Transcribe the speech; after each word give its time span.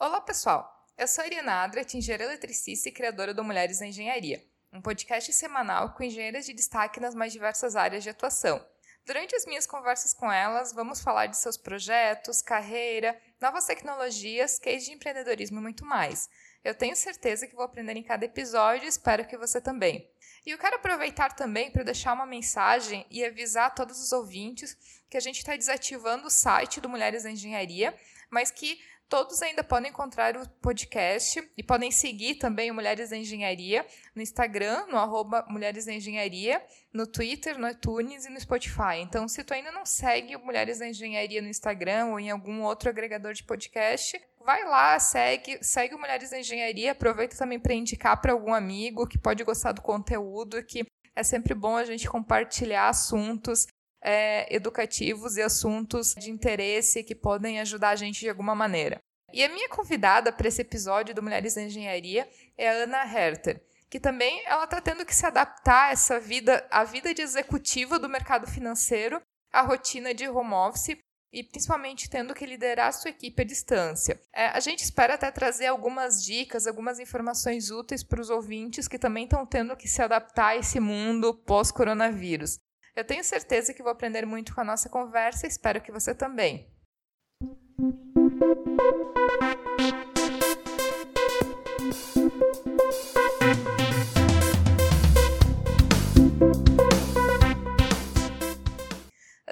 Olá, 0.00 0.20
pessoal! 0.20 0.86
Eu 0.96 1.08
sou 1.08 1.24
a 1.24 1.26
Irina 1.26 1.64
Adrat, 1.64 1.92
engenheira 1.92 2.22
eletricista 2.22 2.88
e 2.88 2.92
criadora 2.92 3.34
do 3.34 3.42
Mulheres 3.42 3.80
na 3.80 3.88
Engenharia, 3.88 4.40
um 4.72 4.80
podcast 4.80 5.32
semanal 5.32 5.92
com 5.92 6.04
engenheiras 6.04 6.46
de 6.46 6.52
destaque 6.52 7.00
nas 7.00 7.16
mais 7.16 7.32
diversas 7.32 7.74
áreas 7.74 8.04
de 8.04 8.10
atuação. 8.10 8.64
Durante 9.04 9.34
as 9.34 9.44
minhas 9.44 9.66
conversas 9.66 10.14
com 10.14 10.30
elas, 10.30 10.72
vamos 10.72 11.00
falar 11.00 11.26
de 11.26 11.36
seus 11.36 11.56
projetos, 11.56 12.40
carreira, 12.40 13.20
novas 13.40 13.64
tecnologias, 13.64 14.60
case 14.60 14.86
de 14.86 14.92
empreendedorismo 14.92 15.58
e 15.58 15.62
muito 15.62 15.84
mais. 15.84 16.30
Eu 16.62 16.76
tenho 16.76 16.94
certeza 16.94 17.48
que 17.48 17.56
vou 17.56 17.64
aprender 17.64 17.96
em 17.96 18.04
cada 18.04 18.24
episódio 18.24 18.84
e 18.84 18.88
espero 18.88 19.26
que 19.26 19.36
você 19.36 19.60
também. 19.60 20.08
E 20.46 20.50
eu 20.50 20.58
quero 20.58 20.76
aproveitar 20.76 21.34
também 21.34 21.72
para 21.72 21.82
deixar 21.82 22.12
uma 22.12 22.24
mensagem 22.24 23.04
e 23.10 23.24
avisar 23.24 23.66
a 23.66 23.70
todos 23.70 24.00
os 24.00 24.12
ouvintes 24.12 24.78
que 25.10 25.16
a 25.16 25.20
gente 25.20 25.38
está 25.38 25.56
desativando 25.56 26.28
o 26.28 26.30
site 26.30 26.80
do 26.80 26.88
Mulheres 26.88 27.24
na 27.24 27.32
Engenharia, 27.32 27.92
mas 28.30 28.52
que 28.52 28.80
Todos 29.08 29.40
ainda 29.40 29.64
podem 29.64 29.88
encontrar 29.90 30.36
o 30.36 30.46
podcast 30.60 31.42
e 31.56 31.62
podem 31.62 31.90
seguir 31.90 32.34
também 32.34 32.70
o 32.70 32.74
Mulheres 32.74 33.08
da 33.08 33.16
Engenharia 33.16 33.86
no 34.14 34.20
Instagram, 34.20 34.86
no 34.88 34.98
arroba 34.98 35.46
Mulheres 35.48 35.86
da 35.86 35.94
Engenharia, 35.94 36.62
no 36.92 37.06
Twitter, 37.06 37.58
no 37.58 37.66
iTunes 37.66 38.26
e 38.26 38.28
no 38.28 38.38
Spotify. 38.38 38.98
Então, 39.00 39.26
se 39.26 39.42
tu 39.42 39.54
ainda 39.54 39.72
não 39.72 39.86
segue 39.86 40.36
o 40.36 40.44
Mulheres 40.44 40.78
da 40.78 40.86
Engenharia 40.86 41.40
no 41.40 41.48
Instagram 41.48 42.08
ou 42.08 42.20
em 42.20 42.30
algum 42.30 42.62
outro 42.62 42.90
agregador 42.90 43.32
de 43.32 43.44
podcast, 43.44 44.20
vai 44.44 44.62
lá, 44.64 44.98
segue, 44.98 45.58
segue 45.64 45.94
o 45.94 45.98
Mulheres 45.98 46.28
da 46.28 46.40
Engenharia, 46.40 46.92
aproveita 46.92 47.34
também 47.34 47.58
para 47.58 47.72
indicar 47.72 48.20
para 48.20 48.34
algum 48.34 48.52
amigo 48.52 49.06
que 49.06 49.16
pode 49.16 49.42
gostar 49.42 49.72
do 49.72 49.80
conteúdo, 49.80 50.62
que 50.62 50.86
é 51.16 51.22
sempre 51.22 51.54
bom 51.54 51.76
a 51.76 51.84
gente 51.84 52.06
compartilhar 52.08 52.90
assuntos 52.90 53.66
é, 54.02 54.54
educativos 54.54 55.36
e 55.36 55.42
assuntos 55.42 56.14
de 56.14 56.30
interesse 56.30 57.02
que 57.02 57.14
podem 57.14 57.60
ajudar 57.60 57.90
a 57.90 57.96
gente 57.96 58.20
de 58.20 58.28
alguma 58.28 58.54
maneira. 58.54 59.00
E 59.32 59.44
a 59.44 59.48
minha 59.48 59.68
convidada 59.68 60.32
para 60.32 60.48
esse 60.48 60.62
episódio 60.62 61.14
do 61.14 61.22
Mulheres 61.22 61.56
na 61.56 61.62
Engenharia 61.62 62.28
é 62.56 62.68
a 62.68 62.84
Ana 62.84 63.04
Herter, 63.04 63.60
que 63.90 64.00
também 64.00 64.42
ela 64.46 64.64
está 64.64 64.80
tendo 64.80 65.04
que 65.04 65.14
se 65.14 65.26
adaptar 65.26 65.88
a 65.88 65.92
essa 65.92 66.18
vida, 66.18 66.66
a 66.70 66.84
vida 66.84 67.12
de 67.12 67.22
executiva 67.22 67.98
do 67.98 68.08
mercado 68.08 68.46
financeiro, 68.46 69.20
a 69.52 69.62
rotina 69.62 70.14
de 70.14 70.28
home 70.28 70.54
office 70.54 70.96
e 71.30 71.42
principalmente 71.42 72.08
tendo 72.08 72.34
que 72.34 72.46
liderar 72.46 72.92
sua 72.92 73.10
equipe 73.10 73.42
à 73.42 73.44
distância. 73.44 74.18
É, 74.32 74.46
a 74.46 74.60
gente 74.60 74.82
espera 74.82 75.14
até 75.14 75.30
trazer 75.30 75.66
algumas 75.66 76.24
dicas, 76.24 76.66
algumas 76.66 76.98
informações 76.98 77.70
úteis 77.70 78.02
para 78.02 78.20
os 78.20 78.30
ouvintes 78.30 78.88
que 78.88 78.98
também 78.98 79.24
estão 79.24 79.44
tendo 79.44 79.76
que 79.76 79.88
se 79.88 80.00
adaptar 80.00 80.48
a 80.48 80.56
esse 80.56 80.80
mundo 80.80 81.34
pós-coronavírus. 81.34 82.58
Eu 82.98 83.04
tenho 83.04 83.22
certeza 83.22 83.72
que 83.72 83.80
vou 83.80 83.92
aprender 83.92 84.26
muito 84.26 84.52
com 84.52 84.60
a 84.60 84.64
nossa 84.64 84.88
conversa 84.88 85.46
e 85.46 85.48
espero 85.48 85.80
que 85.80 85.92
você 85.92 86.12
também. 86.12 86.66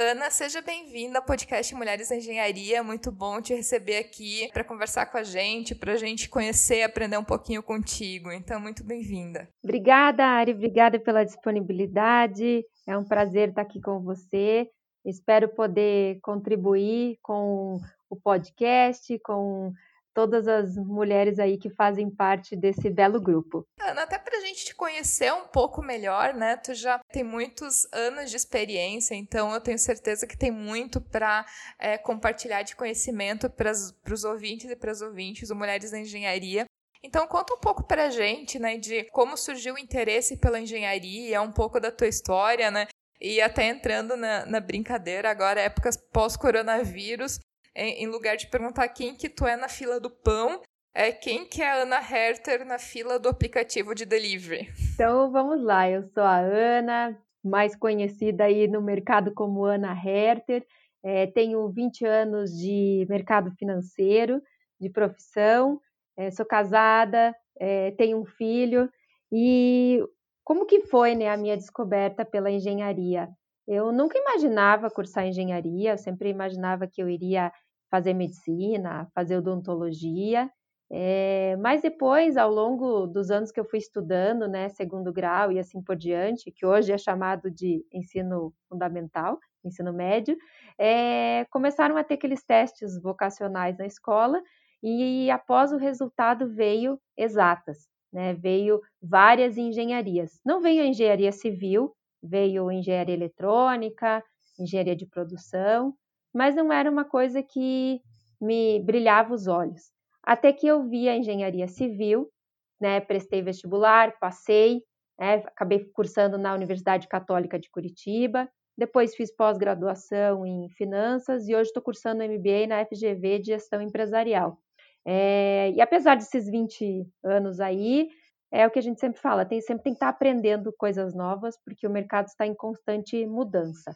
Ana, 0.06 0.30
seja 0.30 0.62
bem-vinda 0.62 1.18
ao 1.18 1.24
podcast 1.24 1.74
Mulheres 1.74 2.10
na 2.10 2.16
Engenharia. 2.16 2.80
Muito 2.80 3.10
bom 3.10 3.42
te 3.42 3.52
receber 3.52 3.96
aqui 3.96 4.48
para 4.52 4.62
conversar 4.62 5.06
com 5.06 5.18
a 5.18 5.24
gente, 5.24 5.74
para 5.74 5.94
a 5.94 5.96
gente 5.96 6.28
conhecer 6.28 6.76
e 6.76 6.82
aprender 6.84 7.18
um 7.18 7.24
pouquinho 7.24 7.60
contigo. 7.60 8.30
Então, 8.30 8.60
muito 8.60 8.84
bem-vinda. 8.84 9.48
Obrigada, 9.64 10.24
Ari. 10.24 10.52
Obrigada 10.52 11.00
pela 11.00 11.24
disponibilidade. 11.24 12.64
É 12.86 12.96
um 12.96 13.02
prazer 13.02 13.48
estar 13.48 13.62
aqui 13.62 13.80
com 13.80 14.00
você. 14.00 14.68
Espero 15.04 15.48
poder 15.48 16.20
contribuir 16.22 17.18
com 17.20 17.80
o 18.08 18.14
podcast, 18.14 19.18
com 19.24 19.72
todas 20.16 20.48
as 20.48 20.74
mulheres 20.78 21.38
aí 21.38 21.58
que 21.58 21.68
fazem 21.68 22.08
parte 22.08 22.56
desse 22.56 22.88
belo 22.88 23.20
grupo. 23.20 23.66
Ana, 23.78 24.04
até 24.04 24.18
para 24.18 24.38
a 24.38 24.40
gente 24.40 24.64
te 24.64 24.74
conhecer 24.74 25.30
um 25.30 25.46
pouco 25.46 25.82
melhor, 25.82 26.32
né? 26.32 26.56
Tu 26.56 26.72
já 26.72 26.98
tem 27.12 27.22
muitos 27.22 27.86
anos 27.92 28.30
de 28.30 28.36
experiência, 28.38 29.14
então 29.14 29.52
eu 29.52 29.60
tenho 29.60 29.78
certeza 29.78 30.26
que 30.26 30.34
tem 30.34 30.50
muito 30.50 31.02
para 31.02 31.44
é, 31.78 31.98
compartilhar 31.98 32.62
de 32.62 32.74
conhecimento 32.74 33.50
para 33.50 33.70
os 33.70 34.24
ouvintes 34.24 34.70
e 34.70 34.74
para 34.74 34.90
as 34.90 35.02
ouvintes 35.02 35.50
do 35.50 35.54
Mulheres 35.54 35.90
da 35.90 35.98
Engenharia. 35.98 36.64
Então 37.02 37.26
conta 37.26 37.52
um 37.52 37.58
pouco 37.58 37.84
para 37.84 38.06
a 38.06 38.10
gente, 38.10 38.58
né, 38.58 38.78
de 38.78 39.04
como 39.10 39.36
surgiu 39.36 39.74
o 39.74 39.78
interesse 39.78 40.38
pela 40.38 40.58
engenharia, 40.58 41.42
um 41.42 41.52
pouco 41.52 41.78
da 41.78 41.92
tua 41.92 42.08
história, 42.08 42.70
né? 42.70 42.86
E 43.20 43.38
até 43.38 43.68
entrando 43.68 44.16
na, 44.16 44.46
na 44.46 44.60
brincadeira, 44.60 45.30
agora 45.30 45.60
épocas 45.60 45.98
pós-coronavírus, 46.10 47.38
em, 47.76 48.04
em, 48.04 48.06
lugar 48.06 48.36
de 48.36 48.48
perguntar 48.48 48.88
quem 48.88 49.14
que 49.14 49.28
tu 49.28 49.46
é 49.46 49.56
na 49.56 49.68
fila 49.68 50.00
do 50.00 50.10
pão, 50.10 50.62
é 50.94 51.12
quem 51.12 51.44
que 51.44 51.62
é 51.62 51.70
a 51.70 51.82
Ana 51.82 51.98
Herter 51.98 52.64
na 52.64 52.78
fila 52.78 53.18
do 53.18 53.28
aplicativo 53.28 53.94
de 53.94 54.06
delivery. 54.06 54.68
Então 54.94 55.30
vamos 55.30 55.62
lá, 55.62 55.88
eu 55.88 56.02
sou 56.02 56.22
a 56.22 56.38
Ana, 56.38 57.16
mais 57.44 57.76
conhecida 57.76 58.44
aí 58.44 58.66
no 58.66 58.80
mercado 58.80 59.32
como 59.34 59.64
Ana 59.64 59.92
Herter, 59.92 60.66
é, 61.04 61.26
tenho 61.26 61.68
20 61.68 62.04
anos 62.04 62.50
de 62.50 63.06
mercado 63.08 63.52
financeiro, 63.52 64.42
de 64.80 64.90
profissão, 64.90 65.80
é, 66.16 66.30
sou 66.30 66.46
casada, 66.46 67.34
é, 67.60 67.90
tenho 67.92 68.18
um 68.18 68.24
filho 68.24 68.90
e 69.30 70.02
como 70.42 70.64
que 70.64 70.80
foi 70.82 71.14
né, 71.14 71.28
a 71.28 71.36
minha 71.36 71.56
descoberta 71.56 72.24
pela 72.24 72.50
engenharia? 72.50 73.28
Eu 73.66 73.92
nunca 73.92 74.16
imaginava 74.16 74.90
cursar 74.90 75.26
engenharia, 75.26 75.92
eu 75.92 75.98
sempre 75.98 76.30
imaginava 76.30 76.86
que 76.86 77.02
eu 77.02 77.08
iria 77.08 77.52
fazer 77.90 78.14
medicina, 78.14 79.08
fazer 79.14 79.36
odontologia, 79.38 80.50
é, 80.90 81.56
mas 81.56 81.82
depois, 81.82 82.36
ao 82.36 82.50
longo 82.50 83.06
dos 83.06 83.30
anos 83.30 83.50
que 83.50 83.58
eu 83.58 83.64
fui 83.64 83.78
estudando, 83.78 84.46
né, 84.46 84.68
segundo 84.68 85.12
grau 85.12 85.50
e 85.50 85.58
assim 85.58 85.82
por 85.82 85.96
diante, 85.96 86.52
que 86.52 86.64
hoje 86.64 86.92
é 86.92 86.98
chamado 86.98 87.50
de 87.50 87.84
ensino 87.92 88.54
fundamental, 88.68 89.38
ensino 89.64 89.92
médio, 89.92 90.36
é, 90.78 91.44
começaram 91.50 91.96
a 91.96 92.04
ter 92.04 92.14
aqueles 92.14 92.44
testes 92.44 93.00
vocacionais 93.02 93.76
na 93.76 93.86
escola 93.86 94.40
e 94.82 95.28
após 95.30 95.72
o 95.72 95.76
resultado 95.76 96.48
veio 96.54 97.00
exatas, 97.16 97.88
né? 98.12 98.34
Veio 98.34 98.80
várias 99.02 99.56
engenharias. 99.56 100.38
Não 100.44 100.60
veio 100.60 100.82
a 100.82 100.86
engenharia 100.86 101.32
civil, 101.32 101.92
veio 102.22 102.70
engenharia 102.70 103.14
eletrônica, 103.14 104.22
engenharia 104.58 104.94
de 104.94 105.06
produção, 105.06 105.94
mas 106.36 106.54
não 106.54 106.70
era 106.70 106.90
uma 106.90 107.04
coisa 107.04 107.42
que 107.42 108.00
me 108.38 108.78
brilhava 108.80 109.32
os 109.32 109.46
olhos. 109.46 109.90
Até 110.22 110.52
que 110.52 110.66
eu 110.66 110.86
vi 110.86 111.08
a 111.08 111.16
engenharia 111.16 111.66
civil, 111.66 112.30
né? 112.78 113.00
Prestei 113.00 113.40
vestibular, 113.40 114.18
passei, 114.20 114.82
né? 115.18 115.36
acabei 115.46 115.84
cursando 115.94 116.36
na 116.36 116.52
Universidade 116.54 117.08
Católica 117.08 117.58
de 117.58 117.70
Curitiba. 117.70 118.46
Depois 118.76 119.14
fiz 119.14 119.34
pós-graduação 119.34 120.44
em 120.44 120.68
finanças 120.68 121.48
e 121.48 121.54
hoje 121.54 121.68
estou 121.68 121.82
cursando 121.82 122.22
MBA 122.22 122.66
na 122.68 122.84
FGV 122.84 123.38
de 123.38 123.46
gestão 123.46 123.80
empresarial. 123.80 124.58
É, 125.06 125.70
e 125.70 125.80
apesar 125.80 126.16
desses 126.16 126.50
20 126.50 127.06
anos 127.24 127.60
aí, 127.60 128.10
é 128.52 128.66
o 128.66 128.70
que 128.70 128.78
a 128.78 128.82
gente 128.82 129.00
sempre 129.00 129.18
fala, 129.20 129.46
tem, 129.46 129.60
sempre 129.62 129.84
tem 129.84 129.92
que 129.94 129.96
estar 129.96 130.08
aprendendo 130.08 130.70
coisas 130.76 131.14
novas, 131.14 131.56
porque 131.64 131.86
o 131.86 131.90
mercado 131.90 132.26
está 132.26 132.46
em 132.46 132.54
constante 132.54 133.24
mudança. 133.26 133.94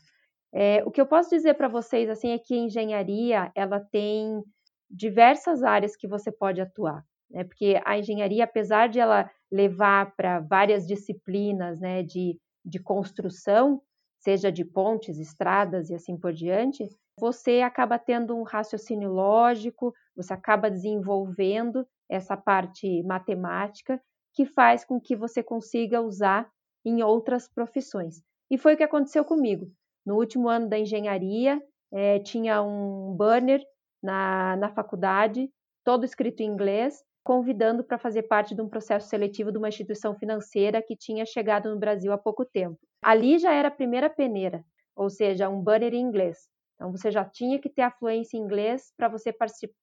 É, 0.52 0.82
o 0.84 0.90
que 0.90 1.00
eu 1.00 1.06
posso 1.06 1.30
dizer 1.30 1.54
para 1.54 1.68
vocês 1.68 2.08
assim 2.10 2.30
é 2.30 2.38
que 2.38 2.54
a 2.54 2.58
engenharia 2.58 3.52
ela 3.54 3.80
tem 3.80 4.42
diversas 4.90 5.62
áreas 5.62 5.94
que 5.94 6.08
você 6.08 6.32
pode 6.32 6.60
atuar, 6.60 7.04
né? 7.30 7.44
Porque 7.44 7.80
a 7.84 7.96
engenharia, 7.98 8.44
apesar 8.44 8.88
de 8.88 8.98
ela 8.98 9.30
levar 9.50 10.14
para 10.16 10.40
várias 10.40 10.86
disciplinas, 10.86 11.80
né, 11.80 12.02
de, 12.02 12.38
de 12.64 12.80
construção, 12.80 13.80
seja 14.18 14.50
de 14.50 14.64
pontes, 14.64 15.18
estradas 15.18 15.90
e 15.90 15.94
assim 15.94 16.16
por 16.16 16.32
diante, 16.32 16.88
você 17.18 17.60
acaba 17.60 17.98
tendo 17.98 18.36
um 18.36 18.42
raciocínio 18.42 19.10
lógico, 19.10 19.92
você 20.16 20.32
acaba 20.32 20.70
desenvolvendo 20.70 21.86
essa 22.08 22.36
parte 22.36 23.02
matemática 23.04 24.00
que 24.34 24.44
faz 24.44 24.84
com 24.84 25.00
que 25.00 25.16
você 25.16 25.42
consiga 25.42 26.00
usar 26.00 26.50
em 26.84 27.02
outras 27.02 27.48
profissões. 27.48 28.22
E 28.50 28.58
foi 28.58 28.74
o 28.74 28.76
que 28.76 28.82
aconteceu 28.82 29.24
comigo. 29.24 29.70
No 30.04 30.16
último 30.16 30.48
ano 30.48 30.68
da 30.68 30.78
engenharia, 30.78 31.60
é, 31.92 32.18
tinha 32.20 32.62
um 32.62 33.14
banner 33.16 33.62
na, 34.02 34.56
na 34.56 34.70
faculdade, 34.70 35.50
todo 35.84 36.04
escrito 36.04 36.40
em 36.40 36.46
inglês, 36.46 37.02
convidando 37.22 37.84
para 37.84 37.98
fazer 37.98 38.22
parte 38.22 38.54
de 38.54 38.62
um 38.62 38.68
processo 38.68 39.08
seletivo 39.08 39.52
de 39.52 39.58
uma 39.58 39.68
instituição 39.68 40.14
financeira 40.14 40.82
que 40.82 40.96
tinha 40.96 41.26
chegado 41.26 41.70
no 41.70 41.78
Brasil 41.78 42.12
há 42.12 42.18
pouco 42.18 42.44
tempo. 42.44 42.78
Ali 43.02 43.38
já 43.38 43.52
era 43.52 43.68
a 43.68 43.72
primeira 43.72 44.08
peneira, 44.08 44.64
ou 44.96 45.10
seja, 45.10 45.48
um 45.48 45.60
banner 45.60 45.94
em 45.94 46.00
inglês. 46.00 46.38
Então, 46.74 46.90
você 46.90 47.10
já 47.10 47.24
tinha 47.24 47.58
que 47.58 47.68
ter 47.68 47.82
a 47.82 47.90
fluência 47.90 48.38
em 48.38 48.40
inglês 48.40 48.90
para 48.96 49.08
você 49.08 49.34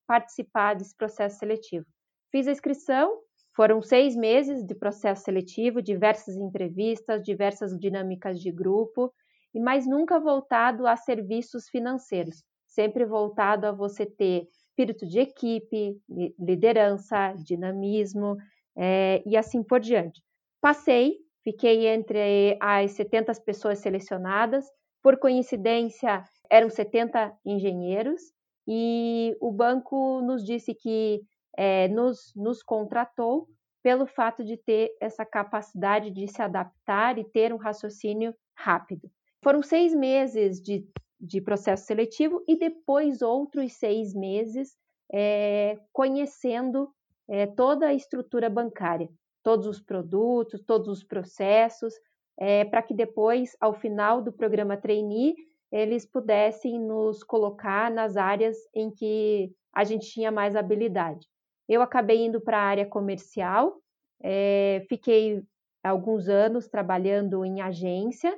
participar 0.07 0.73
desse 0.73 0.95
processo 0.95 1.37
seletivo. 1.37 1.85
Fiz 2.31 2.47
a 2.47 2.51
inscrição, 2.51 3.19
foram 3.55 3.81
seis 3.81 4.15
meses 4.15 4.65
de 4.65 4.73
processo 4.73 5.23
seletivo, 5.23 5.81
diversas 5.81 6.35
entrevistas, 6.35 7.23
diversas 7.23 7.77
dinâmicas 7.77 8.39
de 8.39 8.51
grupo, 8.51 9.13
e 9.57 9.59
mais 9.59 9.87
nunca 9.87 10.19
voltado 10.19 10.85
a 10.85 10.95
serviços 10.95 11.67
financeiros, 11.67 12.43
sempre 12.67 13.03
voltado 13.03 13.65
a 13.65 13.71
você 13.71 14.05
ter 14.05 14.47
espírito 14.51 15.07
de 15.07 15.19
equipe, 15.19 15.99
liderança, 16.39 17.33
dinamismo 17.43 18.37
é, 18.77 19.23
e 19.25 19.35
assim 19.35 19.63
por 19.63 19.79
diante. 19.79 20.21
Passei, 20.61 21.15
fiquei 21.43 21.87
entre 21.87 22.55
as 22.61 22.91
70 22.91 23.33
pessoas 23.43 23.79
selecionadas, 23.79 24.63
por 25.01 25.17
coincidência 25.17 26.23
eram 26.51 26.69
70 26.69 27.35
engenheiros 27.43 28.21
e 28.67 29.35
o 29.41 29.51
banco 29.51 30.21
nos 30.21 30.43
disse 30.43 30.75
que 30.75 31.19
é, 31.57 31.87
nos, 31.87 32.31
nos 32.35 32.61
contratou 32.61 33.47
pelo 33.81 34.05
fato 34.05 34.43
de 34.43 34.55
ter 34.55 34.91
essa 35.01 35.25
capacidade 35.25 36.11
de 36.11 36.27
se 36.27 36.43
adaptar 36.43 37.17
e 37.17 37.23
ter 37.23 37.51
um 37.51 37.57
raciocínio 37.57 38.35
rápido. 38.55 39.09
Foram 39.43 39.61
seis 39.61 39.93
meses 39.93 40.61
de, 40.61 40.87
de 41.19 41.41
processo 41.41 41.85
seletivo 41.85 42.43
e 42.47 42.57
depois 42.57 43.21
outros 43.21 43.73
seis 43.73 44.13
meses 44.13 44.75
é, 45.13 45.79
conhecendo 45.93 46.89
é, 47.29 47.45
toda 47.45 47.87
a 47.87 47.93
estrutura 47.93 48.49
bancária, 48.49 49.09
todos 49.43 49.67
os 49.67 49.81
produtos, 49.81 50.61
todos 50.65 50.87
os 50.87 51.03
processos, 51.03 51.93
é, 52.39 52.65
para 52.65 52.81
que 52.81 52.93
depois, 52.93 53.55
ao 53.59 53.73
final 53.73 54.21
do 54.21 54.31
programa 54.31 54.77
trainee, 54.77 55.35
eles 55.71 56.05
pudessem 56.05 56.79
nos 56.79 57.23
colocar 57.23 57.91
nas 57.91 58.15
áreas 58.15 58.57
em 58.73 58.89
que 58.91 59.51
a 59.73 59.83
gente 59.83 60.09
tinha 60.09 60.31
mais 60.31 60.55
habilidade. 60.55 61.27
Eu 61.67 61.81
acabei 61.81 62.25
indo 62.25 62.39
para 62.39 62.57
a 62.57 62.63
área 62.63 62.85
comercial, 62.85 63.81
é, 64.23 64.85
fiquei 64.87 65.43
alguns 65.83 66.27
anos 66.27 66.67
trabalhando 66.67 67.43
em 67.43 67.61
agência 67.61 68.37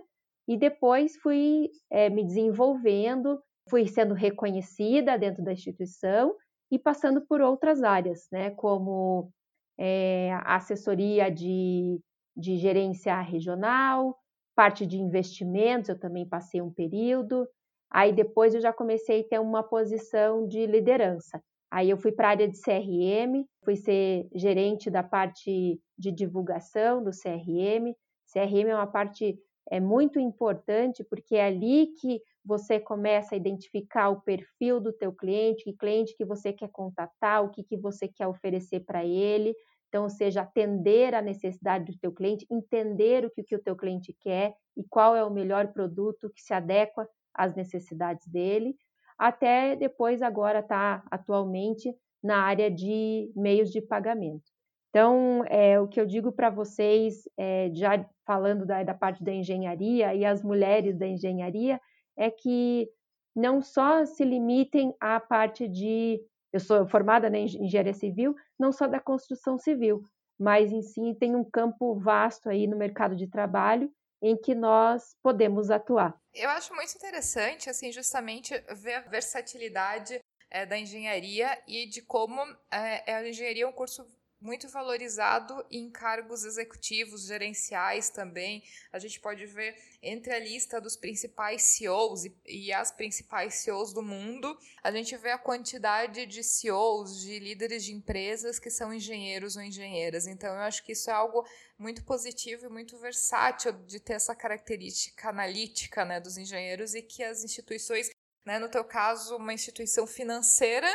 e 0.49 0.57
depois 0.57 1.15
fui 1.17 1.69
é, 1.91 2.09
me 2.09 2.25
desenvolvendo, 2.25 3.39
fui 3.69 3.87
sendo 3.87 4.15
reconhecida 4.15 5.15
dentro 5.15 5.43
da 5.43 5.53
instituição 5.53 6.35
e 6.71 6.79
passando 6.79 7.21
por 7.21 7.39
outras 7.39 7.83
áreas, 7.83 8.27
né, 8.31 8.49
como 8.49 9.31
é, 9.77 10.31
assessoria 10.43 11.29
de, 11.29 12.01
de 12.35 12.57
gerência 12.57 13.21
regional, 13.21 14.17
parte 14.55 14.87
de 14.87 14.97
investimentos, 14.97 15.89
eu 15.89 15.99
também 15.99 16.27
passei 16.27 16.63
um 16.63 16.73
período. 16.73 17.47
Aí 17.91 18.11
depois 18.11 18.55
eu 18.55 18.59
já 18.59 18.73
comecei 18.73 19.21
a 19.21 19.27
ter 19.29 19.39
uma 19.39 19.61
posição 19.61 20.47
de 20.47 20.65
liderança. 20.65 21.39
Aí 21.69 21.91
eu 21.91 21.97
fui 21.97 22.11
para 22.11 22.27
a 22.27 22.31
área 22.31 22.47
de 22.47 22.59
CRM, 22.59 23.45
fui 23.63 23.75
ser 23.75 24.27
gerente 24.33 24.89
da 24.89 25.03
parte 25.03 25.79
de 25.95 26.11
divulgação 26.11 27.03
do 27.03 27.11
CRM. 27.11 27.93
CRM 28.33 28.67
é 28.67 28.75
uma 28.75 28.87
parte 28.87 29.39
é 29.69 29.79
muito 29.79 30.19
importante 30.19 31.03
porque 31.03 31.35
é 31.35 31.45
ali 31.45 31.87
que 31.99 32.21
você 32.43 32.79
começa 32.79 33.35
a 33.35 33.37
identificar 33.37 34.09
o 34.09 34.21
perfil 34.21 34.79
do 34.79 34.91
teu 34.91 35.13
cliente, 35.13 35.63
que 35.63 35.73
cliente 35.73 36.15
que 36.15 36.25
você 36.25 36.51
quer 36.51 36.69
contatar, 36.69 37.43
o 37.43 37.49
que, 37.49 37.63
que 37.63 37.77
você 37.77 38.07
quer 38.07 38.27
oferecer 38.27 38.81
para 38.81 39.05
ele. 39.05 39.55
Então, 39.87 40.03
ou 40.03 40.09
seja, 40.09 40.41
atender 40.41 41.13
a 41.15 41.21
necessidade 41.21 41.91
do 41.91 41.97
teu 41.97 42.11
cliente, 42.11 42.45
entender 42.49 43.25
o 43.25 43.29
que, 43.29 43.43
que 43.43 43.55
o 43.55 43.61
teu 43.61 43.75
cliente 43.75 44.15
quer 44.19 44.55
e 44.77 44.83
qual 44.83 45.15
é 45.15 45.23
o 45.23 45.31
melhor 45.31 45.73
produto 45.73 46.29
que 46.29 46.41
se 46.41 46.53
adequa 46.53 47.07
às 47.33 47.55
necessidades 47.55 48.27
dele 48.27 48.75
até 49.19 49.75
depois 49.75 50.21
agora 50.21 50.59
está 50.59 51.03
atualmente 51.11 51.93
na 52.23 52.37
área 52.37 52.71
de 52.71 53.29
meios 53.35 53.69
de 53.69 53.81
pagamento. 53.81 54.49
Então, 54.89 55.43
é, 55.47 55.79
o 55.79 55.87
que 55.87 55.99
eu 55.99 56.05
digo 56.05 56.31
para 56.31 56.49
vocês, 56.49 57.27
é, 57.37 57.69
já 57.73 58.03
falando 58.29 58.63
da, 58.63 58.83
da 58.83 58.93
parte 58.93 59.23
da 59.23 59.33
engenharia 59.33 60.13
e 60.13 60.23
as 60.23 60.43
mulheres 60.43 60.95
da 60.95 61.07
engenharia, 61.07 61.81
é 62.15 62.29
que 62.29 62.87
não 63.35 63.59
só 63.59 64.05
se 64.05 64.23
limitem 64.23 64.95
à 64.99 65.19
parte 65.19 65.67
de. 65.67 66.23
Eu 66.53 66.59
sou 66.59 66.87
formada 66.87 67.27
na 67.27 67.39
engenharia 67.39 67.93
civil, 67.93 68.35
não 68.59 68.71
só 68.71 68.85
da 68.85 68.99
construção 68.99 69.57
civil, 69.57 70.03
mas 70.39 70.71
em 70.71 70.83
si 70.83 71.15
tem 71.19 71.35
um 71.35 71.43
campo 71.43 71.95
vasto 71.95 72.49
aí 72.49 72.67
no 72.67 72.77
mercado 72.77 73.15
de 73.15 73.27
trabalho 73.27 73.91
em 74.21 74.37
que 74.37 74.53
nós 74.53 75.15
podemos 75.23 75.71
atuar. 75.71 76.15
Eu 76.31 76.49
acho 76.49 76.75
muito 76.75 76.95
interessante, 76.95 77.67
assim, 77.67 77.91
justamente 77.91 78.53
ver 78.75 78.95
a 78.95 79.01
versatilidade 79.01 80.19
é, 80.51 80.67
da 80.67 80.77
engenharia 80.77 81.57
e 81.67 81.87
de 81.87 82.01
como 82.03 82.41
é, 82.71 83.11
a 83.11 83.27
engenharia 83.27 83.63
é 83.63 83.67
um 83.67 83.71
curso 83.71 84.05
muito 84.41 84.69
valorizado 84.69 85.65
em 85.69 85.89
cargos 85.89 86.45
executivos, 86.45 87.25
gerenciais 87.25 88.09
também. 88.09 88.63
A 88.91 88.99
gente 88.99 89.19
pode 89.19 89.45
ver 89.45 89.75
entre 90.01 90.33
a 90.33 90.39
lista 90.39 90.79
dos 90.79 90.95
principais 90.95 91.63
CEOs 91.63 92.25
e, 92.25 92.35
e, 92.45 92.73
as 92.73 92.91
principais 92.91 93.55
CEOs 93.55 93.93
do 93.93 94.01
mundo, 94.01 94.57
a 94.81 94.91
gente 94.91 95.15
vê 95.17 95.31
a 95.31 95.37
quantidade 95.37 96.25
de 96.25 96.43
CEOs, 96.43 97.19
de 97.19 97.37
líderes 97.39 97.83
de 97.83 97.93
empresas 97.93 98.59
que 98.59 98.69
são 98.69 98.93
engenheiros 98.93 99.57
ou 99.57 99.61
engenheiras. 99.61 100.25
Então, 100.25 100.53
eu 100.53 100.61
acho 100.61 100.83
que 100.83 100.93
isso 100.93 101.09
é 101.09 101.13
algo 101.13 101.45
muito 101.77 102.03
positivo 102.03 102.65
e 102.65 102.69
muito 102.69 102.97
versátil 102.97 103.73
de 103.73 103.99
ter 103.99 104.13
essa 104.13 104.35
característica 104.35 105.29
analítica 105.29 106.05
né, 106.05 106.19
dos 106.19 106.37
engenheiros 106.37 106.95
e 106.95 107.01
que 107.01 107.23
as 107.23 107.43
instituições 107.43 108.09
né, 108.45 108.57
no 108.57 108.69
teu 108.69 108.83
caso, 108.83 109.35
uma 109.35 109.53
instituição 109.53 110.07
financeira 110.07 110.87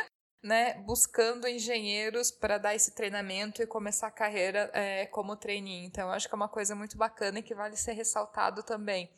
né, 0.45 0.75
buscando 0.85 1.47
engenheiros 1.47 2.29
para 2.29 2.59
dar 2.59 2.75
esse 2.75 2.93
treinamento 2.93 3.63
e 3.63 3.65
começar 3.65 4.05
a 4.05 4.11
carreira 4.11 4.69
é, 4.75 5.07
como 5.07 5.35
trainee. 5.35 5.83
Então, 5.83 6.11
acho 6.11 6.27
que 6.27 6.35
é 6.35 6.37
uma 6.37 6.47
coisa 6.47 6.75
muito 6.75 6.95
bacana 6.95 7.39
e 7.39 7.43
que 7.43 7.55
vale 7.55 7.75
ser 7.75 7.93
ressaltado 7.93 8.61
também. 8.61 9.11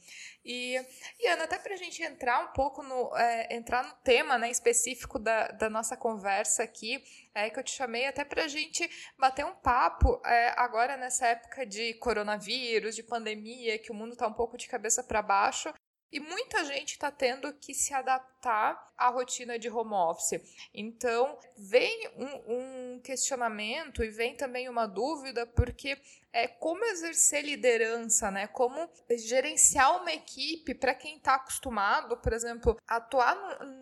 E, 0.46 0.82
e 1.20 1.28
Ana, 1.28 1.44
até 1.44 1.60
para 1.60 1.74
a 1.74 1.78
gente 1.78 2.02
entrar 2.02 2.46
um 2.46 2.54
pouco 2.54 2.82
no, 2.82 3.14
é, 3.18 3.54
entrar 3.54 3.84
no 3.84 3.94
tema 4.06 4.38
né, 4.38 4.50
específico 4.50 5.20
da, 5.20 5.50
da 5.50 5.70
nossa 5.70 5.98
conversa 5.98 6.64
aqui, 6.64 7.04
é 7.36 7.50
que 7.50 7.60
eu 7.60 7.64
te 7.64 7.72
chamei 7.72 8.08
até 8.08 8.24
para 8.24 8.46
a 8.46 8.48
gente 8.48 8.90
bater 9.20 9.46
um 9.46 9.56
papo 9.56 10.22
é, 10.26 10.54
agora 10.56 10.96
nessa 10.96 11.28
época 11.28 11.66
de 11.66 11.94
coronavírus, 11.96 12.96
de 12.96 13.04
pandemia, 13.04 13.78
que 13.78 13.92
o 13.92 13.96
mundo 13.96 14.14
está 14.14 14.26
um 14.26 14.34
pouco 14.34 14.56
de 14.56 14.66
cabeça 14.66 15.04
para 15.04 15.22
baixo. 15.22 15.74
E 16.10 16.20
muita 16.20 16.64
gente 16.64 16.94
está 16.94 17.12
tendo 17.12 17.54
que 17.54 17.74
se 17.74 17.94
adaptar 17.94 18.92
à 18.98 19.10
rotina 19.10 19.60
de 19.60 19.70
home 19.70 19.94
office. 19.94 20.42
Então, 20.74 21.38
vem 21.58 22.10
um, 22.16 22.96
um, 22.96 23.00
questionamento 23.02 24.04
e 24.04 24.10
vem 24.10 24.36
também 24.36 24.70
uma 24.70 24.86
dúvida, 24.86 25.46
porque 25.46 26.00
é 26.32 26.48
como 26.48 26.86
exercer 26.86 27.44
liderança, 27.44 28.32
né? 28.32 28.48
Como 28.48 28.90
gerenciar 29.18 30.02
uma 30.02 30.14
equipe 30.14 30.74
para 30.74 30.96
quem 30.96 31.18
está 31.18 31.36
acostumado, 31.36 32.16
por 32.18 32.32
exemplo, 32.32 32.78
atuar 32.88 33.36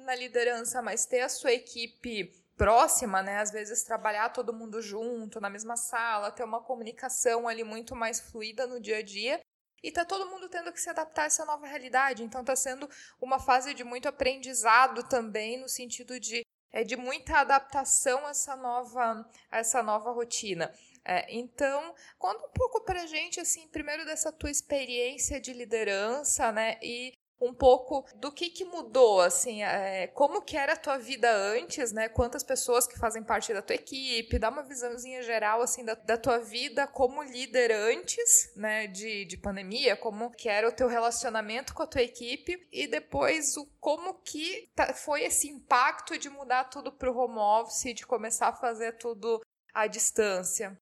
na 0.04 0.16
liderança, 0.16 0.82
mas 0.82 1.06
ter 1.06 1.22
a 1.22 1.30
sua 1.30 1.54
equipe 1.54 2.32
próxima, 2.58 3.22
né? 3.22 3.38
Às 3.38 3.52
vezes 3.52 3.84
trabalhar 3.84 4.30
todo 4.30 4.54
mundo 4.54 4.82
junto, 4.82 5.40
na 5.40 5.50
mesma 5.50 5.78
sala, 5.78 6.32
ter 6.32 6.44
uma 6.44 6.64
comunicação 6.64 7.48
ali 7.48 7.64
muito 7.64 7.96
mais 7.96 8.20
fluida 8.20 8.66
no 8.66 8.80
dia 8.80 8.98
a 8.98 9.02
dia 9.04 9.40
e 9.86 9.92
tá 9.92 10.04
todo 10.04 10.30
mundo 10.32 10.50
tendo 10.50 10.74
que 10.74 10.82
se 10.82 10.90
adaptar 10.90 11.24
a 11.24 11.26
essa 11.26 11.46
nova 11.46 11.68
realidade. 11.68 12.24
Então 12.24 12.44
tá 12.44 12.56
sendo 12.56 12.90
uma 13.22 13.40
fase 13.40 13.72
de 13.76 13.84
muito 13.84 14.08
aprendizado 14.08 15.04
também, 15.04 15.60
no 15.62 15.70
sentido 15.70 16.20
de, 16.20 16.44
é, 16.72 16.84
de 16.84 16.96
muita 16.96 17.38
adaptação 17.38 18.26
a 18.26 18.32
essa 18.32 18.56
nova, 18.56 19.30
a 19.52 19.60
essa 19.60 19.84
nova 19.84 20.12
rotina. 20.12 20.74
É, 21.06 21.32
então, 21.32 21.94
conta 22.18 22.48
um 22.48 22.50
pouco 22.50 22.84
pra 22.84 23.06
gente, 23.06 23.40
assim, 23.40 23.68
primeiro 23.68 24.06
dessa 24.06 24.32
tua 24.32 24.50
experiência 24.50 25.40
de 25.40 25.54
liderança, 25.54 26.52
né? 26.52 26.80
E 26.82 27.14
um 27.40 27.54
pouco 27.54 28.06
do 28.16 28.32
que, 28.32 28.50
que 28.50 28.64
mudou, 28.64 29.20
assim, 29.20 29.62
é, 29.62 30.08
como 30.08 30.42
que 30.42 30.56
era 30.56 30.74
a 30.74 30.78
tua 30.78 30.98
vida 30.98 31.30
antes, 31.30 31.92
né? 31.92 32.08
Quantas 32.08 32.44
pessoas 32.44 32.88
que 32.88 32.98
fazem 32.98 33.24
parte 33.24 33.54
da 33.54 33.62
tua 33.62 33.76
equipe, 33.76 34.40
dá 34.40 34.50
uma 34.50 34.64
visãozinha 34.64 35.22
geral, 35.22 35.62
assim, 35.62 35.84
da, 35.84 35.96
da 35.96 36.18
tua 36.18 36.40
vida 36.40 36.88
como 36.88 37.22
líder 37.22 37.72
antes, 37.72 38.54
né, 38.56 38.88
de, 38.88 39.26
de 39.26 39.38
pandemia, 39.38 39.98
como 39.98 40.32
que 40.32 40.48
era 40.48 40.68
o 40.68 40.72
teu 40.72 40.88
relacionamento 40.88 41.74
com 41.74 41.84
a 41.84 41.88
tua 41.88 42.02
equipe 42.02 42.68
e 42.72 42.88
depois 42.88 43.58
o 43.58 43.66
como 43.80 44.16
que 44.16 44.70
tá, 44.76 44.94
foi 44.94 45.24
esse 45.24 45.48
impacto 45.48 46.18
de 46.18 46.30
mudar 46.30 46.66
tudo 46.66 46.92
para 46.92 47.12
o 47.12 47.18
home 47.18 47.38
office, 47.38 47.94
de 47.94 48.06
começar 48.06 48.48
a 48.48 48.56
fazer 48.56 48.94
tudo 48.94 49.42
à 49.74 49.88
distância. 49.88 50.78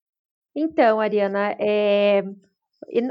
Então, 0.56 1.00
Ariana, 1.00 1.56
é, 1.60 2.24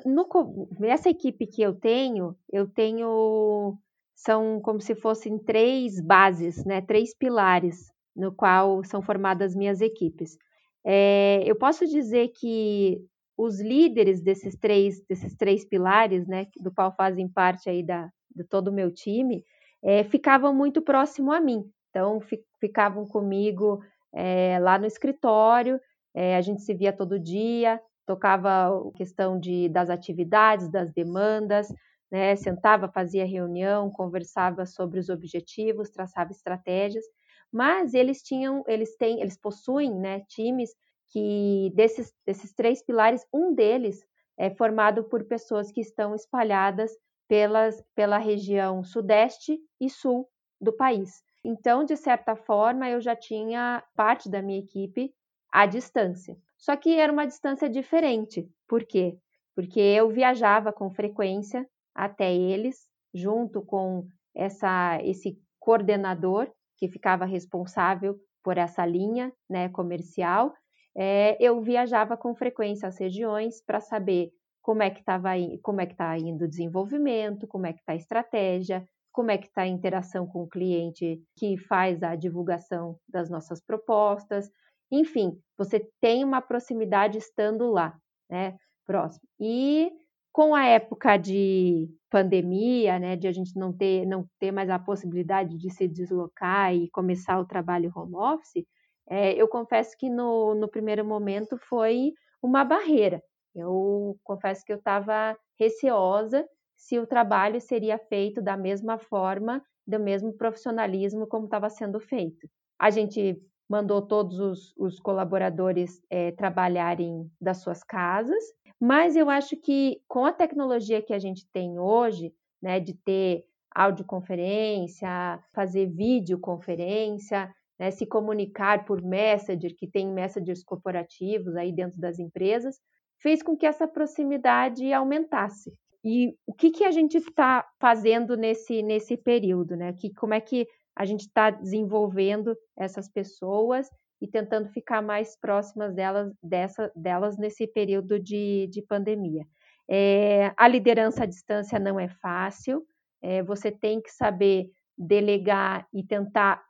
no, 0.05 0.69
nessa 0.79 1.11
equipe 1.11 1.47
que 1.47 1.63
eu 1.63 1.75
tenho, 1.75 2.37
eu 2.53 2.67
tenho 2.67 3.79
são 4.15 4.61
como 4.61 4.81
se 4.81 4.95
fossem 4.95 5.39
três 5.39 6.01
bases, 6.01 6.65
né, 6.65 6.81
três 6.81 7.15
pilares 7.17 7.91
no 8.15 8.33
qual 8.33 8.85
são 8.85 9.03
formadas 9.03 9.55
minhas 9.55 9.81
equipes. 9.81 10.37
É, 10.85 11.43
eu 11.45 11.57
posso 11.57 11.87
dizer 11.87 12.29
que 12.29 13.01
os 13.37 13.61
líderes 13.61 14.21
desses 14.23 14.57
três 14.57 15.01
desses 15.09 15.35
três 15.37 15.65
pilares, 15.65 16.27
né, 16.27 16.47
do 16.61 16.73
qual 16.73 16.95
fazem 16.95 17.29
parte 17.29 17.69
aí 17.69 17.83
da 17.83 18.11
de 18.35 18.45
todo 18.45 18.69
o 18.69 18.73
meu 18.73 18.91
time, 18.91 19.45
é, 19.83 20.05
ficavam 20.05 20.55
muito 20.55 20.81
próximo 20.81 21.33
a 21.33 21.41
mim. 21.41 21.65
Então 21.91 22.19
ficavam 22.61 23.07
comigo 23.07 23.81
é, 24.15 24.59
lá 24.61 24.79
no 24.79 24.87
escritório. 24.87 25.81
É, 26.15 26.37
a 26.37 26.41
gente 26.41 26.63
se 26.63 26.75
via 26.75 26.93
todo 26.93 27.19
dia, 27.19 27.81
tocava 28.07 28.69
a 28.69 28.93
questão 28.97 29.39
de, 29.39 29.69
das 29.69 29.91
atividades, 29.91 30.71
das 30.71 30.93
demandas, 30.93 31.69
né? 32.11 32.37
sentava, 32.37 32.89
fazia 32.89 33.25
reunião, 33.27 33.91
conversava 33.91 34.67
sobre 34.67 34.99
os 35.01 35.09
objetivos, 35.09 35.91
traçava 35.91 36.31
estratégias, 36.33 37.05
Mas 37.53 37.95
eles 37.95 38.23
tinham, 38.23 38.65
eles 38.67 38.97
têm, 38.97 39.21
eles 39.21 39.37
possuem, 39.39 39.95
né, 39.95 40.21
times 40.29 40.71
que 41.11 41.71
desses, 41.75 42.13
desses 42.27 42.55
três 42.55 42.83
pilares, 42.83 43.27
um 43.33 43.55
deles 43.55 44.01
é 44.39 44.51
formado 44.51 45.05
por 45.05 45.25
pessoas 45.25 45.71
que 45.71 45.81
estão 45.81 46.15
espalhadas 46.15 46.91
pelas, 47.29 47.83
pela 47.95 48.19
região 48.19 48.83
sudeste 48.83 49.59
e 49.81 49.91
sul 49.91 50.29
do 50.61 50.73
país. 50.73 51.23
Então, 51.45 51.85
de 51.85 51.97
certa 51.97 52.35
forma, 52.37 52.89
eu 52.89 53.01
já 53.01 53.15
tinha 53.15 53.85
parte 53.95 54.31
da 54.31 54.41
minha 54.41 54.59
equipe 54.61 55.13
à 55.53 55.67
distância. 55.67 56.37
Só 56.63 56.77
que 56.77 56.97
era 56.97 57.13
uma 57.13 57.27
distância 57.27 57.69
diferente. 57.69 58.49
Por 58.69 58.85
quê? 58.87 59.19
Porque 59.55 59.81
eu 59.81 60.09
viajava 60.09 60.73
com 60.73 60.89
frequência 60.91 61.67
até 61.93 62.33
eles, 62.33 62.87
junto 63.13 63.61
com 63.63 64.07
essa, 64.35 64.99
esse 65.03 65.37
coordenador 65.59 66.49
que 66.79 66.89
ficava 66.89 67.25
responsável 67.25 68.17
por 68.45 68.57
essa 68.57 68.87
linha 68.87 69.33
né, 69.51 69.69
comercial. 69.71 70.55
É, 70.97 71.37
eu 71.41 71.61
viajava 71.61 72.17
com 72.17 72.35
frequência 72.35 72.89
às 72.89 72.99
regiões 72.99 73.61
para 73.65 73.81
saber 73.81 74.31
como 74.63 74.83
é 74.83 74.91
que 74.91 75.01
estava 75.01 75.31
como 75.63 75.81
é 75.81 75.87
que 75.87 75.95
está 75.95 76.17
indo 76.17 76.45
o 76.45 76.49
desenvolvimento, 76.49 77.49
como 77.49 77.67
é 77.67 77.73
que 77.73 77.81
está 77.81 77.93
a 77.93 77.97
estratégia, 77.97 78.87
como 79.11 79.33
é 79.33 79.37
que 79.39 79.47
está 79.47 79.63
a 79.63 79.67
interação 79.67 80.27
com 80.27 80.43
o 80.43 80.49
cliente 80.49 81.21
que 81.37 81.59
faz 81.59 82.03
a 82.05 82.15
divulgação 82.15 82.97
das 83.09 83.29
nossas 83.29 83.61
propostas. 83.61 84.49
Enfim, 84.93 85.39
você 85.59 85.81
tem 86.01 86.23
uma 86.23 86.43
proximidade 86.43 87.19
estando 87.19 87.71
lá, 87.71 87.97
né? 88.31 88.57
Próximo. 88.87 89.23
E 89.41 89.91
com 90.33 90.55
a 90.55 90.67
época 90.67 91.17
de 91.17 91.89
pandemia, 92.11 92.99
né, 92.99 93.17
de 93.17 93.27
a 93.27 93.33
gente 93.33 93.59
não 93.59 93.73
ter, 93.73 94.07
não 94.07 94.27
ter 94.39 94.53
mais 94.53 94.69
a 94.71 94.79
possibilidade 94.79 95.59
de 95.59 95.71
se 95.71 95.89
deslocar 95.89 96.75
e 96.75 96.91
começar 96.91 97.39
o 97.39 97.47
trabalho 97.47 97.93
home 97.95 98.17
office, 98.17 98.65
é, 99.09 99.33
eu 99.35 99.49
confesso 99.49 99.97
que 99.99 100.09
no, 100.11 100.55
no 100.55 100.69
primeiro 100.69 101.05
momento 101.05 101.57
foi 101.69 102.13
uma 102.43 102.65
barreira. 102.65 103.23
Eu 103.55 104.17
confesso 104.25 104.65
que 104.65 104.73
eu 104.73 104.79
estava 104.79 105.37
receosa 105.59 106.47
se 106.77 106.99
o 106.99 107.07
trabalho 107.07 107.61
seria 107.61 107.99
feito 107.99 108.43
da 108.43 108.57
mesma 108.57 108.99
forma, 108.99 109.63
do 109.87 109.99
mesmo 110.01 110.33
profissionalismo 110.33 111.27
como 111.27 111.45
estava 111.45 111.69
sendo 111.71 112.01
feito. 112.01 112.49
A 112.79 112.91
gente 112.91 113.41
mandou 113.73 114.03
todos 114.03 114.39
os, 114.39 114.75
os 114.77 115.01
colaboradores 115.01 116.03
é, 116.11 116.31
trabalharem 116.33 117.27
das 117.41 117.63
suas 117.63 117.83
casas, 117.83 118.45
mas 118.79 119.17
eu 119.17 119.31
acho 119.31 119.57
que 119.57 119.99
com 120.07 120.27
a 120.27 120.33
tecnologia 120.33 121.01
que 121.01 121.15
a 121.15 121.19
gente 121.19 121.47
tem 121.51 121.79
hoje, 121.79 122.35
né, 122.61 122.79
de 122.79 122.93
ter 122.93 123.47
audioconferência, 123.75 125.43
fazer 125.55 125.87
videoconferência, 125.87 127.51
né, 127.79 127.91
se 127.91 128.05
comunicar 128.05 128.85
por 128.85 129.01
Messenger, 129.03 129.75
que 129.75 129.87
tem 129.87 130.13
messengers 130.13 130.63
corporativos 130.63 131.57
aí 131.57 131.73
dentro 131.73 131.99
das 131.99 132.19
empresas, 132.19 132.77
fez 133.23 133.43
com 133.43 133.57
que 133.57 133.65
essa 133.65 133.89
proximidade 133.89 134.93
aumentasse. 134.93 135.73
E 136.05 136.35
o 136.47 136.53
que, 136.53 136.71
que 136.71 136.85
a 136.85 136.91
gente 136.91 137.17
está 137.17 137.67
fazendo 137.81 138.37
nesse, 138.37 138.83
nesse 138.83 139.17
período, 139.17 139.77
né? 139.77 139.95
Que, 139.95 140.13
como 140.13 140.35
é 140.35 140.41
que 140.41 140.67
a 140.97 141.05
gente 141.05 141.23
está 141.23 141.51
desenvolvendo 141.51 142.57
essas 142.77 143.09
pessoas 143.09 143.89
e 144.21 144.27
tentando 144.27 144.69
ficar 144.69 145.03
mais 145.03 145.37
próximas 145.37 145.95
delas, 145.95 146.33
dessa, 146.43 146.93
delas 146.95 147.37
nesse 147.37 147.67
período 147.67 148.21
de, 148.21 148.69
de 148.71 148.81
pandemia. 148.83 149.45
É, 149.91 150.53
a 150.57 150.69
liderança 150.69 151.25
à 151.25 151.27
distância 151.27 151.79
não 151.79 151.99
é 151.99 152.09
fácil, 152.09 152.87
é, 153.21 153.43
você 153.43 153.71
tem 153.71 154.01
que 154.01 154.11
saber 154.11 154.71
delegar 154.97 155.87
e 155.93 156.05
tentar, 156.05 156.63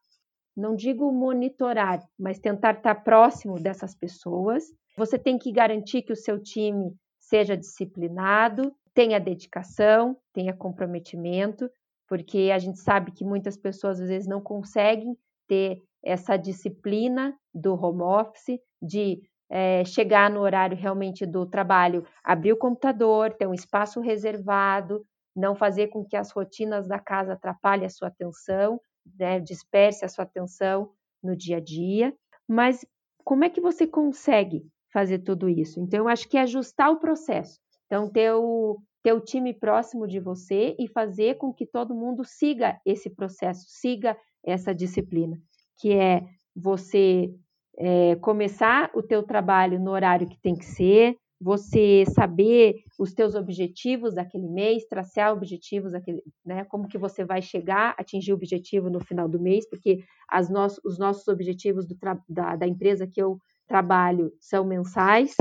não 0.57 0.75
digo 0.75 1.13
monitorar, 1.13 2.03
mas 2.19 2.39
tentar 2.39 2.75
estar 2.75 2.95
próximo 2.97 3.61
dessas 3.61 3.95
pessoas. 3.95 4.65
Você 4.97 5.19
tem 5.19 5.39
que 5.39 5.53
garantir 5.53 6.03
que 6.03 6.13
o 6.13 6.17
seu 6.17 6.39
time 6.39 6.95
seja 7.19 7.57
disciplinado, 7.57 8.75
tenha 8.95 9.19
dedicação, 9.19 10.17
tenha 10.33 10.55
comprometimento, 10.55 11.71
porque 12.09 12.51
a 12.53 12.59
gente 12.59 12.79
sabe 12.79 13.13
que 13.13 13.25
muitas 13.25 13.57
pessoas 13.57 14.01
às 14.01 14.09
vezes 14.09 14.29
não 14.29 14.41
conseguem 14.41 15.17
ter 15.49 15.83
essa 16.05 16.37
disciplina 16.37 17.37
do 17.55 17.75
home 17.75 18.03
office, 18.03 18.59
de 18.81 19.21
é, 19.51 19.85
chegar 19.85 20.31
no 20.31 20.41
horário 20.41 20.77
realmente 20.77 21.27
do 21.27 21.47
trabalho, 21.47 22.07
abrir 22.25 22.53
o 22.53 22.59
computador, 22.59 23.35
ter 23.35 23.47
um 23.47 23.55
espaço 23.55 24.01
reservado, 24.01 25.05
não 25.37 25.55
fazer 25.55 25.89
com 25.89 26.05
que 26.05 26.17
as 26.17 26.31
rotinas 26.31 26.89
da 26.89 26.99
casa 26.99 27.35
atrapalhem 27.35 27.87
a 27.87 27.91
sua 27.91 28.09
atenção, 28.09 28.81
né, 29.19 29.41
disperse 29.41 30.05
a 30.05 30.09
sua 30.09 30.25
atenção 30.25 30.91
no 31.23 31.37
dia 31.37 31.59
a 31.59 31.61
dia. 31.61 32.15
Mas 32.49 32.85
como 33.25 33.45
é 33.45 33.51
que 33.51 33.61
você 33.61 33.87
consegue 33.87 34.65
fazer 34.93 35.21
tudo 35.21 35.49
isso? 35.49 35.81
Então, 35.81 36.01
eu 36.01 36.09
acho 36.09 36.29
que 36.29 36.37
é 36.37 36.43
ajustar 36.43 36.91
o 36.91 36.99
processo. 36.99 37.61
Então, 37.87 38.11
ter 38.11 38.33
o, 38.33 38.79
ter 39.03 39.13
o 39.13 39.21
time 39.21 39.53
próximo 39.53 40.07
de 40.07 40.21
você 40.21 40.77
e 40.79 40.89
fazer 40.89 41.37
com 41.37 41.53
que 41.53 41.67
todo 41.67 41.95
mundo 41.95 42.25
siga 42.25 42.79
esse 42.87 43.11
processo, 43.11 43.65
siga 43.69 44.17
essa 44.45 44.75
disciplina, 44.75 45.37
que 45.79 45.93
é 45.93 46.23
você 46.55 47.35
é, 47.79 48.17
começar 48.17 48.91
o 48.95 49.03
teu 49.03 49.23
trabalho 49.23 49.81
no 49.81 49.91
horário 49.91 50.29
que 50.29 50.41
tem 50.41 50.55
que 50.55 50.65
ser, 50.65 51.17
você 51.41 52.05
saber 52.15 52.77
os 52.97 53.13
teus 53.13 53.35
objetivos 53.35 54.15
daquele 54.15 54.49
mês, 54.49 54.87
traçar 54.87 55.33
objetivos 55.33 55.91
daquele, 55.91 56.23
né, 56.47 56.65
como 56.67 56.87
que 56.87 56.97
você 56.97 57.25
vai 57.25 57.43
chegar, 57.43 57.97
atingir 57.99 58.33
o 58.33 58.37
objetivo 58.37 58.89
no 58.89 59.01
final 59.01 59.29
do 59.29 59.41
mês, 59.41 59.69
porque 59.69 60.05
as 60.29 60.49
os 60.85 60.99
nossos 60.99 61.27
objetivos 61.27 61.85
da, 62.29 62.55
da, 62.55 62.67
empresa 62.67 63.09
que 63.09 63.21
eu 63.21 63.39
trabalho 63.67 64.33
são 64.39 64.65
mensais. 64.65 65.35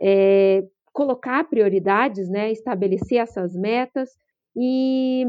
É, 0.00 0.64
colocar 0.92 1.44
prioridades, 1.48 2.28
né, 2.28 2.52
estabelecer 2.52 3.18
essas 3.18 3.54
metas 3.54 4.10
e 4.54 5.24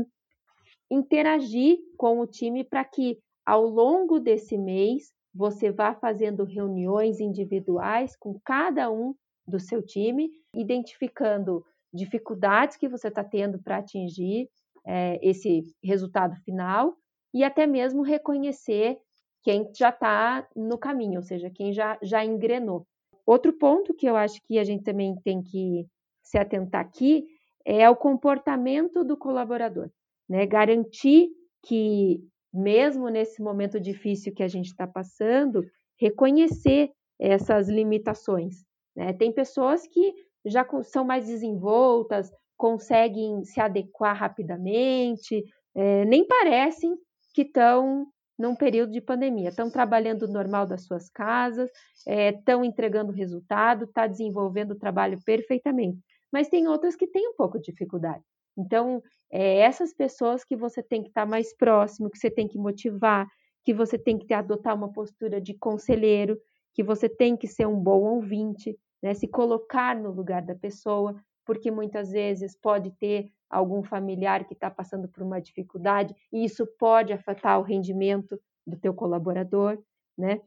interagir 0.92 1.78
com 1.98 2.20
o 2.20 2.28
time 2.28 2.64
para 2.64 2.84
que 2.84 3.18
ao 3.46 3.66
longo 3.66 4.20
desse 4.20 4.58
mês 4.58 5.12
você 5.34 5.72
vá 5.72 5.96
fazendo 5.96 6.44
reuniões 6.44 7.20
individuais 7.20 8.16
com 8.16 8.40
cada 8.46 8.92
um 8.92 9.16
do 9.48 9.60
seu 9.60 9.82
time, 9.82 10.30
identificando 10.54 11.66
dificuldades 11.94 12.78
que 12.78 12.88
você 12.88 13.08
está 13.08 13.24
tendo 13.24 13.62
para 13.62 13.78
atingir 13.78 14.50
é, 14.86 15.20
esse 15.22 15.64
resultado 15.84 16.36
final 16.44 16.96
e 17.34 17.44
até 17.44 17.66
mesmo 17.66 18.04
reconhecer 18.04 18.98
quem 19.44 19.70
já 19.76 19.90
está 19.90 20.48
no 20.56 20.78
caminho, 20.78 21.18
ou 21.18 21.24
seja, 21.24 21.50
quem 21.50 21.74
já, 21.74 21.98
já 22.02 22.24
engrenou. 22.24 22.88
Outro 23.26 23.54
ponto 23.54 23.94
que 23.94 24.06
eu 24.06 24.16
acho 24.16 24.42
que 24.44 24.60
a 24.60 24.64
gente 24.64 24.84
também 24.84 25.16
tem 25.24 25.42
que 25.42 25.86
se 26.22 26.38
atentar 26.38 26.82
aqui 26.82 27.26
é 27.66 27.90
o 27.90 27.96
comportamento 27.96 29.04
do 29.04 29.16
colaborador, 29.16 29.90
né? 30.28 30.46
Garantir 30.46 31.30
que, 31.62 32.22
mesmo 32.54 33.08
nesse 33.08 33.42
momento 33.42 33.80
difícil 33.80 34.34
que 34.34 34.44
a 34.44 34.48
gente 34.48 34.68
está 34.68 34.86
passando, 34.86 35.64
reconhecer 35.98 36.92
essas 37.20 37.70
limitações. 37.70 38.66
Né? 38.96 39.14
Tem 39.14 39.32
pessoas 39.32 39.88
que 39.88 40.14
já 40.46 40.68
são 40.84 41.06
mais 41.06 41.28
desenvoltas, 41.28 42.30
conseguem 42.58 43.44
se 43.46 43.62
adequar 43.62 44.16
rapidamente, 44.16 45.44
é, 45.76 46.06
nem 46.06 46.28
parecem 46.28 46.96
que 47.34 47.44
estão 47.44 48.06
num 48.38 48.56
período 48.56 48.92
de 48.92 49.02
pandemia. 49.02 49.50
Estão 49.50 49.70
trabalhando 49.70 50.28
normal 50.28 50.66
das 50.66 50.86
suas 50.86 51.10
casas, 51.10 51.70
estão 52.06 52.64
é, 52.64 52.66
entregando 52.66 53.12
resultado, 53.12 53.86
está 53.86 54.08
desenvolvendo 54.08 54.72
o 54.72 54.80
trabalho 54.80 55.20
perfeitamente. 55.26 56.00
Mas 56.32 56.50
tem 56.50 56.68
outras 56.68 56.96
que 56.96 57.08
têm 57.08 57.30
um 57.30 57.36
pouco 57.36 57.60
de 57.60 57.72
dificuldade. 57.72 58.24
Então, 58.58 59.02
é 59.32 59.60
essas 59.60 59.94
pessoas 59.94 60.44
que 60.44 60.56
você 60.56 60.82
tem 60.82 61.02
que 61.02 61.10
estar 61.10 61.24
tá 61.24 61.28
mais 61.30 61.56
próximo, 61.56 62.10
que 62.10 62.18
você 62.18 62.30
tem 62.30 62.48
que 62.48 62.58
motivar, 62.58 63.28
que 63.64 63.74
você 63.74 63.98
tem 63.98 64.18
que 64.18 64.28
ter, 64.28 64.36
adotar 64.36 64.76
uma 64.76 64.92
postura 64.92 65.40
de 65.40 65.54
conselheiro, 65.54 66.38
que 66.74 66.84
você 66.84 67.08
tem 67.08 67.38
que 67.38 67.48
ser 67.48 67.68
um 67.68 67.80
bom 67.80 68.02
ouvinte, 68.02 68.78
né? 69.02 69.14
se 69.14 69.28
colocar 69.28 69.96
no 69.96 70.12
lugar 70.12 70.42
da 70.42 70.56
pessoa, 70.56 71.16
porque 71.46 71.70
muitas 71.72 72.12
vezes 72.12 72.56
pode 72.56 72.92
ter 72.92 73.32
algum 73.50 73.84
familiar 73.84 74.46
que 74.46 74.54
está 74.54 74.70
passando 74.70 75.08
por 75.08 75.24
uma 75.24 75.40
dificuldade 75.40 76.16
e 76.32 76.44
isso 76.44 76.66
pode 76.80 77.14
afetar 77.14 77.60
o 77.60 77.64
rendimento 77.64 78.40
do 78.66 78.78
teu 78.78 78.94
colaborador, 78.94 79.78
né? 80.18 80.42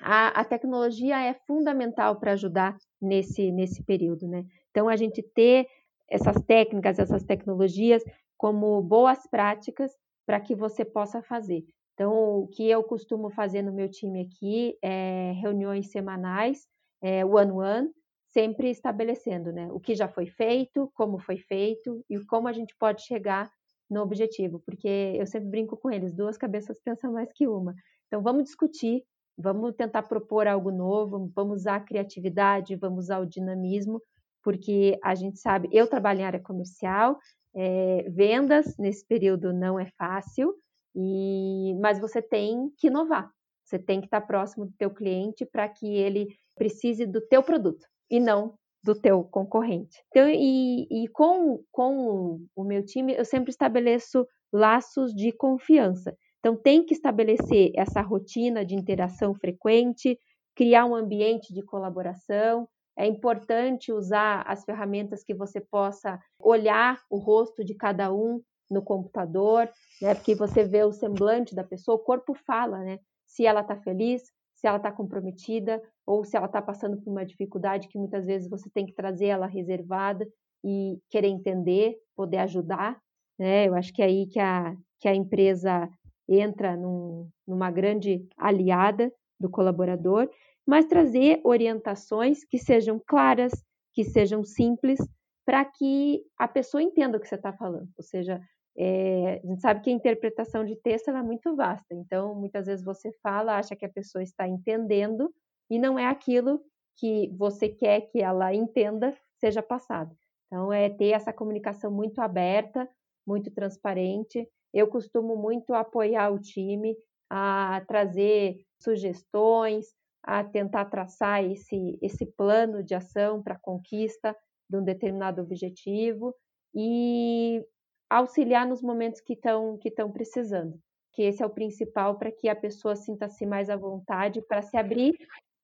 A, 0.00 0.40
a 0.40 0.44
tecnologia 0.44 1.20
é 1.20 1.32
fundamental 1.32 2.16
para 2.16 2.32
ajudar 2.32 2.76
nesse, 3.00 3.52
nesse 3.52 3.82
período, 3.84 4.26
né? 4.26 4.44
Então, 4.70 4.88
a 4.88 4.96
gente 4.96 5.22
ter 5.22 5.68
essas 6.08 6.42
técnicas, 6.42 6.98
essas 6.98 7.22
tecnologias 7.24 8.02
como 8.36 8.82
boas 8.82 9.26
práticas 9.28 9.92
para 10.26 10.40
que 10.40 10.54
você 10.54 10.84
possa 10.84 11.22
fazer. 11.22 11.64
Então, 11.94 12.40
o 12.40 12.48
que 12.48 12.68
eu 12.68 12.82
costumo 12.82 13.30
fazer 13.30 13.62
no 13.62 13.72
meu 13.72 13.88
time 13.88 14.22
aqui 14.22 14.76
é 14.82 15.32
reuniões 15.40 15.90
semanais, 15.90 16.66
é, 17.00 17.24
one-one, 17.24 17.86
-one, 17.86 17.90
sempre 18.32 18.70
estabelecendo 18.70 19.52
né, 19.52 19.68
o 19.70 19.78
que 19.78 19.94
já 19.94 20.08
foi 20.08 20.26
feito, 20.26 20.90
como 20.94 21.18
foi 21.18 21.36
feito 21.36 22.04
e 22.08 22.18
como 22.24 22.48
a 22.48 22.52
gente 22.52 22.74
pode 22.76 23.02
chegar 23.02 23.50
no 23.90 24.00
objetivo, 24.00 24.60
porque 24.64 24.88
eu 24.88 25.26
sempre 25.26 25.50
brinco 25.50 25.76
com 25.76 25.90
eles, 25.90 26.14
duas 26.14 26.38
cabeças 26.38 26.80
pensam 26.80 27.12
mais 27.12 27.30
que 27.32 27.46
uma. 27.46 27.74
Então, 28.06 28.22
vamos 28.22 28.44
discutir, 28.44 29.04
vamos 29.36 29.74
tentar 29.74 30.04
propor 30.04 30.46
algo 30.46 30.70
novo, 30.70 31.30
vamos 31.34 31.60
usar 31.60 31.76
a 31.76 31.80
criatividade, 31.80 32.76
vamos 32.76 33.04
usar 33.04 33.18
o 33.18 33.26
dinamismo, 33.26 34.00
porque 34.42 34.98
a 35.04 35.14
gente 35.14 35.38
sabe, 35.38 35.68
eu 35.70 35.86
trabalho 35.86 36.20
em 36.20 36.24
área 36.24 36.40
comercial, 36.40 37.18
é, 37.54 38.08
vendas 38.08 38.76
nesse 38.78 39.06
período 39.06 39.52
não 39.52 39.78
é 39.78 39.86
fácil, 39.98 40.54
e, 40.94 41.74
mas 41.80 41.98
você 41.98 42.22
tem 42.22 42.70
que 42.78 42.86
inovar. 42.86 43.30
Você 43.64 43.78
tem 43.78 44.00
que 44.00 44.06
estar 44.06 44.22
próximo 44.22 44.66
do 44.66 44.72
teu 44.72 44.90
cliente 44.90 45.46
para 45.46 45.68
que 45.68 45.86
ele 45.86 46.28
precise 46.56 47.06
do 47.06 47.20
teu 47.20 47.42
produto 47.42 47.91
e 48.12 48.20
não 48.20 48.54
do 48.84 48.94
teu 48.94 49.24
concorrente. 49.24 50.04
Então, 50.08 50.28
e, 50.28 50.86
e 50.90 51.08
com, 51.08 51.64
com 51.72 52.44
o 52.54 52.62
meu 52.62 52.84
time, 52.84 53.14
eu 53.14 53.24
sempre 53.24 53.50
estabeleço 53.50 54.26
laços 54.52 55.14
de 55.14 55.32
confiança. 55.32 56.14
Então, 56.40 56.54
tem 56.54 56.84
que 56.84 56.92
estabelecer 56.92 57.72
essa 57.74 58.02
rotina 58.02 58.66
de 58.66 58.74
interação 58.74 59.34
frequente, 59.34 60.18
criar 60.54 60.84
um 60.84 60.94
ambiente 60.94 61.54
de 61.54 61.62
colaboração. 61.62 62.68
É 62.98 63.06
importante 63.06 63.92
usar 63.92 64.42
as 64.46 64.64
ferramentas 64.64 65.24
que 65.24 65.32
você 65.32 65.60
possa 65.60 66.20
olhar 66.38 67.00
o 67.08 67.16
rosto 67.16 67.64
de 67.64 67.74
cada 67.74 68.12
um 68.12 68.42
no 68.68 68.82
computador, 68.82 69.70
né? 70.02 70.14
Porque 70.14 70.34
você 70.34 70.64
vê 70.64 70.82
o 70.84 70.92
semblante 70.92 71.54
da 71.54 71.64
pessoa, 71.64 71.96
o 71.96 72.00
corpo 72.04 72.34
fala, 72.34 72.78
né? 72.80 72.98
Se 73.26 73.46
ela 73.46 73.60
está 73.60 73.76
feliz, 73.76 74.22
se 74.54 74.66
ela 74.66 74.76
está 74.76 74.92
comprometida 74.92 75.80
ou 76.06 76.24
se 76.24 76.36
ela 76.36 76.46
está 76.46 76.60
passando 76.60 77.00
por 77.00 77.10
uma 77.10 77.24
dificuldade 77.24 77.88
que 77.88 77.98
muitas 77.98 78.26
vezes 78.26 78.48
você 78.48 78.68
tem 78.70 78.86
que 78.86 78.94
trazer 78.94 79.26
ela 79.26 79.46
reservada 79.46 80.26
e 80.64 80.98
querer 81.10 81.28
entender, 81.28 81.96
poder 82.16 82.38
ajudar. 82.38 83.00
Né? 83.38 83.68
Eu 83.68 83.74
acho 83.74 83.92
que 83.92 84.02
é 84.02 84.06
aí 84.06 84.26
que 84.26 84.38
a, 84.38 84.76
que 85.00 85.08
a 85.08 85.14
empresa 85.14 85.88
entra 86.28 86.76
num, 86.76 87.28
numa 87.46 87.70
grande 87.70 88.26
aliada 88.36 89.12
do 89.38 89.50
colaborador, 89.50 90.30
mas 90.66 90.86
trazer 90.86 91.40
orientações 91.44 92.44
que 92.44 92.58
sejam 92.58 93.00
claras, 93.04 93.52
que 93.92 94.04
sejam 94.04 94.44
simples, 94.44 94.98
para 95.44 95.64
que 95.64 96.22
a 96.38 96.46
pessoa 96.46 96.82
entenda 96.82 97.18
o 97.18 97.20
que 97.20 97.28
você 97.28 97.34
está 97.34 97.52
falando. 97.52 97.88
Ou 97.96 98.04
seja, 98.04 98.40
é, 98.76 99.40
a 99.42 99.46
gente 99.46 99.60
sabe 99.60 99.80
que 99.82 99.90
a 99.90 99.92
interpretação 99.92 100.64
de 100.64 100.76
texto 100.76 101.10
é 101.10 101.22
muito 101.22 101.54
vasta, 101.54 101.94
então 101.94 102.34
muitas 102.34 102.66
vezes 102.66 102.84
você 102.84 103.10
fala, 103.22 103.58
acha 103.58 103.76
que 103.76 103.84
a 103.84 103.90
pessoa 103.90 104.22
está 104.22 104.48
entendendo 104.48 105.30
e 105.72 105.78
não 105.78 105.98
é 105.98 106.06
aquilo 106.06 106.62
que 106.98 107.34
você 107.34 107.66
quer 107.66 108.02
que 108.02 108.20
ela 108.20 108.54
entenda 108.54 109.16
seja 109.38 109.62
passado. 109.62 110.14
Então 110.46 110.70
é 110.70 110.90
ter 110.90 111.12
essa 111.12 111.32
comunicação 111.32 111.90
muito 111.90 112.18
aberta, 112.20 112.86
muito 113.26 113.50
transparente. 113.50 114.46
Eu 114.70 114.86
costumo 114.86 115.34
muito 115.34 115.72
apoiar 115.72 116.30
o 116.30 116.38
time 116.38 116.94
a 117.30 117.82
trazer 117.88 118.58
sugestões, 118.78 119.86
a 120.22 120.44
tentar 120.44 120.84
traçar 120.84 121.42
esse, 121.42 121.98
esse 122.02 122.26
plano 122.26 122.82
de 122.82 122.94
ação 122.94 123.42
para 123.42 123.58
conquista 123.58 124.36
de 124.68 124.76
um 124.76 124.84
determinado 124.84 125.40
objetivo 125.40 126.34
e 126.74 127.64
auxiliar 128.10 128.66
nos 128.66 128.82
momentos 128.82 129.22
que 129.22 129.32
estão 129.32 129.78
que 129.78 129.88
estão 129.88 130.12
precisando. 130.12 130.78
Que 131.14 131.22
esse 131.22 131.42
é 131.42 131.46
o 131.46 131.50
principal 131.50 132.18
para 132.18 132.30
que 132.30 132.46
a 132.50 132.54
pessoa 132.54 132.94
sinta-se 132.94 133.46
mais 133.46 133.70
à 133.70 133.76
vontade 133.76 134.42
para 134.42 134.60
se 134.60 134.76
abrir 134.76 135.16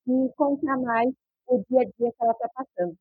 e 0.08 0.32
contar 0.34 0.76
mais 0.78 1.08
o 1.46 1.62
dia 1.68 1.80
a 1.80 1.84
dia 1.84 2.12
que 2.12 2.22
ela 2.22 2.32
está 2.32 2.48
passando. 2.48 2.96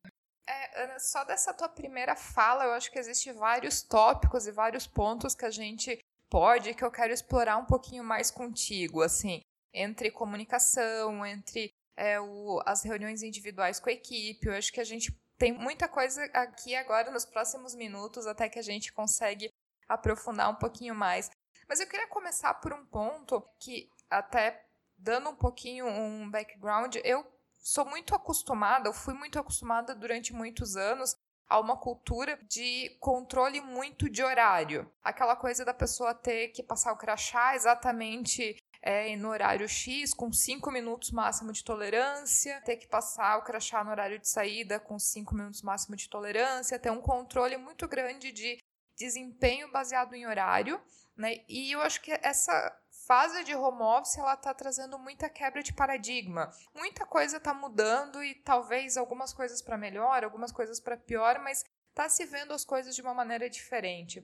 É, 0.46 0.84
Ana, 0.84 0.98
só 0.98 1.24
dessa 1.24 1.52
tua 1.52 1.68
primeira 1.68 2.14
fala, 2.16 2.64
eu 2.64 2.72
acho 2.72 2.90
que 2.90 2.98
existem 2.98 3.32
vários 3.32 3.82
tópicos 3.82 4.46
e 4.46 4.52
vários 4.52 4.86
pontos 4.86 5.34
que 5.34 5.44
a 5.44 5.50
gente 5.50 5.98
pode, 6.30 6.74
que 6.74 6.84
eu 6.84 6.90
quero 6.90 7.12
explorar 7.12 7.58
um 7.58 7.66
pouquinho 7.66 8.04
mais 8.04 8.30
contigo, 8.30 9.02
assim, 9.02 9.42
entre 9.72 10.10
comunicação, 10.10 11.24
entre 11.24 11.70
é, 11.96 12.20
o, 12.20 12.62
as 12.64 12.82
reuniões 12.82 13.22
individuais 13.22 13.80
com 13.80 13.90
a 13.90 13.92
equipe, 13.92 14.46
eu 14.46 14.54
acho 14.54 14.72
que 14.72 14.80
a 14.80 14.84
gente 14.84 15.12
tem 15.36 15.52
muita 15.52 15.88
coisa 15.88 16.24
aqui 16.34 16.74
agora 16.74 17.10
nos 17.10 17.24
próximos 17.24 17.74
minutos, 17.74 18.26
até 18.26 18.48
que 18.48 18.58
a 18.58 18.62
gente 18.62 18.92
consegue 18.92 19.50
aprofundar 19.88 20.50
um 20.50 20.56
pouquinho 20.56 20.94
mais. 20.94 21.30
Mas 21.68 21.80
eu 21.80 21.86
queria 21.86 22.08
começar 22.08 22.54
por 22.54 22.72
um 22.72 22.84
ponto 22.86 23.42
que, 23.58 23.90
até 24.08 24.64
dando 24.98 25.30
um 25.30 25.36
pouquinho 25.36 25.86
um 25.86 26.30
background, 26.30 26.96
eu 27.04 27.24
sou 27.58 27.84
muito 27.84 28.14
acostumada, 28.14 28.88
eu 28.88 28.92
fui 28.92 29.14
muito 29.14 29.38
acostumada 29.38 29.94
durante 29.94 30.32
muitos 30.32 30.76
anos 30.76 31.14
a 31.48 31.58
uma 31.58 31.76
cultura 31.76 32.38
de 32.48 32.90
controle 33.00 33.60
muito 33.60 34.08
de 34.08 34.22
horário. 34.22 34.90
Aquela 35.02 35.34
coisa 35.34 35.64
da 35.64 35.72
pessoa 35.72 36.12
ter 36.14 36.48
que 36.48 36.62
passar 36.62 36.92
o 36.92 36.98
crachá 36.98 37.54
exatamente 37.54 38.56
é, 38.82 39.16
no 39.16 39.30
horário 39.30 39.68
X, 39.68 40.12
com 40.14 40.32
5 40.32 40.70
minutos 40.70 41.10
máximo 41.10 41.52
de 41.52 41.64
tolerância, 41.64 42.60
ter 42.64 42.76
que 42.76 42.86
passar 42.86 43.38
o 43.38 43.42
crachá 43.42 43.82
no 43.82 43.90
horário 43.90 44.18
de 44.18 44.28
saída 44.28 44.78
com 44.78 44.98
5 44.98 45.34
minutos 45.34 45.62
máximo 45.62 45.96
de 45.96 46.08
tolerância, 46.08 46.78
ter 46.78 46.90
um 46.90 47.00
controle 47.00 47.56
muito 47.56 47.88
grande 47.88 48.30
de 48.30 48.58
desempenho 48.96 49.70
baseado 49.70 50.14
em 50.14 50.26
horário, 50.26 50.80
né? 51.16 51.44
E 51.48 51.72
eu 51.72 51.80
acho 51.80 52.00
que 52.00 52.12
essa 52.22 52.76
fase 53.08 53.42
de 53.42 53.54
home 53.54 53.80
office 53.80 54.18
ela 54.18 54.34
está 54.34 54.52
trazendo 54.52 54.98
muita 54.98 55.30
quebra 55.30 55.62
de 55.62 55.72
paradigma. 55.72 56.50
Muita 56.74 57.06
coisa 57.06 57.38
está 57.38 57.54
mudando 57.54 58.22
e 58.22 58.34
talvez 58.34 58.98
algumas 58.98 59.32
coisas 59.32 59.62
para 59.62 59.78
melhor, 59.78 60.22
algumas 60.22 60.52
coisas 60.52 60.78
para 60.78 60.94
pior, 60.94 61.38
mas 61.38 61.64
está 61.88 62.06
se 62.06 62.26
vendo 62.26 62.52
as 62.52 62.66
coisas 62.66 62.94
de 62.94 63.00
uma 63.00 63.14
maneira 63.14 63.48
diferente. 63.48 64.22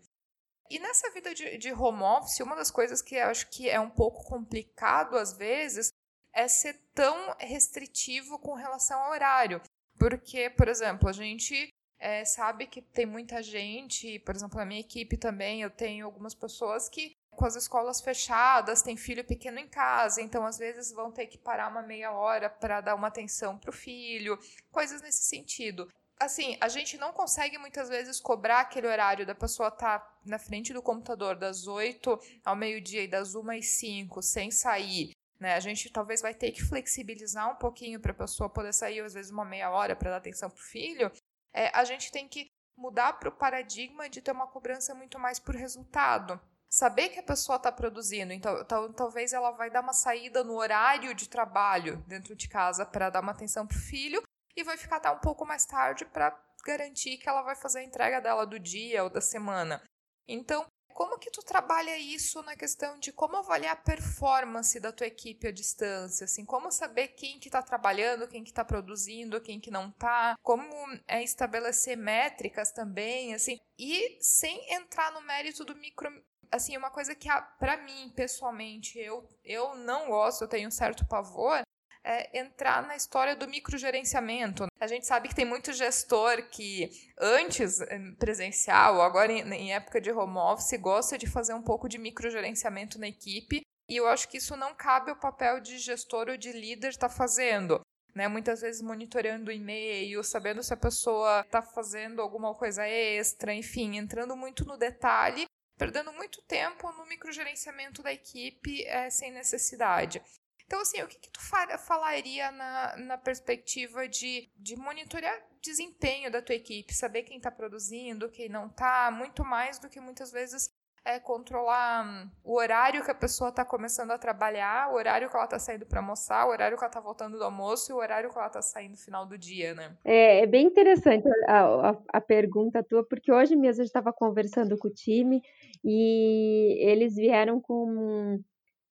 E 0.69 0.79
nessa 0.79 1.11
vida 1.11 1.35
de, 1.35 1.57
de 1.57 1.73
home 1.73 2.03
office, 2.03 2.41
uma 2.41 2.55
das 2.55 2.71
coisas 2.71 3.01
que 3.01 3.15
eu 3.15 3.29
acho 3.29 3.49
que 3.49 3.71
é 3.71 3.81
um 3.81 3.91
pouco 3.91 4.23
complicado 4.25 5.17
às 5.17 5.33
vezes 5.33 5.91
é 6.35 6.47
ser 6.47 6.75
tão 6.95 7.35
restritivo 7.39 8.39
com 8.39 8.53
relação 8.53 9.01
ao 9.01 9.13
horário. 9.13 9.63
Porque, 9.99 10.51
por 10.51 10.69
exemplo, 10.69 11.09
a 11.09 11.13
gente 11.13 11.73
é, 11.99 12.23
sabe 12.25 12.67
que 12.67 12.83
tem 12.83 13.07
muita 13.07 13.43
gente, 13.43 14.19
por 14.21 14.35
exemplo, 14.35 14.59
na 14.59 14.67
minha 14.67 14.81
equipe 14.81 15.17
também, 15.17 15.63
eu 15.63 15.71
tenho 15.71 16.05
algumas 16.05 16.35
pessoas 16.35 16.89
que, 16.89 17.17
com 17.35 17.45
as 17.45 17.57
escolas 17.57 18.01
fechadas, 18.01 18.83
têm 18.83 18.97
filho 18.97 19.25
pequeno 19.25 19.59
em 19.59 19.69
casa, 19.69 20.23
então 20.23 20.47
às 20.47 20.59
vezes 20.59 20.93
vão 20.93 21.11
ter 21.11 21.27
que 21.27 21.39
parar 21.39 21.69
uma 21.69 21.83
meia 21.83 22.13
hora 22.13 22.49
para 22.49 22.81
dar 22.81 22.95
uma 22.95 23.09
atenção 23.09 23.59
para 23.59 23.71
o 23.71 23.73
filho, 23.73 24.39
coisas 24.71 25.03
nesse 25.03 25.25
sentido 25.25 25.89
assim, 26.19 26.57
a 26.61 26.69
gente 26.69 26.97
não 26.99 27.13
consegue 27.13 27.59
muitas 27.59 27.89
vezes 27.89 28.21
cobrar 28.21 28.61
aquele 28.61 28.87
horário 28.87 29.27
da 29.27 29.35
pessoa 29.35 29.69
estar 29.69 29.99
tá 29.99 30.19
na 30.25 30.39
frente 30.39 30.73
do 30.73 30.83
computador 30.83 31.37
das 31.37 31.67
8 31.67 32.19
ao 32.45 32.57
meio-dia 32.57 33.03
e 33.03 33.09
das 33.09 33.35
1 33.35 33.51
às 33.51 33.67
5 33.67 34.23
sem 34.23 34.51
sair. 34.51 35.11
Né? 35.39 35.55
A 35.55 35.61
gente 35.61 35.91
talvez 35.91 36.23
vai 36.23 36.35
ter 36.35 36.53
que 36.53 36.63
flexibilizar 36.63 37.51
um 37.51 37.57
pouquinho 37.57 38.01
para 38.01 38.13
a 38.13 38.17
pessoa 38.17 38.49
poder 38.49 38.73
sair, 38.73 39.01
às 39.01 39.15
vezes, 39.15 39.31
uma 39.31 39.45
meia 39.45 39.71
hora 39.71 39.97
para 39.97 40.11
dar 40.11 40.17
atenção 40.17 40.49
para 40.49 40.59
o 40.59 40.63
filho. 40.63 41.11
É, 41.53 41.71
a 41.77 41.85
gente 41.85 42.11
tem 42.11 42.29
que 42.29 42.47
mudar 42.77 43.15
para 43.15 43.29
o 43.29 43.33
paradigma 43.33 44.09
de 44.09 44.21
ter 44.21 44.33
uma 44.33 44.47
cobrança 44.47 44.95
muito 44.95 45.19
mais 45.19 45.39
por 45.39 45.55
resultado. 45.55 46.41
Saber 46.71 47.11
que 47.11 47.21
a 47.21 47.25
pessoa 47.25 47.57
está 47.57 47.71
produzindo, 47.71 48.33
então 48.33 48.65
talvez 48.95 49.33
ela 49.33 49.53
vai 49.53 49.71
dar 49.71 49.81
uma 49.81 49.93
saída 49.93 50.43
no 50.43 50.55
horário 50.55 51.15
de 51.15 51.29
trabalho 51.29 52.03
dentro 52.07 52.35
de 52.35 52.49
casa 52.49 52.85
para 52.85 53.11
dar 53.11 53.21
uma 53.21 53.33
atenção 53.33 53.67
para 53.67 53.77
o 53.77 53.81
filho, 53.81 54.23
e 54.57 54.63
vai 54.63 54.77
ficar 54.77 54.97
até 54.97 55.11
um 55.11 55.19
pouco 55.19 55.45
mais 55.45 55.67
tarde 55.67 56.05
para 56.05 56.37
garantir 56.65 57.19
que 57.19 57.29
ela 57.29 57.43
vai 57.43 57.57
fazer 57.57 57.81
a 57.81 57.85
entrega 57.85 58.21
dela 58.21 58.47
do 58.47 58.59
dia 58.59 59.03
ou 59.03 59.11
da 59.11 59.21
semana. 59.21 59.83
Então, 60.27 60.65
como 60.95 61.19
que 61.19 61.31
tu 61.31 61.43
trabalha 61.43 61.99
isso 61.99 62.41
na 62.43 62.55
questão 62.55 62.97
de 63.01 63.13
como 63.13 63.37
avaliar 63.37 63.73
a 63.73 63.77
performance 63.77 64.79
da 64.79 64.93
tua 64.93 65.09
equipe 65.09 65.49
à 65.49 65.53
distância, 65.53 66.25
assim, 66.25 66.45
como 66.45 66.71
saber 66.71 67.09
quem 67.09 67.41
que 67.41 67.49
está 67.49 67.61
trabalhando, 67.61 68.29
quem 68.29 68.45
que 68.45 68.51
está 68.51 68.65
produzindo, 68.65 69.41
quem 69.41 69.61
que 69.61 69.73
não 69.73 69.89
está, 69.89 70.37
como 70.41 70.65
é 71.09 71.23
estabelecer 71.23 71.97
métricas 71.97 72.71
também, 72.71 73.35
assim, 73.35 73.59
e 73.77 74.17
sem 74.21 74.73
entrar 74.73 75.11
no 75.13 75.21
mérito 75.23 75.65
do 75.65 75.75
micro, 75.75 76.09
assim, 76.55 76.77
uma 76.77 76.91
coisa 76.91 77.15
que 77.15 77.29
para 77.59 77.77
mim 77.79 78.13
pessoalmente 78.15 78.99
eu 78.99 79.29
eu 79.45 79.75
não 79.75 80.09
gosto, 80.09 80.43
eu 80.43 80.49
tenho 80.49 80.69
um 80.69 80.71
certo 80.71 81.07
pavor, 81.07 81.63
é, 82.05 82.39
entrar 82.39 82.87
na 82.87 82.95
história 82.95 83.35
do 83.35 83.49
microgerenciamento. 83.49 84.67
A 84.79 84.87
gente 84.87 85.07
sabe 85.07 85.29
que 85.29 85.35
tem 85.35 85.45
muito 85.45 85.73
gestor 85.73 86.49
que 86.51 86.91
antes 87.19 87.81
eh, 87.81 87.99
presencial, 88.19 89.01
agora 89.01 89.33
em, 89.33 89.41
em 89.53 89.73
época 89.73 90.01
de 90.01 90.13
home 90.13 90.37
office, 90.37 90.79
gosta 90.79 91.17
de 91.17 91.27
fazer 91.27 91.55
um 91.55 91.63
pouco 91.63 91.89
de 91.89 91.99
microgerenciamento 91.99 92.99
na 92.99 93.09
equipe. 93.09 93.63
E 93.89 93.97
eu 93.97 94.07
acho 94.07 94.29
que 94.29 94.37
isso 94.37 94.57
não 94.57 94.75
cabe 94.75 95.11
ao 95.11 95.17
papel 95.19 95.61
de 95.61 95.79
gestor 95.79 96.29
ou 96.29 96.37
de 96.37 96.53
líder 96.53 96.89
estar 96.89 97.09
tá 97.09 97.15
fazendo. 97.15 97.81
Né, 98.15 98.29
muitas 98.29 98.61
vezes 98.61 98.81
monitorando 98.81 99.51
o 99.51 99.53
e-mail, 99.53 100.23
sabendo 100.23 100.63
se 100.63 100.73
a 100.73 100.77
pessoa 100.77 101.41
está 101.41 101.61
fazendo 101.61 102.23
alguma 102.23 102.55
coisa 102.55 102.87
extra, 102.87 103.53
enfim, 103.53 103.97
entrando 103.97 104.37
muito 104.37 104.65
no 104.65 104.77
detalhe, 104.77 105.47
perdendo 105.77 106.13
muito 106.13 106.43
tempo 106.43 106.91
no 106.93 107.07
microgerenciamento 107.07 108.03
da 108.03 108.13
equipe 108.13 108.85
é, 108.85 109.11
sem 109.11 109.33
necessidade. 109.33 110.23
Então, 110.67 110.81
assim, 110.81 111.03
o 111.03 111.09
que, 111.09 111.19
que 111.19 111.31
tu 111.31 111.41
falaria 111.41 112.51
na, 112.51 112.97
na 112.97 113.19
perspectiva 113.19 114.09
de, 114.09 114.51
de 114.57 114.77
monitorar 114.77 115.39
desempenho 115.61 116.31
da 116.31 116.43
tua 116.43 116.55
equipe, 116.55 116.95
saber 116.95 117.23
quem 117.23 117.37
está 117.37 117.51
produzindo, 117.51 118.31
quem 118.31 118.49
não 118.49 118.67
está, 118.67 119.11
muito 119.11 119.45
mais 119.45 119.79
do 119.79 119.89
que 119.89 120.01
muitas 120.01 120.31
vezes 120.31 120.71
é 121.05 121.21
controlar 121.21 122.07
hum, 122.07 122.31
o 122.43 122.57
horário 122.57 123.05
que 123.05 123.11
a 123.11 123.15
pessoa 123.15 123.51
está 123.51 123.65
começando 123.65 124.11
a 124.11 124.19
trabalhar, 124.19 124.91
o 124.91 124.95
horário 124.95 125.29
que 125.29 125.37
ela 125.37 125.45
está 125.45 125.59
saindo 125.59 125.85
para 125.85 126.01
almoçar, 126.01 126.47
o 126.47 126.51
horário 126.51 126.79
que 126.79 126.83
ela 126.83 126.91
está 126.91 127.01
voltando 127.01 127.37
do 127.37 127.45
almoço 127.45 127.93
e 127.93 127.95
o 127.95 127.99
horário 127.99 128.31
que 128.31 128.39
ela 128.39 128.47
está 128.47 128.63
saindo 128.63 128.93
no 128.93 128.97
final 128.97 129.27
do 129.27 129.37
dia, 129.37 129.75
né? 129.75 129.97
É, 130.03 130.41
é 130.41 130.47
bem 130.47 130.67
interessante 130.67 131.29
a, 131.47 131.91
a, 131.91 131.97
a, 132.15 132.21
pergunta 132.21 132.83
tua, 132.83 133.07
porque 133.07 133.31
hoje 133.31 133.55
mesmo 133.55 133.83
gente 133.83 133.89
estava 133.89 134.13
conversando 134.13 134.79
com 134.79 134.89
o 134.89 134.95
time 134.95 135.43
e 135.85 136.79
eles 136.81 137.17
vieram 137.17 137.61
com, 137.61 138.41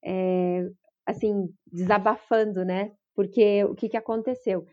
é, 0.03 0.69
assim, 1.07 1.49
desabafando, 1.65 2.63
né? 2.63 2.91
Porque 3.15 3.63
o 3.63 3.73
que, 3.73 3.89
que 3.89 3.97
aconteceu? 3.97 4.67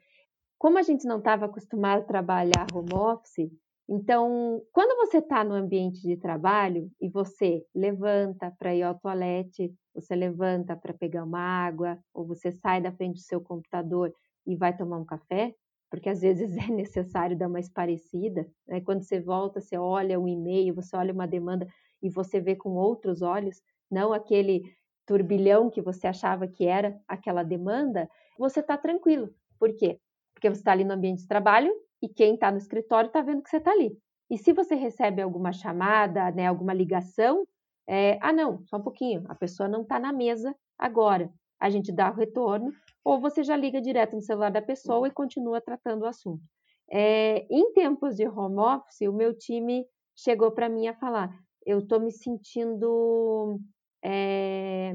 Como 0.59 0.77
a 0.77 0.83
gente 0.83 1.07
não 1.07 1.19
estava 1.19 1.47
acostumado 1.47 2.03
a 2.03 2.07
trabalhar 2.07 2.67
home 2.75 2.93
office, 2.93 3.51
então, 3.93 4.63
quando 4.73 4.97
você 4.99 5.19
está 5.19 5.43
no 5.43 5.53
ambiente 5.53 6.01
de 6.01 6.17
trabalho 6.17 6.89
e 7.01 7.09
você 7.09 7.67
levanta 7.75 8.55
para 8.57 8.73
ir 8.73 8.85
ao 8.85 8.95
toalete, 8.95 9.75
você 9.93 10.15
levanta 10.15 10.77
para 10.77 10.95
pegar 10.95 11.25
uma 11.25 11.41
água, 11.41 11.99
ou 12.15 12.25
você 12.25 12.53
sai 12.53 12.81
da 12.81 12.93
frente 12.93 13.15
do 13.15 13.23
seu 13.23 13.41
computador 13.41 14.15
e 14.47 14.55
vai 14.55 14.77
tomar 14.77 14.97
um 14.97 15.05
café, 15.05 15.53
porque 15.91 16.09
às 16.09 16.21
vezes 16.21 16.55
é 16.71 16.71
necessário 16.71 17.37
dar 17.37 17.49
uma 17.49 17.59
esparecida. 17.59 18.47
Né? 18.69 18.81
Quando 18.81 19.03
você 19.03 19.19
volta, 19.19 19.61
você 19.61 19.77
olha 19.77 20.21
um 20.21 20.29
e-mail, 20.29 20.73
você 20.73 20.97
olha 20.97 21.13
uma 21.13 21.27
demanda 21.27 21.67
e 22.01 22.09
você 22.09 22.41
vê 22.41 22.55
com 22.55 22.71
outros 22.77 23.23
olhos, 23.23 23.61
não 23.91 24.13
aquele 24.13 24.73
turbilhão 25.05 25.69
que 25.69 25.83
você 25.83 26.07
achava 26.07 26.47
que 26.47 26.65
era 26.65 26.97
aquela 27.09 27.43
demanda, 27.43 28.09
você 28.39 28.61
está 28.61 28.79
tranquilo. 28.79 29.35
Por 29.59 29.75
quê? 29.75 29.99
Porque 30.33 30.49
você 30.49 30.61
está 30.61 30.71
ali 30.71 30.85
no 30.85 30.95
ambiente 30.95 31.23
de 31.23 31.27
trabalho 31.27 31.73
e 32.03 32.09
quem 32.09 32.35
está 32.35 32.51
no 32.51 32.59
escritório 32.59 33.09
está 33.09 33.23
vendo 33.23 33.43
que 33.43 33.51
você 33.51 33.59
está 33.59 33.73
ali. 33.73 33.97
E 34.31 34.39
se 34.39 34.53
você 34.53 34.75
recebe 34.75 35.21
alguma 35.21 35.53
chamada, 35.53 36.31
né, 36.31 36.47
alguma 36.47 36.73
ligação, 36.73 37.45
é, 37.89 38.19
ah, 38.23 38.33
não, 38.33 38.65
só 38.67 38.77
um 38.77 38.83
pouquinho, 38.83 39.25
a 39.29 39.35
pessoa 39.35 39.69
não 39.69 39.83
está 39.83 39.99
na 39.99 40.13
mesa 40.13 40.55
agora. 40.79 41.31
A 41.59 41.69
gente 41.69 41.93
dá 41.93 42.11
o 42.11 42.15
retorno, 42.15 42.73
ou 43.05 43.21
você 43.21 43.43
já 43.43 43.57
liga 43.57 43.81
direto 43.81 44.15
no 44.15 44.23
celular 44.23 44.51
da 44.51 44.63
pessoa 44.63 45.09
e 45.09 45.11
continua 45.11 45.61
tratando 45.61 46.03
o 46.03 46.07
assunto. 46.07 46.43
É, 46.91 47.47
em 47.51 47.73
tempos 47.73 48.17
de 48.17 48.27
home 48.27 48.59
office, 48.59 49.09
o 49.09 49.13
meu 49.13 49.37
time 49.37 49.85
chegou 50.17 50.51
para 50.53 50.69
mim 50.69 50.89
a 50.89 50.95
falar: 50.95 51.31
eu 51.67 51.81
estou 51.81 52.01
me 52.01 52.13
sentindo 52.13 53.61
é, 54.05 54.95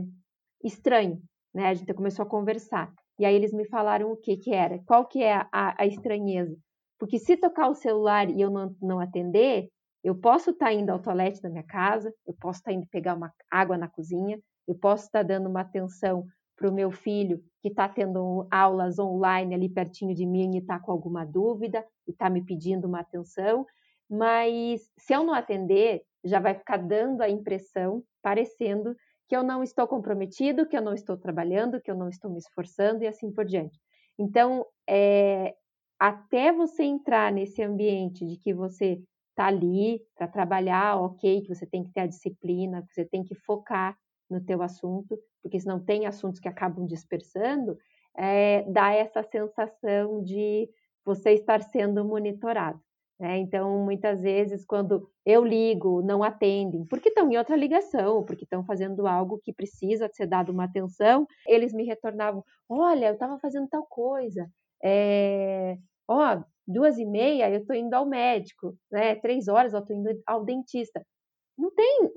estranho, 0.63 1.21
né? 1.53 1.67
A 1.67 1.73
gente 1.73 1.93
começou 1.93 2.23
a 2.23 2.29
conversar. 2.29 2.93
E 3.19 3.25
aí 3.25 3.35
eles 3.35 3.53
me 3.53 3.65
falaram 3.67 4.11
o 4.11 4.17
que 4.17 4.35
que 4.35 4.53
era, 4.53 4.79
qual 4.85 5.05
que 5.05 5.23
é 5.23 5.35
a, 5.51 5.75
a 5.81 5.85
estranheza. 5.85 6.57
Porque 6.97 7.19
se 7.19 7.37
tocar 7.37 7.69
o 7.69 7.75
celular 7.75 8.29
e 8.29 8.41
eu 8.41 8.49
não, 8.49 8.75
não 8.81 8.99
atender, 8.99 9.69
eu 10.03 10.15
posso 10.15 10.51
estar 10.51 10.67
tá 10.67 10.73
indo 10.73 10.91
ao 10.91 10.99
toalete 10.99 11.41
da 11.41 11.49
minha 11.49 11.63
casa, 11.63 12.13
eu 12.25 12.33
posso 12.39 12.59
estar 12.59 12.71
tá 12.71 12.77
indo 12.77 12.87
pegar 12.87 13.15
uma 13.15 13.33
água 13.49 13.77
na 13.77 13.87
cozinha, 13.87 14.39
eu 14.67 14.75
posso 14.75 15.05
estar 15.05 15.19
tá 15.19 15.23
dando 15.23 15.49
uma 15.49 15.61
atenção 15.61 16.25
para 16.55 16.69
o 16.69 16.73
meu 16.73 16.91
filho 16.91 17.43
que 17.61 17.67
está 17.67 17.89
tendo 17.89 18.47
aulas 18.49 18.97
online 18.97 19.53
ali 19.53 19.67
pertinho 19.67 20.15
de 20.15 20.25
mim 20.25 20.55
e 20.55 20.59
está 20.59 20.79
com 20.79 20.91
alguma 20.91 21.25
dúvida 21.25 21.85
e 22.07 22.11
está 22.11 22.29
me 22.29 22.43
pedindo 22.43 22.87
uma 22.87 23.01
atenção, 23.01 23.65
mas 24.09 24.89
se 24.97 25.13
eu 25.13 25.23
não 25.23 25.33
atender, 25.33 26.03
já 26.23 26.39
vai 26.39 26.53
ficar 26.53 26.77
dando 26.77 27.21
a 27.21 27.29
impressão, 27.29 28.03
parecendo 28.21 28.95
que 29.27 29.35
eu 29.35 29.43
não 29.43 29.63
estou 29.63 29.87
comprometido, 29.87 30.67
que 30.67 30.77
eu 30.77 30.81
não 30.81 30.93
estou 30.93 31.17
trabalhando, 31.17 31.81
que 31.81 31.89
eu 31.89 31.95
não 31.95 32.09
estou 32.09 32.31
me 32.31 32.37
esforçando 32.37 33.03
e 33.03 33.07
assim 33.07 33.31
por 33.31 33.45
diante. 33.45 33.79
Então, 34.17 34.65
é, 34.87 35.55
até 35.99 36.51
você 36.51 36.83
entrar 36.83 37.31
nesse 37.31 37.61
ambiente 37.61 38.25
de 38.25 38.37
que 38.37 38.53
você 38.53 39.01
está 39.29 39.47
ali 39.47 40.01
para 40.15 40.27
trabalhar, 40.27 41.01
ok, 41.01 41.41
que 41.41 41.53
você 41.53 41.65
tem 41.65 41.83
que 41.83 41.91
ter 41.91 42.01
a 42.01 42.07
disciplina, 42.07 42.83
que 42.83 42.93
você 42.93 43.05
tem 43.05 43.23
que 43.23 43.35
focar 43.35 43.97
no 44.29 44.43
teu 44.43 44.61
assunto, 44.61 45.17
porque 45.41 45.59
senão 45.59 45.83
tem 45.83 46.05
assuntos 46.05 46.39
que 46.39 46.47
acabam 46.47 46.85
dispersando, 46.85 47.77
é, 48.17 48.63
dá 48.71 48.93
essa 48.93 49.21
sensação 49.23 50.23
de 50.23 50.69
você 51.03 51.31
estar 51.33 51.61
sendo 51.61 52.03
monitorado. 52.03 52.79
Né? 53.19 53.37
Então, 53.37 53.83
muitas 53.83 54.21
vezes, 54.21 54.65
quando 54.65 55.09
eu 55.25 55.45
ligo, 55.45 56.01
não 56.01 56.23
atendem, 56.23 56.85
porque 56.85 57.09
estão 57.09 57.31
em 57.31 57.37
outra 57.37 57.55
ligação, 57.55 58.23
porque 58.25 58.43
estão 58.43 58.63
fazendo 58.65 59.07
algo 59.07 59.39
que 59.41 59.53
precisa 59.53 60.09
ser 60.11 60.27
dado 60.27 60.51
uma 60.51 60.65
atenção, 60.65 61.25
eles 61.47 61.73
me 61.73 61.83
retornavam: 61.83 62.43
Olha, 62.67 63.07
eu 63.07 63.13
estava 63.13 63.37
fazendo 63.39 63.67
tal 63.69 63.85
coisa, 63.85 64.49
é, 64.83 65.77
ó, 66.07 66.41
duas 66.67 66.97
e 66.97 67.05
meia 67.05 67.49
eu 67.49 67.59
estou 67.59 67.75
indo 67.75 67.93
ao 67.93 68.05
médico, 68.05 68.77
né? 68.91 69.15
Três 69.15 69.47
horas 69.47 69.73
eu 69.73 69.79
estou 69.79 69.95
indo 69.95 70.09
ao 70.25 70.43
dentista. 70.43 71.05
Não 71.57 71.71
tem, 71.71 72.11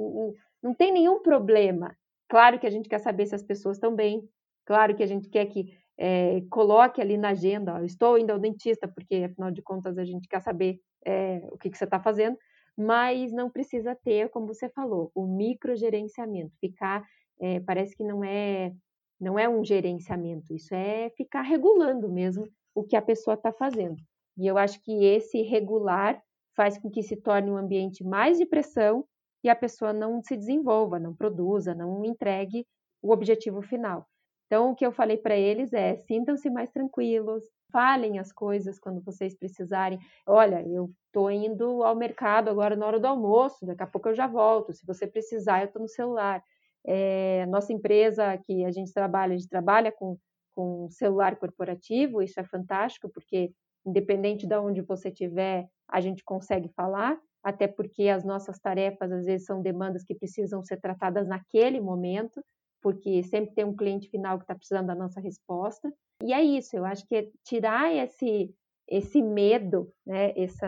não 0.62 0.74
tem 0.74 0.92
nenhum 0.92 1.22
problema. 1.22 1.96
Claro 2.28 2.58
que 2.58 2.66
a 2.66 2.70
gente 2.70 2.88
quer 2.88 2.98
saber 2.98 3.26
se 3.26 3.34
as 3.34 3.42
pessoas 3.42 3.76
estão 3.76 3.94
bem. 3.94 4.28
Claro 4.66 4.94
que 4.94 5.02
a 5.02 5.06
gente 5.06 5.28
quer 5.28 5.46
que 5.46 5.76
é, 5.98 6.42
coloque 6.50 7.00
ali 7.00 7.16
na 7.16 7.30
agenda, 7.30 7.74
ó, 7.74 7.80
estou 7.80 8.16
indo 8.16 8.30
ao 8.30 8.38
dentista, 8.38 8.86
porque 8.86 9.24
afinal 9.24 9.50
de 9.50 9.60
contas 9.60 9.98
a 9.98 10.04
gente 10.04 10.28
quer 10.28 10.40
saber 10.40 10.80
é, 11.04 11.42
o 11.50 11.58
que, 11.58 11.70
que 11.70 11.76
você 11.76 11.84
está 11.84 11.98
fazendo, 11.98 12.38
mas 12.76 13.32
não 13.32 13.50
precisa 13.50 13.96
ter, 14.04 14.28
como 14.28 14.46
você 14.46 14.68
falou, 14.68 15.10
o 15.14 15.26
microgerenciamento. 15.26 16.54
Ficar, 16.60 17.04
é, 17.40 17.58
parece 17.60 17.96
que 17.96 18.04
não 18.04 18.22
é, 18.22 18.72
não 19.20 19.38
é 19.38 19.48
um 19.48 19.64
gerenciamento, 19.64 20.54
isso 20.54 20.74
é 20.74 21.10
ficar 21.10 21.42
regulando 21.42 22.08
mesmo 22.08 22.46
o 22.74 22.84
que 22.84 22.96
a 22.96 23.02
pessoa 23.02 23.34
está 23.34 23.52
fazendo. 23.52 23.96
E 24.36 24.46
eu 24.46 24.56
acho 24.56 24.80
que 24.82 25.04
esse 25.04 25.42
regular 25.42 26.22
faz 26.56 26.78
com 26.78 26.90
que 26.90 27.02
se 27.02 27.16
torne 27.16 27.50
um 27.50 27.56
ambiente 27.56 28.04
mais 28.04 28.38
de 28.38 28.46
pressão 28.46 29.04
e 29.42 29.48
a 29.48 29.56
pessoa 29.56 29.92
não 29.92 30.22
se 30.22 30.36
desenvolva, 30.36 30.98
não 30.98 31.14
produza, 31.14 31.74
não 31.74 32.04
entregue 32.04 32.66
o 33.02 33.12
objetivo 33.12 33.62
final. 33.62 34.06
Então, 34.46 34.70
o 34.70 34.74
que 34.74 34.84
eu 34.84 34.90
falei 34.90 35.16
para 35.16 35.36
eles 35.36 35.72
é: 35.72 35.96
sintam-se 35.96 36.48
mais 36.50 36.70
tranquilos, 36.70 37.44
falem 37.70 38.18
as 38.18 38.32
coisas 38.32 38.78
quando 38.78 39.02
vocês 39.02 39.36
precisarem. 39.36 39.98
Olha, 40.26 40.66
eu 40.66 40.90
estou 41.06 41.30
indo 41.30 41.82
ao 41.82 41.94
mercado 41.94 42.48
agora 42.48 42.74
na 42.74 42.86
hora 42.86 42.98
do 42.98 43.06
almoço, 43.06 43.66
daqui 43.66 43.82
a 43.82 43.86
pouco 43.86 44.08
eu 44.08 44.14
já 44.14 44.26
volto. 44.26 44.72
Se 44.72 44.86
você 44.86 45.06
precisar, 45.06 45.60
eu 45.60 45.66
estou 45.66 45.82
no 45.82 45.88
celular. 45.88 46.42
É, 46.90 47.44
nossa 47.46 47.72
empresa 47.72 48.38
que 48.38 48.64
a 48.64 48.70
gente 48.70 48.92
trabalha, 48.92 49.34
a 49.34 49.36
gente 49.36 49.48
trabalha 49.48 49.92
com 49.92 50.16
com 50.58 50.90
celular 50.90 51.36
corporativo, 51.36 52.20
isso 52.20 52.40
é 52.40 52.42
fantástico, 52.42 53.08
porque 53.08 53.52
independente 53.86 54.44
de 54.44 54.56
onde 54.56 54.82
você 54.82 55.08
estiver, 55.08 55.68
a 55.88 56.00
gente 56.00 56.24
consegue 56.24 56.68
falar, 56.70 57.16
até 57.44 57.68
porque 57.68 58.08
as 58.08 58.24
nossas 58.24 58.58
tarefas 58.58 59.12
às 59.12 59.24
vezes 59.24 59.46
são 59.46 59.62
demandas 59.62 60.02
que 60.02 60.16
precisam 60.16 60.60
ser 60.64 60.80
tratadas 60.80 61.28
naquele 61.28 61.80
momento, 61.80 62.42
porque 62.82 63.22
sempre 63.22 63.54
tem 63.54 63.64
um 63.64 63.76
cliente 63.76 64.10
final 64.10 64.36
que 64.36 64.42
está 64.42 64.54
precisando 64.56 64.88
da 64.88 64.96
nossa 64.96 65.20
resposta. 65.20 65.94
E 66.24 66.32
é 66.32 66.42
isso, 66.42 66.76
eu 66.76 66.84
acho 66.84 67.06
que 67.06 67.14
é 67.14 67.28
tirar 67.44 67.94
esse, 67.94 68.52
esse 68.88 69.22
medo, 69.22 69.92
né, 70.04 70.32
essa, 70.36 70.66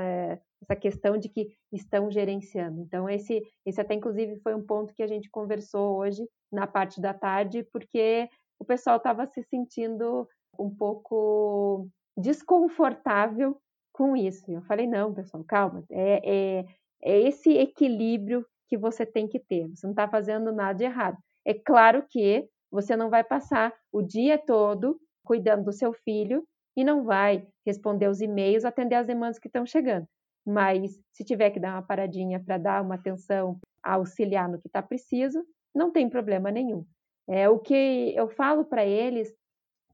essa 0.62 0.76
questão 0.76 1.16
de 1.16 1.28
que 1.28 1.48
estão 1.72 2.10
gerenciando. 2.10 2.80
Então, 2.80 3.08
esse, 3.08 3.42
esse 3.64 3.80
até 3.80 3.94
inclusive 3.94 4.36
foi 4.40 4.54
um 4.54 4.64
ponto 4.64 4.94
que 4.94 5.02
a 5.02 5.06
gente 5.06 5.30
conversou 5.30 5.96
hoje 5.96 6.28
na 6.52 6.66
parte 6.66 7.00
da 7.00 7.14
tarde, 7.14 7.62
porque 7.72 8.28
o 8.58 8.64
pessoal 8.64 8.96
estava 8.98 9.26
se 9.26 9.42
sentindo 9.44 10.28
um 10.58 10.68
pouco 10.68 11.88
desconfortável 12.16 13.56
com 13.92 14.16
isso. 14.16 14.50
Eu 14.50 14.62
falei, 14.62 14.86
não, 14.86 15.14
pessoal, 15.14 15.42
calma, 15.44 15.84
é, 15.90 16.58
é, 16.60 16.64
é 17.02 17.20
esse 17.20 17.50
equilíbrio 17.56 18.44
que 18.68 18.76
você 18.76 19.04
tem 19.04 19.26
que 19.26 19.40
ter. 19.40 19.68
Você 19.68 19.86
não 19.86 19.92
está 19.92 20.08
fazendo 20.08 20.52
nada 20.52 20.74
de 20.74 20.84
errado. 20.84 21.16
É 21.44 21.54
claro 21.54 22.04
que 22.08 22.48
você 22.70 22.94
não 22.96 23.10
vai 23.10 23.24
passar 23.24 23.74
o 23.90 24.02
dia 24.02 24.38
todo 24.38 25.00
cuidando 25.24 25.64
do 25.64 25.72
seu 25.72 25.92
filho 25.92 26.44
e 26.76 26.84
não 26.84 27.04
vai 27.04 27.46
responder 27.66 28.08
os 28.08 28.20
e-mails, 28.20 28.64
atender 28.64 28.94
as 28.94 29.06
demandas 29.06 29.38
que 29.38 29.48
estão 29.48 29.66
chegando. 29.66 30.06
Mas 30.50 30.98
se 31.12 31.22
tiver 31.24 31.50
que 31.50 31.60
dar 31.60 31.74
uma 31.74 31.82
paradinha 31.82 32.42
para 32.42 32.58
dar 32.58 32.82
uma 32.82 32.96
atenção, 32.96 33.60
auxiliar 33.82 34.48
no 34.48 34.60
que 34.60 34.66
está 34.66 34.82
preciso, 34.82 35.44
não 35.72 35.92
tem 35.92 36.08
problema 36.10 36.50
nenhum. 36.50 36.84
É, 37.28 37.48
o 37.48 37.60
que 37.60 38.12
eu 38.16 38.28
falo 38.28 38.64
para 38.64 38.84
eles 38.84 39.32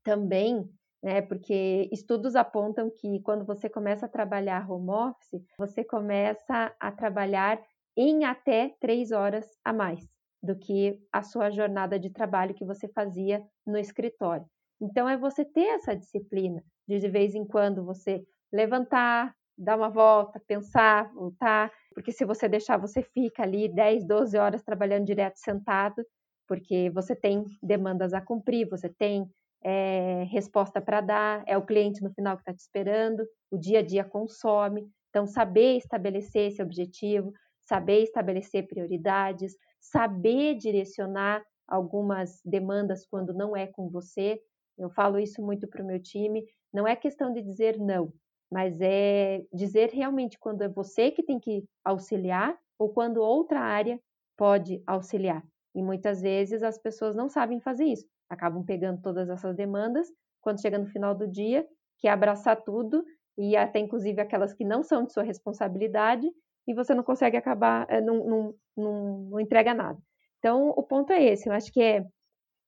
também, 0.03 0.67
né, 1.03 1.21
porque 1.21 1.91
estudos 1.93 2.35
apontam 2.35 2.91
que 2.91 3.21
quando 3.21 3.45
você 3.45 3.69
começa 3.69 4.07
a 4.07 4.09
trabalhar 4.09 4.71
home 4.71 4.89
office, 4.89 5.45
você 5.59 5.85
começa 5.85 6.75
a 6.81 6.91
trabalhar 6.91 7.61
em 7.95 8.25
até 8.25 8.75
três 8.81 9.13
horas 9.13 9.47
a 9.63 9.73
mais 9.75 10.09
do 10.43 10.57
que 10.57 10.99
a 11.13 11.23
sua 11.23 11.51
jornada 11.51 11.99
de 11.99 12.09
trabalho 12.09 12.55
que 12.55 12.65
você 12.65 12.89
fazia 12.89 13.45
no 13.67 13.77
escritório. 13.77 14.47
Então, 14.81 15.09
é 15.09 15.17
você 15.17 15.45
ter 15.45 15.67
essa 15.75 15.95
disciplina 15.95 16.63
de 16.89 16.99
de 16.99 17.09
vez 17.09 17.35
em 17.35 17.45
quando 17.45 17.85
você 17.85 18.25
levantar, 18.53 19.35
dar 19.57 19.77
uma 19.77 19.89
volta, 19.89 20.41
pensar, 20.47 21.13
voltar, 21.13 21.73
porque 21.95 22.13
se 22.13 22.25
você 22.25 22.49
deixar, 22.49 22.77
você 22.77 23.03
fica 23.03 23.43
ali 23.43 23.69
10, 23.69 24.07
12 24.07 24.37
horas 24.37 24.63
trabalhando 24.63 25.07
direto 25.07 25.37
sentado 25.37 26.05
porque 26.47 26.91
você 26.91 27.15
tem 27.15 27.45
demandas 27.63 28.13
a 28.13 28.21
cumprir, 28.21 28.69
você 28.69 28.89
tem 28.89 29.29
é, 29.63 30.25
resposta 30.31 30.81
para 30.81 31.01
dar, 31.01 31.43
é 31.47 31.57
o 31.59 31.65
cliente 31.65 32.03
no 32.03 32.13
final 32.13 32.37
que 32.37 32.43
está 32.43 32.55
te 32.55 32.61
esperando, 32.61 33.27
o 33.51 33.59
dia 33.59 33.81
a 33.81 33.83
dia 33.83 34.05
consome. 34.05 34.89
Então, 35.11 35.27
saber 35.27 35.77
estabelecer 35.77 36.49
esse 36.49 36.63
objetivo, 36.63 37.33
saber 37.63 38.03
estabelecer 38.03 38.67
prioridades, 38.69 39.57
saber 39.81 40.55
direcionar 40.55 41.43
algumas 41.67 42.41
demandas 42.45 43.05
quando 43.07 43.35
não 43.35 43.57
é 43.57 43.67
com 43.67 43.89
você. 43.89 44.41
Eu 44.79 44.91
falo 44.91 45.19
isso 45.19 45.43
muito 45.43 45.67
para 45.67 45.83
o 45.83 45.87
meu 45.87 46.01
time. 46.01 46.45
Não 46.73 46.87
é 46.87 46.95
questão 46.95 47.33
de 47.33 47.43
dizer 47.43 47.79
não, 47.79 48.13
mas 48.51 48.81
é 48.81 49.43
dizer 49.53 49.91
realmente 49.91 50.39
quando 50.39 50.63
é 50.63 50.69
você 50.69 51.11
que 51.11 51.23
tem 51.23 51.39
que 51.39 51.65
auxiliar 51.85 52.57
ou 52.79 52.91
quando 52.93 53.19
outra 53.19 53.61
área 53.61 54.01
pode 54.37 54.83
auxiliar. 54.87 55.43
E 55.75 55.83
muitas 55.83 56.21
vezes 56.23 56.63
as 56.63 56.79
pessoas 56.79 57.15
não 57.15 57.29
sabem 57.29 57.61
fazer 57.61 57.85
isso, 57.85 58.07
acabam 58.31 58.65
pegando 58.65 59.01
todas 59.03 59.29
essas 59.29 59.55
demandas, 59.57 60.09
quando 60.41 60.61
chega 60.61 60.79
no 60.79 60.87
final 60.87 61.15
do 61.15 61.27
dia, 61.27 61.67
que 61.99 62.09
abraçar 62.09 62.63
tudo 62.63 63.05
e 63.37 63.57
até 63.57 63.79
inclusive 63.79 64.21
aquelas 64.21 64.55
que 64.55 64.65
não 64.65 64.83
são 64.83 65.05
de 65.05 65.13
sua 65.13 65.23
responsabilidade 65.23 66.27
e 66.67 66.75
você 66.75 66.95
não 66.95 67.03
consegue 67.03 67.37
acabar, 67.37 67.87
eh, 67.89 68.01
não, 68.01 68.25
não, 68.27 68.55
não, 68.77 69.19
não 69.31 69.41
entrega 69.41 69.75
nada. 69.75 69.99
Então, 70.39 70.71
o 70.71 70.83
ponto 70.83 71.13
é 71.13 71.23
esse, 71.23 71.49
eu 71.49 71.53
acho 71.53 71.73
que 71.73 71.81
é 71.83 72.05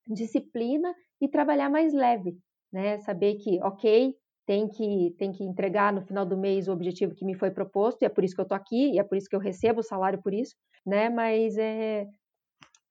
disciplina 0.07 0.95
e 1.21 1.29
trabalhar 1.29 1.69
mais 1.71 1.93
leve, 1.93 2.39
né? 2.73 2.99
Saber 3.01 3.37
que, 3.37 3.61
ok, 3.63 4.15
tem 4.49 4.67
que, 4.67 5.15
tem 5.19 5.31
que 5.31 5.45
entregar 5.45 5.93
no 5.93 6.01
final 6.01 6.25
do 6.25 6.35
mês 6.35 6.69
o 6.69 6.73
objetivo 6.73 7.15
que 7.15 7.23
me 7.23 7.35
foi 7.35 7.51
proposto, 7.51 8.01
e 8.01 8.07
é 8.07 8.09
por 8.09 8.25
isso 8.25 8.35
que 8.35 8.41
eu 8.41 8.45
estou 8.45 8.57
aqui, 8.57 8.93
e 8.95 8.99
é 8.99 9.05
por 9.05 9.19
isso 9.19 9.29
que 9.29 9.37
eu 9.37 9.41
recebo 9.41 9.81
o 9.81 9.83
salário 9.83 10.23
por 10.23 10.33
isso, 10.33 10.57
né? 10.87 11.11
Mas 11.11 11.59
é 11.59 12.07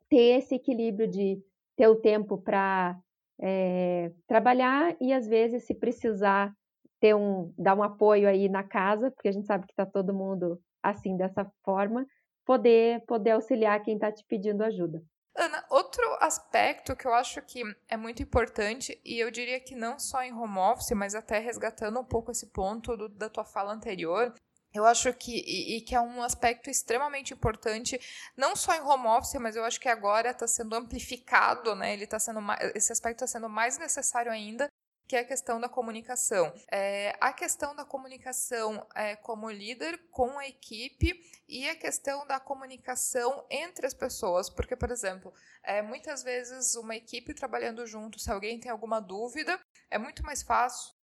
ter 0.07 0.37
esse 0.37 0.53
equilíbrio 0.53 1.07
de 1.07 1.41
ter 1.75 1.87
o 1.87 1.95
tempo 1.95 2.37
para 2.37 2.95
é, 3.41 4.11
trabalhar 4.27 4.95
e 5.01 5.11
às 5.11 5.27
vezes 5.27 5.65
se 5.65 5.73
precisar 5.73 6.53
ter 6.99 7.15
um 7.15 7.51
dar 7.57 7.75
um 7.75 7.81
apoio 7.81 8.29
aí 8.29 8.47
na 8.47 8.63
casa, 8.63 9.09
porque 9.09 9.27
a 9.27 9.31
gente 9.31 9.47
sabe 9.47 9.65
que 9.65 9.73
está 9.73 9.85
todo 9.85 10.13
mundo 10.13 10.59
assim 10.83 11.17
dessa 11.17 11.43
forma, 11.65 12.05
poder 12.45 13.03
poder 13.07 13.31
auxiliar 13.31 13.81
quem 13.81 13.95
está 13.95 14.11
te 14.11 14.23
pedindo 14.27 14.61
ajuda. 14.61 15.01
Ana, 15.35 15.63
outro 15.97 16.17
aspecto 16.21 16.95
que 16.95 17.05
eu 17.05 17.13
acho 17.13 17.41
que 17.41 17.63
é 17.87 17.97
muito 17.97 18.21
importante, 18.21 18.99
e 19.03 19.19
eu 19.19 19.31
diria 19.31 19.59
que 19.59 19.75
não 19.75 19.99
só 19.99 20.21
em 20.21 20.33
home 20.33 20.57
office, 20.57 20.91
mas 20.91 21.15
até 21.15 21.39
resgatando 21.39 21.99
um 21.99 22.05
pouco 22.05 22.31
esse 22.31 22.47
ponto 22.47 22.95
do, 22.95 23.09
da 23.09 23.29
tua 23.29 23.43
fala 23.43 23.73
anterior, 23.73 24.33
eu 24.73 24.85
acho 24.85 25.11
que, 25.13 25.43
e, 25.45 25.77
e, 25.77 25.81
que 25.81 25.95
é 25.95 26.01
um 26.01 26.21
aspecto 26.21 26.69
extremamente 26.69 27.33
importante, 27.33 27.99
não 28.35 28.55
só 28.55 28.75
em 28.75 28.81
home 28.81 29.07
office, 29.07 29.39
mas 29.39 29.55
eu 29.55 29.63
acho 29.63 29.79
que 29.79 29.89
agora 29.89 30.29
está 30.29 30.45
sendo 30.45 30.75
amplificado, 30.75 31.73
né? 31.75 31.93
Ele 31.93 32.03
está 32.03 32.19
sendo 32.19 32.41
mais, 32.41 32.59
esse 32.75 32.91
aspecto 32.91 33.23
está 33.23 33.27
sendo 33.27 33.49
mais 33.49 33.79
necessário 33.79 34.31
ainda, 34.31 34.69
que 35.07 35.15
é 35.15 35.19
a 35.19 35.25
questão 35.25 35.59
da 35.59 35.69
comunicação. 35.69 36.53
É, 36.71 37.15
a 37.21 37.31
questão 37.31 37.75
da 37.75 37.85
comunicação 37.85 38.85
é, 38.93 39.15
como 39.15 39.49
líder 39.49 39.97
com 40.11 40.37
a 40.37 40.47
equipe 40.47 41.21
e 41.47 41.67
a 41.69 41.75
questão 41.75 42.27
da 42.27 42.39
comunicação 42.39 43.45
entre 43.49 43.87
as 43.87 43.93
pessoas, 43.93 44.49
porque, 44.49 44.75
por 44.75 44.91
exemplo, 44.91 45.33
é, 45.63 45.81
muitas 45.81 46.23
vezes 46.23 46.75
uma 46.75 46.95
equipe 46.95 47.33
trabalhando 47.33 47.87
junto, 47.87 48.19
se 48.19 48.29
alguém 48.29 48.59
tem 48.59 48.69
alguma 48.69 48.99
dúvida, 48.99 49.59
é 49.89 49.97
muito 49.97 50.23
mais 50.23 50.43
fácil 50.43 50.93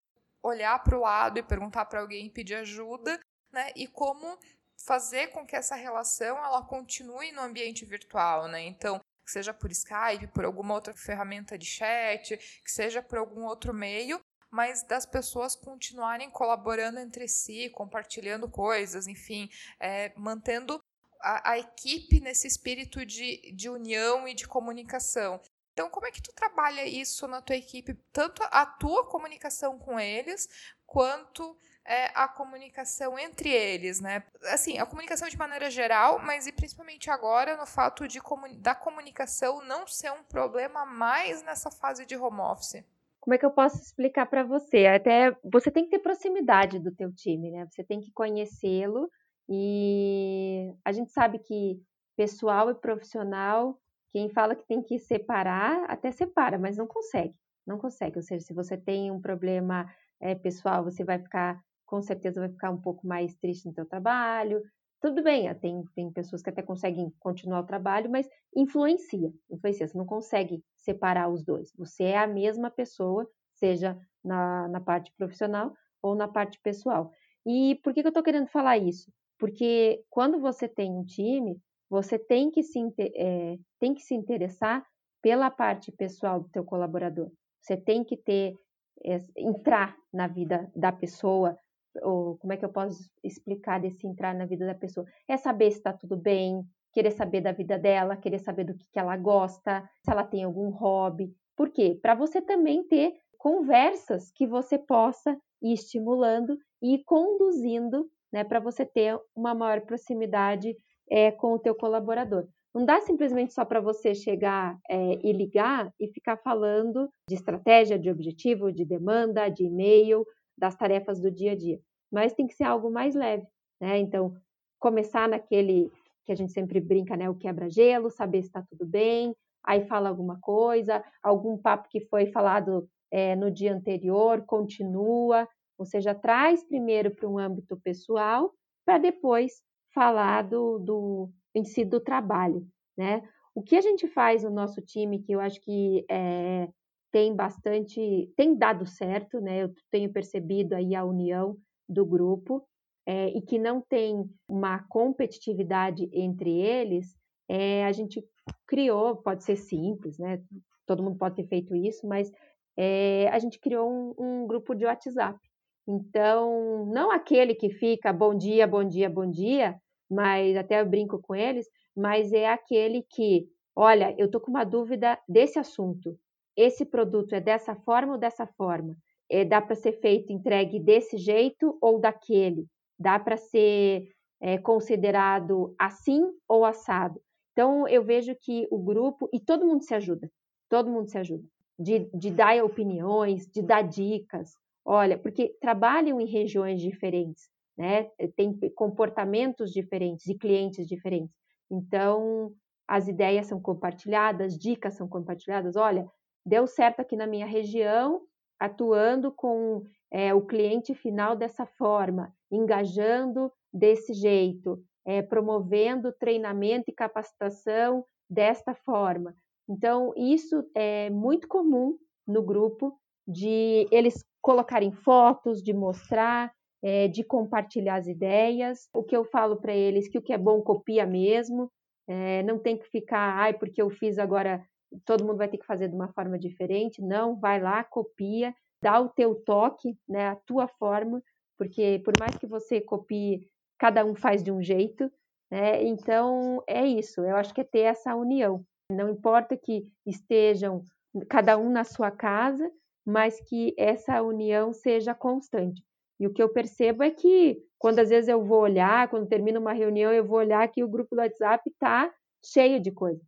olhar 0.43 0.79
para 0.83 0.97
o 0.97 1.01
lado 1.01 1.39
e 1.39 1.43
perguntar 1.43 1.87
para 1.87 2.01
alguém 2.01 2.29
pedir 2.29 2.57
ajuda, 2.57 3.19
né? 3.51 3.73
E 3.75 3.87
como 3.87 4.39
fazer 4.77 5.29
com 5.29 5.47
que 5.47 5.57
essa 5.57 5.75
relação 5.75 6.37
ela 6.37 6.63
continue 6.63 7.33
no 7.33 7.41
ambiente 7.41 7.87
virtual, 7.87 8.47
né? 8.49 8.61
Então, 8.61 9.01
que 9.25 9.31
seja 9.31 9.55
por 9.55 9.71
Skype, 9.71 10.29
por 10.29 10.45
alguma 10.45 10.75
outra 10.75 10.95
ferramenta 10.95 11.57
de 11.57 11.67
chat, 11.67 12.37
que 12.37 12.71
seja 12.71 13.03
por 13.03 13.19
algum 13.19 13.45
outro 13.45 13.73
meio, 13.73 14.21
mas 14.51 14.85
das 14.85 15.05
pessoas 15.05 15.57
continuarem 15.57 16.31
colaborando 16.31 17.01
entre 17.01 17.27
si, 17.27 17.71
compartilhando 17.71 18.49
coisas, 18.49 19.09
enfim, 19.09 19.51
é, 19.81 20.13
mantendo 20.17 20.81
a, 21.21 21.53
a, 21.53 21.59
equipe 21.59 22.21
nesse 22.21 22.47
espírito 22.47 23.05
de, 23.05 23.53
de 23.53 23.69
união 23.69 24.29
e 24.29 24.35
de 24.35 24.47
comunicação. 24.47 25.41
Então, 25.73 25.91
como 25.91 26.07
é 26.07 26.13
que 26.13 26.23
tu 26.23 26.33
trabalha 26.33 26.87
isso 26.87 27.27
na 27.27 27.43
tua 27.43 27.57
equipe, 27.57 27.95
tanto 28.13 28.45
a 28.45 28.65
tua 28.65 29.09
comunicação 29.09 29.77
com 29.77 29.99
eles, 29.99 30.49
quanto 30.87 31.59
é 31.87 32.11
a 32.15 32.27
comunicação 32.27 33.19
entre 33.19 33.51
eles, 33.51 34.01
né? 34.01 34.23
Assim, 34.45 34.79
a 34.79 34.87
comunicação 34.87 35.29
de 35.29 35.37
maneira 35.37 35.71
geral, 35.71 36.19
mas 36.19 36.47
e 36.47 36.53
principalmente 36.53 37.11
agora 37.11 37.57
no 37.57 37.67
fato 37.67 38.09
de 38.09 38.21
da 38.59 38.75
comunicação 38.75 39.63
não 39.65 39.87
ser 39.87 40.11
um 40.11 40.25
problema 40.25 40.87
mais 40.87 41.43
nessa 41.43 41.71
fase 41.71 42.07
de 42.07 42.17
home 42.17 42.41
office. 42.41 42.85
Como 43.21 43.35
é 43.35 43.39
que 43.39 43.47
eu 43.47 43.51
posso 43.51 43.77
explicar 43.81 44.27
para 44.27 44.45
você? 44.45 44.87
Até 44.87 45.37
você 45.43 45.71
tem 45.71 45.85
que 45.85 45.91
ter 45.91 45.99
proximidade 45.99 46.79
do 46.79 46.95
teu 46.95 47.13
time, 47.13 47.51
né? 47.51 47.67
Você 47.71 47.83
tem 47.85 48.01
que 48.01 48.13
conhecê-lo 48.13 49.11
e 49.49 50.73
a 50.85 50.93
gente 50.93 51.11
sabe 51.11 51.39
que 51.39 51.83
pessoal 52.17 52.71
e 52.71 52.75
profissional, 52.75 53.79
quem 54.13 54.29
fala 54.29 54.55
que 54.55 54.67
tem 54.67 54.83
que 54.83 54.99
separar, 54.99 55.85
até 55.91 56.13
separa, 56.13 56.59
mas 56.59 56.77
não 56.77 56.87
consegue, 56.87 57.35
não 57.67 57.79
consegue. 57.79 58.17
Ou 58.17 58.23
seja, 58.23 58.45
se 58.45 58.55
você 58.55 58.77
tem 58.77 59.11
um 59.11 59.21
problema 59.21 59.91
é, 60.21 60.35
pessoal, 60.35 60.85
você 60.85 61.05
vai 61.05 61.19
ficar 61.19 61.61
com 61.95 62.03
certeza 62.03 62.41
vai 62.41 62.49
ficar 62.49 62.73
um 62.73 62.81
pouco 62.81 63.07
mais 63.07 63.37
triste 63.37 63.67
no 63.67 63.73
teu 63.73 63.87
trabalho. 63.87 64.61
Tudo 65.01 65.23
bem, 65.23 65.47
ah, 65.47 65.55
tem, 65.55 65.85
tem 65.95 66.11
pessoas 66.11 66.43
que 66.43 66.51
até 66.51 66.61
conseguem 66.61 67.15
continuar 67.21 67.61
o 67.61 67.67
trabalho, 67.67 68.11
mas 68.11 68.29
influencia, 68.57 69.33
influencia. 69.49 69.87
Você 69.87 69.97
não 69.97 70.05
consegue 70.05 70.61
separar 70.77 71.29
os 71.29 71.45
dois. 71.45 71.73
Você 71.79 72.03
é 72.03 72.19
a 72.19 72.27
mesma 72.27 72.69
pessoa, 72.69 73.31
seja 73.53 73.97
na, 74.25 74.67
na 74.67 74.81
parte 74.81 75.13
profissional 75.17 75.73
ou 76.03 76.17
na 76.17 76.27
parte 76.27 76.59
pessoal. 76.61 77.13
E 77.47 77.77
por 77.85 77.95
que, 77.95 78.01
que 78.01 78.09
eu 78.09 78.11
estou 78.11 78.25
querendo 78.25 78.49
falar 78.49 78.77
isso? 78.77 79.13
Porque 79.39 80.03
quando 80.11 80.41
você 80.41 80.67
tem 80.67 80.91
um 80.91 81.05
time, 81.05 81.61
você 81.89 82.19
tem 82.19 82.51
que 82.51 82.65
se, 82.65 82.81
é, 82.99 83.57
tem 83.79 83.95
que 83.95 84.03
se 84.03 84.17
interessar 84.17 84.85
pela 85.23 85.49
parte 85.49 85.93
pessoal 85.93 86.41
do 86.41 86.49
teu 86.49 86.65
colaborador. 86.65 87.31
Você 87.61 87.77
tem 87.77 88.03
que 88.03 88.17
ter 88.17 88.57
é, 89.05 89.21
entrar 89.37 89.97
na 90.13 90.27
vida 90.27 90.71
da 90.75 90.91
pessoa, 90.91 91.57
ou 92.03 92.37
como 92.39 92.53
é 92.53 92.57
que 92.57 92.65
eu 92.65 92.73
posso 92.73 93.11
explicar 93.23 93.81
desse 93.81 94.07
entrar 94.07 94.35
na 94.35 94.47
vida 94.47 94.67
da 94.67 94.75
pessoa? 94.75 95.07
É 95.29 95.37
saber 95.37 95.71
se 95.71 95.79
está 95.79 95.93
tudo 95.93 96.17
bem, 96.17 96.63
querer 96.93 97.11
saber 97.11 97.41
da 97.41 97.53
vida 97.53 97.79
dela, 97.79 98.17
querer 98.17 98.39
saber 98.39 98.65
do 98.65 98.75
que, 98.75 98.87
que 98.91 98.99
ela 98.99 99.17
gosta, 99.17 99.89
se 100.03 100.11
ela 100.11 100.25
tem 100.25 100.45
algum 100.45 100.71
hobby. 100.71 101.35
Por 101.57 101.71
quê? 101.71 101.99
Para 102.01 102.15
você 102.15 102.41
também 102.41 102.85
ter 102.85 103.15
conversas 103.39 104.31
que 104.31 104.47
você 104.47 104.79
possa 104.79 105.37
ir 105.61 105.75
estimulando 105.75 106.57
e 106.81 106.95
ir 106.95 107.05
conduzindo, 107.05 108.09
né, 108.33 108.45
para 108.45 108.61
você 108.61 108.85
ter 108.85 109.19
uma 109.35 109.55
maior 109.55 109.83
proximidade 109.83 110.77
é, 111.11 111.31
com 111.31 111.53
o 111.53 111.59
teu 111.59 111.75
colaborador. 111.75 112.47
Não 112.75 112.85
dá 112.85 113.01
simplesmente 113.03 113.55
só 113.55 113.65
para 113.65 113.81
você 113.81 114.15
chegar 114.15 114.77
é, 114.91 115.19
e 115.23 115.33
ligar 115.33 115.93
e 116.01 116.09
ficar 116.09 116.37
falando 116.39 117.09
de 117.29 117.37
estratégia, 117.37 117.99
de 117.99 118.11
objetivo, 118.11 118.73
de 118.73 118.85
demanda, 118.85 119.49
de 119.49 119.65
e-mail, 119.65 120.27
das 120.57 120.77
tarefas 120.77 121.21
do 121.21 121.31
dia 121.31 121.53
a 121.53 121.57
dia, 121.57 121.81
mas 122.11 122.33
tem 122.35 122.47
que 122.47 122.55
ser 122.55 122.65
algo 122.65 122.91
mais 122.91 123.15
leve, 123.15 123.47
né? 123.81 123.99
Então, 123.99 124.35
começar 124.79 125.29
naquele 125.29 125.91
que 126.25 126.33
a 126.33 126.35
gente 126.35 126.53
sempre 126.53 126.81
brinca, 126.81 127.17
né? 127.17 127.29
O 127.29 127.35
quebra-gelo, 127.35 128.11
saber 128.11 128.43
se 128.43 128.49
está 128.49 128.63
tudo 128.63 128.87
bem, 128.87 129.35
aí 129.65 129.87
fala 129.87 130.09
alguma 130.09 130.39
coisa, 130.41 131.03
algum 131.23 131.57
papo 131.57 131.89
que 131.89 132.01
foi 132.03 132.27
falado 132.27 132.89
é, 133.11 133.35
no 133.37 133.51
dia 133.51 133.75
anterior, 133.75 134.45
continua, 134.47 135.49
ou 135.79 135.85
seja, 135.85 136.15
traz 136.15 136.65
primeiro 136.65 137.11
para 137.11 137.29
um 137.29 137.39
âmbito 137.39 137.77
pessoal, 137.83 138.53
para 138.85 138.99
depois 138.99 139.63
falar 139.93 140.43
do, 140.43 140.79
do 140.79 141.31
em 141.55 141.65
si 141.65 141.85
do 141.85 142.01
trabalho, 142.01 142.67
né? 142.97 143.23
O 143.55 143.63
que 143.63 143.77
a 143.77 143.81
gente 143.81 144.09
faz 144.09 144.43
no 144.43 144.51
nosso 144.51 144.83
time, 144.83 145.23
que 145.23 145.33
eu 145.33 145.41
acho 145.41 145.61
que 145.61 146.05
é, 146.11 146.69
tem 147.15 147.33
bastante, 147.33 148.29
tem 148.37 148.59
dado 148.59 148.85
certo, 148.85 149.41
né? 149.41 149.63
Eu 149.63 149.73
tenho 149.89 150.13
percebido 150.13 150.73
aí 150.75 150.97
a 150.97 151.05
união 151.05 151.57
do 151.89 152.05
grupo 152.05 152.67
é, 153.07 153.29
e 153.29 153.41
que 153.41 153.57
não 153.57 153.81
tem 153.81 154.29
uma 154.49 154.81
competitividade 154.89 156.11
entre 156.13 156.51
eles. 156.51 157.15
É, 157.49 157.85
a 157.85 157.93
gente 157.93 158.21
criou, 158.67 159.15
pode 159.15 159.45
ser 159.45 159.55
simples, 159.55 160.19
né? 160.19 160.43
Todo 160.85 161.05
mundo 161.05 161.17
pode 161.17 161.37
ter 161.37 161.47
feito 161.47 161.77
isso, 161.77 162.05
mas 162.05 162.33
é, 162.77 163.29
a 163.29 163.39
gente 163.39 163.61
criou 163.61 163.89
um, 163.89 164.15
um 164.19 164.47
grupo 164.49 164.75
de 164.75 164.85
WhatsApp. 164.85 165.39
Então, 165.87 166.85
não 166.87 167.13
aquele 167.13 167.55
que 167.55 167.71
fica 167.71 168.13
bom 168.13 168.35
dia, 168.37 168.67
bom 168.67 168.83
dia, 168.83 169.09
bom 169.09 169.31
dia, 169.31 169.77
mas 170.11 170.57
até 170.57 170.81
eu 170.81 170.87
brinco 170.87 171.21
com 171.23 171.33
eles, 171.33 171.69
mas 171.97 172.33
é 172.33 172.49
aquele 172.49 173.05
que, 173.09 173.47
olha, 173.77 174.13
eu 174.19 174.29
tô 174.29 174.41
com 174.41 174.51
uma 174.51 174.65
dúvida 174.65 175.17
desse 175.29 175.61
assunto 175.61 176.19
esse 176.57 176.85
produto 176.85 177.35
é 177.35 177.41
dessa 177.41 177.75
forma 177.75 178.13
ou 178.15 178.19
dessa 178.19 178.47
forma? 178.47 178.97
É, 179.31 179.45
dá 179.45 179.61
para 179.61 179.75
ser 179.75 179.93
feito 180.01 180.33
entregue 180.33 180.79
desse 180.79 181.17
jeito 181.17 181.77
ou 181.81 181.99
daquele? 181.99 182.67
Dá 182.99 183.19
para 183.19 183.37
ser 183.37 184.11
é, 184.41 184.59
considerado 184.59 185.75
assim 185.79 186.23
ou 186.47 186.65
assado? 186.65 187.21
Então, 187.53 187.87
eu 187.89 188.03
vejo 188.03 188.35
que 188.41 188.67
o 188.71 188.79
grupo, 188.79 189.29
e 189.33 189.41
todo 189.41 189.67
mundo 189.67 189.85
se 189.85 189.95
ajuda, 189.95 190.31
todo 190.69 190.91
mundo 190.91 191.09
se 191.09 191.17
ajuda, 191.17 191.45
de, 191.79 192.11
de 192.13 192.31
dar 192.31 192.63
opiniões, 192.65 193.47
de 193.47 193.63
dar 193.63 193.83
dicas. 193.83 194.57
Olha, 194.85 195.17
porque 195.17 195.57
trabalham 195.61 196.21
em 196.21 196.27
regiões 196.27 196.81
diferentes. 196.81 197.49
né? 197.77 198.05
Tem 198.37 198.59
comportamentos 198.75 199.71
diferentes, 199.71 200.25
de 200.25 200.35
clientes 200.35 200.87
diferentes. 200.87 201.35
Então, 201.71 202.53
as 202.87 203.09
ideias 203.09 203.47
são 203.47 203.61
compartilhadas, 203.61 204.59
dicas 204.59 204.95
são 204.95 205.09
compartilhadas. 205.09 205.77
Olha, 205.77 206.07
deu 206.45 206.67
certo 206.67 207.01
aqui 207.01 207.17
na 207.17 207.27
minha 207.27 207.47
região, 207.47 208.23
atuando 208.61 209.33
com 209.33 209.83
é, 210.13 210.33
o 210.33 210.43
cliente 210.43 210.95
final 210.95 211.35
dessa 211.35 211.67
forma, 211.67 212.33
engajando 212.51 213.53
desse 213.73 214.13
jeito, 214.13 214.83
é, 215.07 215.23
promovendo 215.23 216.13
treinamento 216.13 216.91
e 216.91 216.95
capacitação 216.95 218.05
desta 218.29 218.75
forma. 218.75 219.35
Então, 219.69 220.13
isso 220.17 220.65
é 220.75 221.11
muito 221.11 221.49
comum 221.49 221.97
no 222.27 222.43
grupo, 222.43 222.99
de 223.27 223.89
eles 223.91 224.25
colocarem 224.43 224.93
fotos, 224.93 225.63
de 225.63 225.73
mostrar, 225.73 226.53
é, 226.83 227.09
de 227.09 227.25
compartilhar 227.25 227.97
as 227.97 228.07
ideias. 228.07 228.89
O 228.95 229.03
que 229.03 229.17
eu 229.17 229.25
falo 229.25 229.57
para 229.57 229.75
eles 229.75 230.09
que 230.09 230.19
o 230.19 230.23
que 230.23 230.33
é 230.33 230.39
bom 230.39 230.61
copia 230.61 231.07
mesmo, 231.07 231.71
é, 232.07 232.43
não 232.43 232.59
tem 232.59 232.77
que 232.77 232.87
ficar, 232.91 233.39
ai, 233.39 233.55
porque 233.55 233.81
eu 233.81 233.89
fiz 233.89 234.19
agora, 234.19 234.63
todo 235.05 235.25
mundo 235.25 235.39
vai 235.39 235.49
ter 235.49 235.59
que 235.59 235.67
fazer 235.67 235.89
de 235.89 235.95
uma 235.95 236.09
forma 236.09 236.39
diferente. 236.39 237.03
Não, 237.03 237.37
vai 237.37 237.61
lá, 237.61 237.83
copia, 237.85 238.55
dá 238.83 239.01
o 239.01 239.09
teu 239.09 239.35
toque, 239.35 239.99
né, 240.09 240.29
a 240.29 240.37
tua 240.37 240.69
forma, 240.69 241.23
porque 241.57 242.01
por 242.05 242.15
mais 242.19 242.37
que 242.37 242.47
você 242.47 242.81
copie, 242.81 243.49
cada 243.79 244.05
um 244.05 244.15
faz 244.15 244.43
de 244.43 244.53
um 244.53 244.63
jeito, 244.63 245.11
né? 245.51 245.83
Então 245.85 246.63
é 246.67 246.87
isso. 246.87 247.21
Eu 247.23 247.37
acho 247.37 247.55
que 247.55 247.61
é 247.61 247.65
ter 247.65 247.81
essa 247.81 248.15
união. 248.15 248.65
Não 248.91 249.09
importa 249.09 249.57
que 249.57 249.87
estejam 250.07 250.83
cada 251.29 251.57
um 251.57 251.71
na 251.71 251.85
sua 251.85 252.11
casa, 252.11 252.71
mas 253.07 253.41
que 253.41 253.75
essa 253.79 254.23
união 254.23 254.73
seja 254.73 255.15
constante. 255.15 255.83
E 256.19 256.27
o 256.27 256.33
que 256.33 256.43
eu 256.43 256.49
percebo 256.49 257.03
é 257.03 257.11
que 257.11 257.63
quando 257.79 257.99
às 257.99 258.09
vezes 258.09 258.29
eu 258.29 258.43
vou 258.43 258.61
olhar, 258.61 259.09
quando 259.09 259.29
termina 259.29 259.61
uma 259.61 259.73
reunião, 259.73 260.13
eu 260.13 260.25
vou 260.25 260.39
olhar 260.39 260.67
que 260.69 260.83
o 260.83 260.89
grupo 260.89 261.15
do 261.15 261.21
WhatsApp 261.21 261.69
está 261.69 262.13
cheio 262.45 262.81
de 262.81 262.91
coisa. 262.91 263.21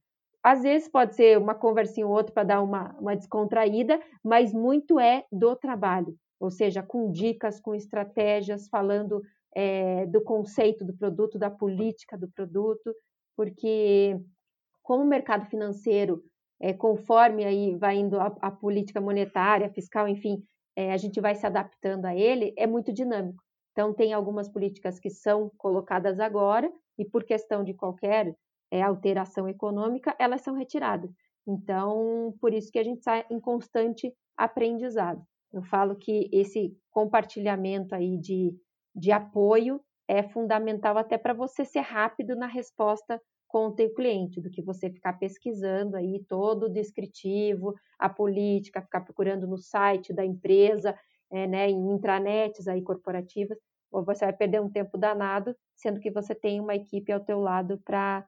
Às 0.46 0.62
vezes 0.62 0.88
pode 0.88 1.16
ser 1.16 1.36
uma 1.38 1.56
conversinha 1.56 2.06
ou 2.06 2.12
outra 2.12 2.32
para 2.32 2.44
dar 2.44 2.62
uma, 2.62 2.96
uma 3.00 3.16
descontraída, 3.16 4.00
mas 4.22 4.52
muito 4.52 5.00
é 5.00 5.24
do 5.32 5.56
trabalho, 5.56 6.16
ou 6.38 6.52
seja, 6.52 6.84
com 6.84 7.10
dicas, 7.10 7.58
com 7.58 7.74
estratégias, 7.74 8.68
falando 8.68 9.20
é, 9.52 10.06
do 10.06 10.22
conceito 10.22 10.84
do 10.84 10.96
produto, 10.96 11.36
da 11.36 11.50
política 11.50 12.16
do 12.16 12.28
produto, 12.28 12.94
porque 13.36 14.16
como 14.84 15.02
o 15.02 15.08
mercado 15.08 15.46
financeiro, 15.46 16.22
é, 16.60 16.72
conforme 16.72 17.44
aí 17.44 17.74
vai 17.74 17.96
indo 17.96 18.20
a, 18.20 18.26
a 18.40 18.50
política 18.52 19.00
monetária, 19.00 19.68
fiscal, 19.70 20.06
enfim, 20.06 20.44
é, 20.76 20.92
a 20.92 20.96
gente 20.96 21.20
vai 21.20 21.34
se 21.34 21.44
adaptando 21.44 22.04
a 22.04 22.14
ele, 22.14 22.54
é 22.56 22.68
muito 22.68 22.92
dinâmico. 22.92 23.42
Então, 23.72 23.92
tem 23.92 24.12
algumas 24.12 24.48
políticas 24.48 25.00
que 25.00 25.10
são 25.10 25.50
colocadas 25.58 26.20
agora 26.20 26.72
e, 26.96 27.04
por 27.04 27.24
questão 27.24 27.64
de 27.64 27.74
qualquer 27.74 28.32
é, 28.70 28.82
alteração 28.82 29.48
econômica, 29.48 30.14
elas 30.18 30.42
são 30.42 30.54
retiradas. 30.54 31.10
Então, 31.46 32.34
por 32.40 32.52
isso 32.52 32.70
que 32.72 32.78
a 32.78 32.84
gente 32.84 32.98
está 32.98 33.24
em 33.30 33.38
constante 33.38 34.12
aprendizado. 34.36 35.22
Eu 35.52 35.62
falo 35.62 35.96
que 35.96 36.28
esse 36.32 36.76
compartilhamento 36.90 37.94
aí 37.94 38.18
de, 38.18 38.54
de 38.94 39.12
apoio 39.12 39.80
é 40.08 40.22
fundamental 40.22 40.98
até 40.98 41.16
para 41.16 41.32
você 41.32 41.64
ser 41.64 41.80
rápido 41.80 42.36
na 42.36 42.46
resposta 42.46 43.20
com 43.48 43.68
o 43.68 43.72
teu 43.72 43.92
cliente, 43.94 44.40
do 44.40 44.50
que 44.50 44.60
você 44.60 44.90
ficar 44.90 45.14
pesquisando 45.14 45.96
aí 45.96 46.24
todo 46.28 46.64
o 46.64 46.68
descritivo, 46.68 47.74
a 47.98 48.08
política, 48.08 48.82
ficar 48.82 49.00
procurando 49.00 49.46
no 49.46 49.56
site 49.56 50.12
da 50.12 50.24
empresa, 50.24 50.98
é, 51.30 51.46
né, 51.46 51.70
em 51.70 51.92
intranets 51.92 52.68
aí 52.68 52.82
corporativas, 52.82 53.56
ou 53.90 54.04
você 54.04 54.24
vai 54.24 54.34
perder 54.34 54.60
um 54.60 54.70
tempo 54.70 54.98
danado, 54.98 55.56
sendo 55.76 56.00
que 56.00 56.10
você 56.10 56.34
tem 56.34 56.60
uma 56.60 56.74
equipe 56.74 57.12
ao 57.12 57.20
teu 57.20 57.40
lado 57.40 57.80
para 57.84 58.26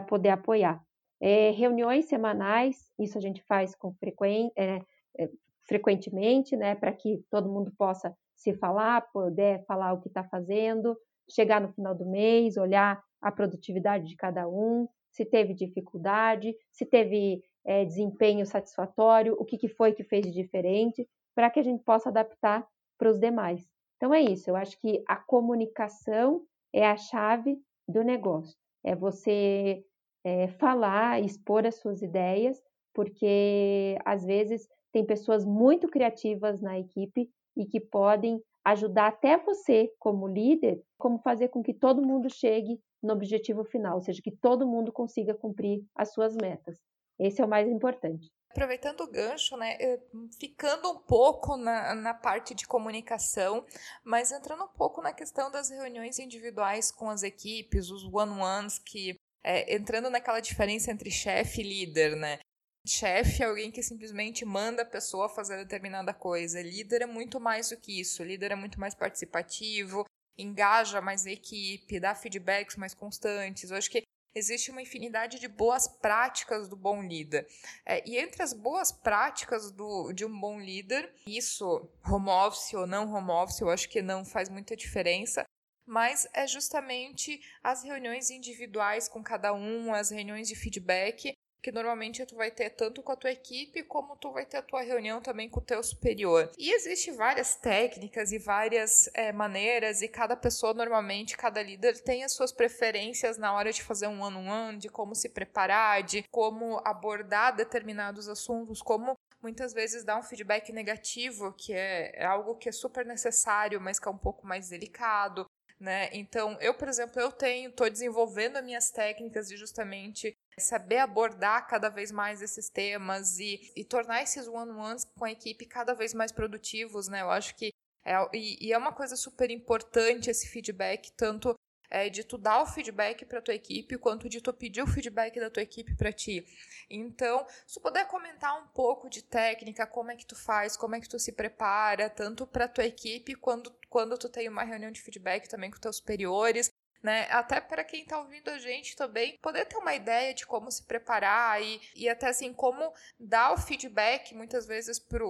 poder 0.00 0.30
apoiar. 0.30 0.82
É, 1.20 1.50
reuniões 1.50 2.04
semanais, 2.04 2.76
isso 2.98 3.18
a 3.18 3.20
gente 3.20 3.42
faz 3.42 3.74
com 3.74 3.92
frequen, 3.94 4.52
é, 4.56 4.80
é, 5.18 5.28
frequentemente, 5.66 6.56
né, 6.56 6.74
para 6.74 6.92
que 6.92 7.24
todo 7.30 7.50
mundo 7.50 7.72
possa 7.76 8.14
se 8.36 8.54
falar, 8.54 9.00
poder 9.12 9.64
falar 9.66 9.92
o 9.92 10.00
que 10.00 10.08
está 10.08 10.22
fazendo, 10.22 10.96
chegar 11.28 11.60
no 11.60 11.72
final 11.72 11.94
do 11.94 12.06
mês, 12.06 12.56
olhar 12.56 13.02
a 13.20 13.32
produtividade 13.32 14.06
de 14.06 14.16
cada 14.16 14.48
um, 14.48 14.88
se 15.10 15.24
teve 15.24 15.54
dificuldade, 15.54 16.54
se 16.70 16.86
teve 16.86 17.42
é, 17.66 17.84
desempenho 17.84 18.46
satisfatório, 18.46 19.36
o 19.38 19.44
que, 19.44 19.58
que 19.58 19.68
foi 19.68 19.92
que 19.92 20.04
fez 20.04 20.24
de 20.24 20.32
diferente, 20.32 21.06
para 21.34 21.50
que 21.50 21.58
a 21.58 21.62
gente 21.62 21.82
possa 21.82 22.08
adaptar 22.08 22.66
para 22.96 23.10
os 23.10 23.18
demais. 23.18 23.68
Então 23.96 24.14
é 24.14 24.20
isso, 24.20 24.48
eu 24.48 24.56
acho 24.56 24.78
que 24.80 25.02
a 25.08 25.16
comunicação 25.16 26.42
é 26.72 26.86
a 26.86 26.96
chave 26.96 27.58
do 27.86 28.04
negócio. 28.04 28.56
É 28.84 28.94
você 28.94 29.84
é, 30.24 30.48
falar, 30.48 31.22
expor 31.22 31.66
as 31.66 31.76
suas 31.76 32.02
ideias, 32.02 32.60
porque 32.94 33.96
às 34.04 34.24
vezes 34.24 34.68
tem 34.92 35.04
pessoas 35.04 35.44
muito 35.44 35.88
criativas 35.88 36.60
na 36.60 36.78
equipe 36.78 37.30
e 37.56 37.66
que 37.66 37.80
podem 37.80 38.42
ajudar 38.64 39.08
até 39.08 39.36
você, 39.38 39.90
como 39.98 40.28
líder, 40.28 40.82
como 40.98 41.18
fazer 41.18 41.48
com 41.48 41.62
que 41.62 41.72
todo 41.72 42.06
mundo 42.06 42.28
chegue 42.28 42.80
no 43.02 43.14
objetivo 43.14 43.64
final, 43.64 43.94
ou 43.94 44.00
seja, 44.00 44.20
que 44.22 44.32
todo 44.32 44.66
mundo 44.66 44.92
consiga 44.92 45.34
cumprir 45.34 45.84
as 45.94 46.12
suas 46.12 46.36
metas. 46.36 46.78
Esse 47.18 47.40
é 47.40 47.44
o 47.44 47.48
mais 47.48 47.68
importante. 47.68 48.30
Aproveitando 48.50 49.02
o 49.02 49.10
gancho, 49.10 49.56
né, 49.56 49.76
eh, 49.78 50.00
ficando 50.40 50.90
um 50.90 50.98
pouco 50.98 51.56
na, 51.56 51.94
na 51.94 52.14
parte 52.14 52.54
de 52.54 52.66
comunicação, 52.66 53.64
mas 54.02 54.32
entrando 54.32 54.64
um 54.64 54.68
pouco 54.68 55.02
na 55.02 55.12
questão 55.12 55.50
das 55.50 55.70
reuniões 55.70 56.18
individuais 56.18 56.90
com 56.90 57.10
as 57.10 57.22
equipes, 57.22 57.90
os 57.90 58.04
one-ones, 58.04 58.78
que 58.78 59.16
é, 59.44 59.74
entrando 59.74 60.10
naquela 60.10 60.40
diferença 60.40 60.90
entre 60.90 61.10
chefe 61.10 61.60
e 61.60 61.64
líder, 61.64 62.16
né? 62.16 62.38
Chefe 62.86 63.42
é 63.42 63.46
alguém 63.46 63.70
que 63.70 63.82
simplesmente 63.82 64.44
manda 64.44 64.82
a 64.82 64.86
pessoa 64.86 65.28
fazer 65.28 65.56
determinada 65.58 66.14
coisa. 66.14 66.62
Líder 66.62 67.02
é 67.02 67.06
muito 67.06 67.38
mais 67.38 67.68
do 67.68 67.76
que 67.76 68.00
isso. 68.00 68.24
Líder 68.24 68.52
é 68.52 68.56
muito 68.56 68.80
mais 68.80 68.94
participativo, 68.94 70.04
engaja 70.38 71.00
mais 71.00 71.26
a 71.26 71.30
equipe, 71.30 72.00
dá 72.00 72.14
feedbacks 72.14 72.76
mais 72.76 72.94
constantes. 72.94 73.70
Eu 73.70 73.76
acho 73.76 73.90
que 73.90 74.02
existe 74.38 74.70
uma 74.70 74.82
infinidade 74.82 75.38
de 75.38 75.48
boas 75.48 75.88
práticas 75.88 76.68
do 76.68 76.76
bom 76.76 77.02
líder. 77.02 77.46
É, 77.84 78.02
e 78.08 78.16
entre 78.16 78.42
as 78.42 78.52
boas 78.52 78.92
práticas 78.92 79.70
do, 79.70 80.12
de 80.12 80.24
um 80.24 80.40
bom 80.40 80.58
líder, 80.58 81.12
isso, 81.26 81.88
home 82.06 82.30
office 82.30 82.72
ou 82.74 82.86
não 82.86 83.12
home 83.12 83.30
office, 83.30 83.60
eu 83.60 83.70
acho 83.70 83.88
que 83.88 84.00
não 84.00 84.24
faz 84.24 84.48
muita 84.48 84.76
diferença, 84.76 85.44
mas 85.86 86.28
é 86.32 86.46
justamente 86.46 87.40
as 87.62 87.82
reuniões 87.82 88.30
individuais 88.30 89.08
com 89.08 89.22
cada 89.22 89.52
um, 89.52 89.92
as 89.94 90.10
reuniões 90.10 90.46
de 90.46 90.54
feedback, 90.54 91.32
que 91.62 91.72
normalmente 91.72 92.24
tu 92.24 92.36
vai 92.36 92.50
ter 92.50 92.70
tanto 92.70 93.02
com 93.02 93.12
a 93.12 93.16
tua 93.16 93.30
equipe 93.30 93.82
como 93.82 94.16
tu 94.16 94.32
vai 94.32 94.46
ter 94.46 94.58
a 94.58 94.62
tua 94.62 94.82
reunião 94.82 95.20
também 95.20 95.48
com 95.48 95.60
o 95.60 95.64
teu 95.64 95.82
superior. 95.82 96.50
E 96.56 96.72
existe 96.72 97.10
várias 97.10 97.54
técnicas 97.56 98.32
e 98.32 98.38
várias 98.38 99.10
é, 99.14 99.32
maneiras 99.32 100.02
e 100.02 100.08
cada 100.08 100.36
pessoa 100.36 100.72
normalmente, 100.72 101.36
cada 101.36 101.62
líder 101.62 102.00
tem 102.00 102.24
as 102.24 102.32
suas 102.32 102.52
preferências 102.52 103.36
na 103.36 103.52
hora 103.52 103.72
de 103.72 103.82
fazer 103.82 104.06
um 104.06 104.22
one-on-one, 104.22 104.48
-on 104.48 104.72
-one, 104.72 104.78
de 104.78 104.88
como 104.88 105.14
se 105.14 105.28
preparar, 105.28 106.02
de 106.02 106.24
como 106.30 106.80
abordar 106.84 107.56
determinados 107.56 108.28
assuntos, 108.28 108.80
como 108.80 109.16
muitas 109.42 109.72
vezes 109.72 110.04
dar 110.04 110.18
um 110.18 110.22
feedback 110.22 110.72
negativo, 110.72 111.52
que 111.52 111.72
é, 111.72 112.12
é 112.14 112.24
algo 112.24 112.56
que 112.56 112.68
é 112.68 112.72
super 112.72 113.04
necessário, 113.06 113.80
mas 113.80 113.98
que 113.98 114.08
é 114.08 114.10
um 114.10 114.18
pouco 114.18 114.46
mais 114.46 114.68
delicado. 114.68 115.46
Né? 115.80 116.08
Então, 116.12 116.58
eu, 116.60 116.74
por 116.74 116.88
exemplo, 116.88 117.20
eu 117.20 117.30
tenho, 117.30 117.70
estou 117.70 117.88
desenvolvendo 117.88 118.56
as 118.56 118.64
minhas 118.64 118.90
técnicas 118.90 119.48
de 119.48 119.56
justamente 119.56 120.36
saber 120.58 120.98
abordar 120.98 121.66
cada 121.66 121.88
vez 121.88 122.10
mais 122.10 122.42
esses 122.42 122.68
temas 122.68 123.38
e, 123.38 123.72
e 123.76 123.84
tornar 123.84 124.22
esses 124.22 124.46
one-ones 124.46 125.04
com 125.04 125.24
a 125.24 125.30
equipe 125.30 125.66
cada 125.66 125.94
vez 125.94 126.14
mais 126.14 126.32
produtivos, 126.32 127.08
né? 127.08 127.22
Eu 127.22 127.30
acho 127.30 127.54
que 127.56 127.72
é, 128.04 128.14
e, 128.32 128.68
e 128.68 128.72
é 128.72 128.78
uma 128.78 128.92
coisa 128.92 129.16
super 129.16 129.50
importante 129.50 130.30
esse 130.30 130.48
feedback, 130.48 131.12
tanto 131.12 131.54
é, 131.90 132.08
de 132.08 132.22
tu 132.22 132.36
dar 132.36 132.62
o 132.62 132.66
feedback 132.66 133.24
para 133.24 133.40
tua 133.40 133.54
equipe, 133.54 133.96
quanto 133.98 134.28
de 134.28 134.40
tu 134.40 134.52
pedir 134.52 134.82
o 134.82 134.86
feedback 134.86 135.38
da 135.40 135.50
tua 135.50 135.62
equipe 135.62 135.94
para 135.94 136.12
ti. 136.12 136.46
Então, 136.90 137.46
se 137.66 137.74
tu 137.74 137.80
puder 137.80 138.06
comentar 138.06 138.62
um 138.62 138.66
pouco 138.68 139.08
de 139.08 139.22
técnica, 139.22 139.86
como 139.86 140.10
é 140.10 140.16
que 140.16 140.26
tu 140.26 140.36
faz, 140.36 140.76
como 140.76 140.94
é 140.94 141.00
que 141.00 141.08
tu 141.08 141.18
se 141.18 141.32
prepara, 141.32 142.10
tanto 142.10 142.46
para 142.46 142.68
tua 142.68 142.84
equipe 142.84 143.34
quando 143.34 143.76
quando 143.88 144.18
tu 144.18 144.28
tem 144.28 144.48
uma 144.48 144.64
reunião 144.64 144.90
de 144.90 145.00
feedback 145.00 145.48
também 145.48 145.70
com 145.70 145.78
teus 145.78 145.96
superiores, 145.96 146.70
né? 147.02 147.26
Até 147.30 147.60
para 147.60 147.84
quem 147.84 148.02
está 148.02 148.18
ouvindo 148.18 148.48
a 148.48 148.58
gente 148.58 148.96
também 148.96 149.38
poder 149.40 149.66
ter 149.66 149.76
uma 149.76 149.94
ideia 149.94 150.34
de 150.34 150.46
como 150.46 150.70
se 150.70 150.84
preparar 150.86 151.62
e, 151.62 151.80
e 151.94 152.08
até 152.08 152.28
assim 152.28 152.52
como 152.52 152.92
dar 153.18 153.52
o 153.52 153.58
feedback 153.58 154.34
muitas 154.34 154.66
vezes 154.66 154.98
para 154.98 155.24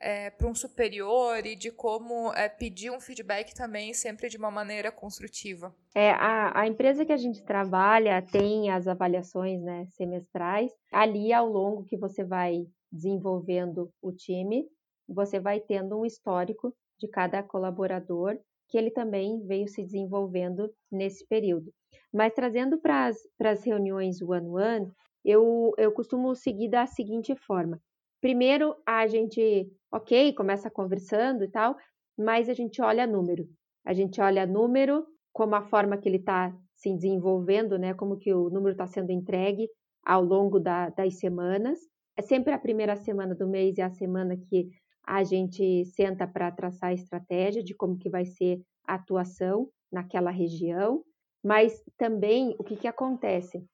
é, 0.00 0.32
um 0.42 0.54
superior 0.54 1.44
e 1.46 1.54
de 1.54 1.70
como 1.70 2.32
é, 2.34 2.48
pedir 2.48 2.90
um 2.90 3.00
feedback 3.00 3.54
também 3.54 3.94
sempre 3.94 4.28
de 4.28 4.36
uma 4.36 4.50
maneira 4.50 4.90
construtiva. 4.90 5.74
É, 5.94 6.10
a, 6.12 6.60
a 6.60 6.66
empresa 6.66 7.04
que 7.04 7.12
a 7.12 7.16
gente 7.16 7.42
trabalha 7.44 8.22
tem 8.22 8.70
as 8.70 8.88
avaliações 8.88 9.60
né, 9.62 9.86
semestrais. 9.90 10.72
Ali, 10.90 11.32
ao 11.32 11.46
longo 11.46 11.84
que 11.84 11.96
você 11.96 12.24
vai 12.24 12.66
desenvolvendo 12.90 13.90
o 14.00 14.12
time, 14.12 14.66
você 15.08 15.38
vai 15.38 15.60
tendo 15.60 15.98
um 15.98 16.04
histórico 16.04 16.74
de 16.98 17.08
cada 17.08 17.42
colaborador 17.42 18.38
que 18.72 18.78
ele 18.78 18.90
também 18.90 19.38
veio 19.46 19.68
se 19.68 19.82
desenvolvendo 19.82 20.72
nesse 20.90 21.26
período. 21.28 21.70
Mas 22.10 22.32
trazendo 22.32 22.80
para 22.80 23.08
as 23.08 23.62
reuniões 23.62 24.22
one-one, 24.22 24.90
eu, 25.22 25.74
eu 25.76 25.92
costumo 25.92 26.34
seguir 26.34 26.70
da 26.70 26.86
seguinte 26.86 27.36
forma. 27.36 27.78
Primeiro, 28.18 28.74
a 28.86 29.06
gente, 29.06 29.70
ok, 29.92 30.32
começa 30.32 30.70
conversando 30.70 31.44
e 31.44 31.48
tal, 31.48 31.76
mas 32.18 32.48
a 32.48 32.54
gente 32.54 32.80
olha 32.80 33.06
número. 33.06 33.46
A 33.84 33.92
gente 33.92 34.22
olha 34.22 34.46
número, 34.46 35.04
como 35.34 35.54
a 35.54 35.60
forma 35.60 35.98
que 35.98 36.08
ele 36.08 36.16
está 36.16 36.50
se 36.74 36.90
desenvolvendo, 36.94 37.78
né? 37.78 37.92
Como 37.92 38.16
que 38.16 38.32
o 38.32 38.48
número 38.48 38.72
está 38.72 38.86
sendo 38.86 39.12
entregue 39.12 39.68
ao 40.02 40.24
longo 40.24 40.58
da, 40.58 40.88
das 40.88 41.18
semanas. 41.18 41.78
É 42.16 42.22
sempre 42.22 42.54
a 42.54 42.58
primeira 42.58 42.96
semana 42.96 43.34
do 43.34 43.46
mês 43.46 43.76
e 43.76 43.82
a 43.82 43.90
semana 43.90 44.34
que 44.34 44.70
a 45.04 45.24
gente 45.24 45.84
senta 45.86 46.26
para 46.26 46.50
traçar 46.50 46.90
a 46.90 46.94
estratégia 46.94 47.62
de 47.62 47.74
como 47.74 47.98
que 47.98 48.08
vai 48.08 48.24
ser 48.24 48.62
a 48.86 48.94
atuação 48.94 49.68
naquela 49.90 50.30
região. 50.30 51.04
Mas 51.42 51.82
também 51.96 52.54
o 52.58 52.64
que, 52.64 52.76
que 52.76 52.86
acontece? 52.86 53.64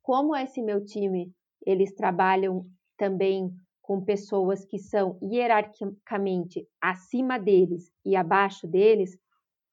Como 0.00 0.36
esse 0.36 0.62
meu 0.62 0.84
time, 0.84 1.32
eles 1.64 1.92
trabalham 1.94 2.64
também 2.96 3.52
com 3.82 4.04
pessoas 4.04 4.64
que 4.64 4.78
são 4.78 5.18
hierarquicamente 5.22 6.66
acima 6.80 7.38
deles 7.38 7.92
e 8.04 8.16
abaixo 8.16 8.66
deles, 8.66 9.16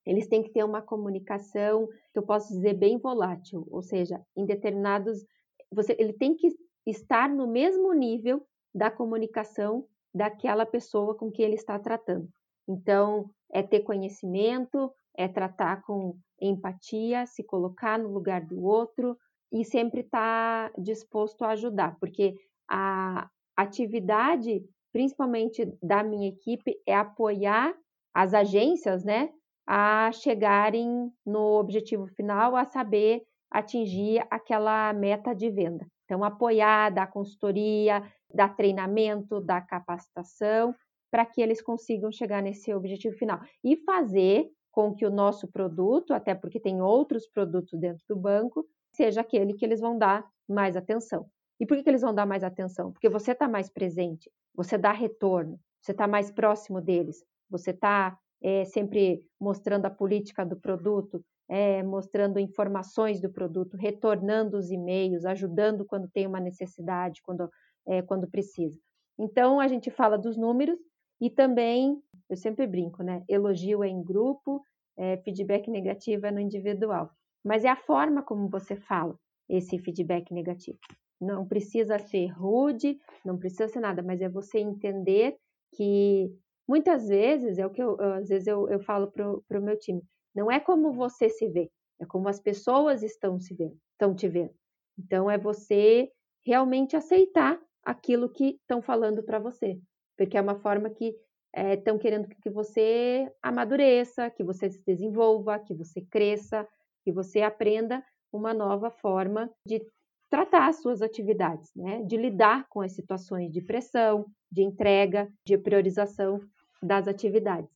eles 0.05 0.27
têm 0.27 0.43
que 0.43 0.51
ter 0.51 0.63
uma 0.63 0.81
comunicação 0.81 1.87
que 2.11 2.19
eu 2.19 2.23
posso 2.23 2.53
dizer 2.53 2.73
bem 2.73 2.97
volátil, 2.97 3.65
ou 3.71 3.81
seja, 3.81 4.21
em 4.35 4.45
determinados 4.45 5.25
você 5.71 5.95
ele 5.97 6.13
tem 6.13 6.35
que 6.35 6.49
estar 6.85 7.27
no 7.27 7.47
mesmo 7.47 7.91
nível 7.93 8.45
da 8.73 8.91
comunicação 8.91 9.87
daquela 10.13 10.65
pessoa 10.65 11.15
com 11.15 11.31
que 11.31 11.41
ele 11.41 11.55
está 11.55 11.79
tratando. 11.79 12.27
Então, 12.67 13.29
é 13.51 13.61
ter 13.61 13.81
conhecimento, 13.81 14.91
é 15.15 15.27
tratar 15.27 15.81
com 15.83 16.17
empatia, 16.41 17.25
se 17.25 17.43
colocar 17.43 17.97
no 17.99 18.09
lugar 18.09 18.45
do 18.45 18.63
outro 18.63 19.17
e 19.51 19.63
sempre 19.63 20.01
estar 20.01 20.71
tá 20.71 20.81
disposto 20.81 21.43
a 21.43 21.49
ajudar, 21.49 21.97
porque 21.99 22.35
a 22.69 23.29
atividade, 23.55 24.63
principalmente 24.91 25.71
da 25.81 26.03
minha 26.03 26.29
equipe, 26.29 26.75
é 26.87 26.95
apoiar 26.95 27.73
as 28.13 28.33
agências, 28.33 29.03
né, 29.03 29.29
a 29.67 30.11
chegarem 30.11 31.11
no 31.25 31.59
objetivo 31.59 32.07
final, 32.07 32.55
a 32.55 32.65
saber 32.65 33.23
atingir 33.51 34.25
aquela 34.29 34.91
meta 34.93 35.33
de 35.33 35.49
venda. 35.49 35.85
Então, 36.05 36.23
apoiar, 36.23 36.89
dar 36.89 37.07
consultoria, 37.07 38.03
dar 38.33 38.55
treinamento, 38.55 39.39
dar 39.39 39.61
capacitação, 39.61 40.73
para 41.11 41.25
que 41.25 41.41
eles 41.41 41.61
consigam 41.61 42.11
chegar 42.11 42.41
nesse 42.41 42.73
objetivo 42.73 43.15
final. 43.15 43.39
E 43.63 43.77
fazer 43.77 44.49
com 44.71 44.93
que 44.95 45.05
o 45.05 45.11
nosso 45.11 45.47
produto, 45.47 46.13
até 46.13 46.33
porque 46.33 46.59
tem 46.59 46.81
outros 46.81 47.27
produtos 47.27 47.79
dentro 47.79 48.03
do 48.09 48.15
banco, 48.15 48.65
seja 48.91 49.21
aquele 49.21 49.53
que 49.53 49.63
eles 49.63 49.79
vão 49.79 49.97
dar 49.97 50.25
mais 50.49 50.75
atenção. 50.75 51.27
E 51.59 51.65
por 51.65 51.77
que, 51.77 51.83
que 51.83 51.89
eles 51.89 52.01
vão 52.01 52.13
dar 52.13 52.25
mais 52.25 52.43
atenção? 52.43 52.91
Porque 52.91 53.07
você 53.07 53.31
está 53.31 53.47
mais 53.47 53.69
presente, 53.69 54.29
você 54.55 54.77
dá 54.77 54.91
retorno, 54.91 55.59
você 55.79 55.91
está 55.91 56.07
mais 56.07 56.31
próximo 56.31 56.81
deles, 56.81 57.23
você 57.49 57.69
está 57.69 58.17
é, 58.41 58.65
sempre 58.65 59.21
mostrando 59.39 59.85
a 59.85 59.89
política 59.89 60.45
do 60.45 60.59
produto, 60.59 61.23
é, 61.47 61.83
mostrando 61.83 62.39
informações 62.39 63.21
do 63.21 63.29
produto, 63.29 63.77
retornando 63.77 64.57
os 64.57 64.71
e-mails, 64.71 65.25
ajudando 65.25 65.85
quando 65.85 66.09
tem 66.09 66.25
uma 66.25 66.39
necessidade, 66.39 67.21
quando, 67.21 67.49
é, 67.87 68.01
quando 68.01 68.29
precisa. 68.29 68.77
Então, 69.17 69.59
a 69.59 69.67
gente 69.67 69.91
fala 69.91 70.17
dos 70.17 70.37
números 70.37 70.79
e 71.21 71.29
também, 71.29 72.01
eu 72.29 72.35
sempre 72.35 72.67
brinco, 72.67 73.03
né? 73.03 73.23
Elogio 73.29 73.83
é 73.83 73.87
em 73.87 74.03
grupo, 74.03 74.63
é, 74.97 75.17
feedback 75.17 75.69
negativo 75.69 76.25
é 76.25 76.31
no 76.31 76.39
individual. 76.39 77.09
Mas 77.43 77.63
é 77.63 77.69
a 77.69 77.75
forma 77.75 78.23
como 78.23 78.49
você 78.49 78.75
fala 78.75 79.17
esse 79.49 79.77
feedback 79.79 80.33
negativo. 80.33 80.77
Não 81.19 81.47
precisa 81.47 81.99
ser 81.99 82.27
rude, 82.27 82.97
não 83.23 83.37
precisa 83.37 83.67
ser 83.67 83.79
nada, 83.79 84.01
mas 84.01 84.21
é 84.21 84.29
você 84.29 84.59
entender 84.59 85.37
que 85.75 86.31
muitas 86.67 87.07
vezes, 87.07 87.57
é 87.57 87.65
o 87.65 87.69
que 87.69 87.81
eu, 87.81 87.99
às 87.99 88.29
vezes 88.29 88.47
eu, 88.47 88.69
eu 88.69 88.79
falo 88.79 89.11
para 89.11 89.59
o 89.59 89.63
meu 89.63 89.77
time, 89.77 90.01
não 90.35 90.51
é 90.51 90.59
como 90.59 90.91
você 90.91 91.29
se 91.29 91.47
vê, 91.47 91.69
é 91.99 92.05
como 92.05 92.27
as 92.27 92.39
pessoas 92.39 93.03
estão 93.03 93.39
se 93.39 93.53
vendo, 93.53 93.77
estão 93.91 94.15
te 94.15 94.27
vendo. 94.27 94.53
Então 94.97 95.29
é 95.29 95.37
você 95.37 96.09
realmente 96.45 96.95
aceitar 96.95 97.59
aquilo 97.83 98.29
que 98.29 98.57
estão 98.61 98.81
falando 98.81 99.23
para 99.23 99.39
você, 99.39 99.79
porque 100.17 100.37
é 100.37 100.41
uma 100.41 100.55
forma 100.55 100.89
que 100.89 101.15
estão 101.55 101.95
é, 101.95 101.99
querendo 101.99 102.27
que 102.27 102.49
você 102.49 103.31
amadureça, 103.41 104.29
que 104.29 104.43
você 104.43 104.69
se 104.69 104.81
desenvolva, 104.85 105.59
que 105.59 105.73
você 105.73 106.01
cresça, 106.01 106.67
que 107.03 107.11
você 107.11 107.41
aprenda 107.41 108.03
uma 108.31 108.53
nova 108.53 108.89
forma 108.89 109.49
de 109.67 109.85
tratar 110.29 110.67
as 110.67 110.77
suas 110.81 111.03
atividades, 111.03 111.69
né? 111.75 112.01
de 112.03 112.17
lidar 112.17 112.67
com 112.67 112.81
as 112.81 112.93
situações 112.93 113.51
de 113.51 113.61
pressão, 113.61 114.25
de 114.51 114.63
entrega, 114.63 115.31
de 115.45 115.57
priorização 115.57 116.41
das 116.81 117.07
atividades. 117.07 117.69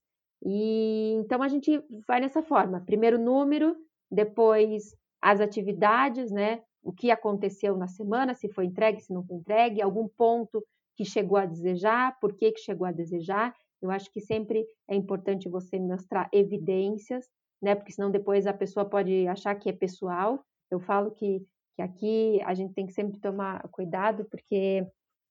E 0.43 1.13
então 1.13 1.41
a 1.43 1.47
gente 1.47 1.83
vai 2.07 2.19
nessa 2.19 2.41
forma: 2.41 2.81
primeiro 2.81 3.17
número, 3.17 3.75
depois 4.09 4.95
as 5.21 5.39
atividades, 5.39 6.31
né? 6.31 6.61
O 6.83 6.91
que 6.91 7.11
aconteceu 7.11 7.75
na 7.75 7.87
semana, 7.87 8.33
se 8.33 8.47
foi 8.49 8.65
entregue, 8.65 9.01
se 9.01 9.13
não 9.13 9.23
foi 9.23 9.37
entregue, 9.37 9.81
algum 9.81 10.07
ponto 10.07 10.63
que 10.95 11.05
chegou 11.05 11.37
a 11.37 11.45
desejar, 11.45 12.17
por 12.19 12.35
que, 12.35 12.51
que 12.51 12.59
chegou 12.59 12.87
a 12.87 12.91
desejar. 12.91 13.53
Eu 13.81 13.91
acho 13.91 14.11
que 14.11 14.19
sempre 14.19 14.65
é 14.89 14.95
importante 14.95 15.47
você 15.47 15.79
mostrar 15.79 16.27
evidências, 16.33 17.25
né? 17.61 17.75
Porque 17.75 17.91
senão 17.91 18.09
depois 18.09 18.47
a 18.47 18.53
pessoa 18.53 18.85
pode 18.85 19.27
achar 19.27 19.53
que 19.55 19.69
é 19.69 19.73
pessoal. 19.73 20.43
Eu 20.71 20.79
falo 20.79 21.11
que, 21.11 21.45
que 21.75 21.81
aqui 21.81 22.41
a 22.43 22.53
gente 22.53 22.73
tem 22.73 22.85
que 22.87 22.93
sempre 22.93 23.19
tomar 23.19 23.61
cuidado, 23.69 24.25
porque 24.25 24.85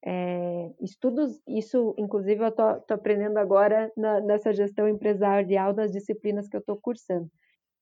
é, 0.05 0.73
estudos, 0.81 1.41
isso 1.49 1.95
inclusive 1.99 2.45
eu 2.45 2.49
estou 2.49 2.85
aprendendo 2.91 3.39
agora 3.39 3.93
na, 3.97 4.21
nessa 4.21 4.53
gestão 4.53 4.89
empresarial 4.89 5.73
das 5.73 5.91
disciplinas 5.91 6.49
que 6.49 6.57
eu 6.57 6.61
estou 6.61 6.77
cursando. 6.77 7.29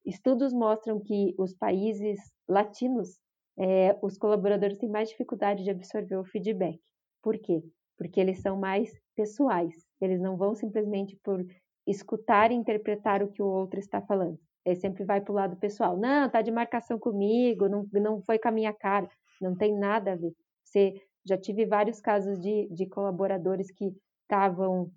Estudos 0.07 0.53
mostram 0.53 1.01
que 1.01 1.35
os 1.39 1.55
países 1.55 2.19
latinos, 2.49 3.19
é, 3.59 3.97
os 4.03 4.19
colaboradores 4.19 4.79
têm 4.79 4.89
mais 4.89 5.09
dificuldade 5.09 5.65
de 5.65 5.71
absorver 5.71 6.17
o 6.17 6.25
feedback. 6.25 6.81
Por 7.23 7.39
quê? 7.39 7.63
Porque 7.97 8.21
eles 8.21 8.41
são 8.41 8.57
mais 8.57 8.93
pessoais. 9.15 9.75
Eles 10.01 10.21
não 10.21 10.37
vão 10.37 10.55
simplesmente 10.55 11.17
por 11.23 11.45
escutar 11.87 12.51
e 12.51 12.55
interpretar 12.55 13.23
o 13.23 13.31
que 13.31 13.43
o 13.43 13.47
outro 13.47 13.79
está 13.79 14.01
falando. 14.01 14.39
Ele 14.65 14.77
sempre 14.77 15.05
vai 15.05 15.21
para 15.21 15.33
o 15.33 15.35
lado 15.35 15.57
pessoal. 15.57 15.97
Não, 15.97 16.29
tá 16.29 16.43
de 16.43 16.51
marcação 16.51 16.99
comigo, 16.99 17.69
não, 17.69 17.87
não 17.93 18.23
foi 18.23 18.39
com 18.39 18.49
a 18.49 18.53
minha 18.53 18.73
cara. 18.73 19.09
Não 19.41 19.57
tem 19.57 19.77
nada 19.77 20.13
a 20.13 20.17
ver. 20.17 20.35
Você 20.65 20.95
já 21.25 21.37
tive 21.39 21.67
vários 21.67 22.01
casos 22.01 22.41
de, 22.41 22.69
de 22.69 22.87
colaboradores 22.87 23.71
que 23.71 23.95
estavam, 24.23 24.91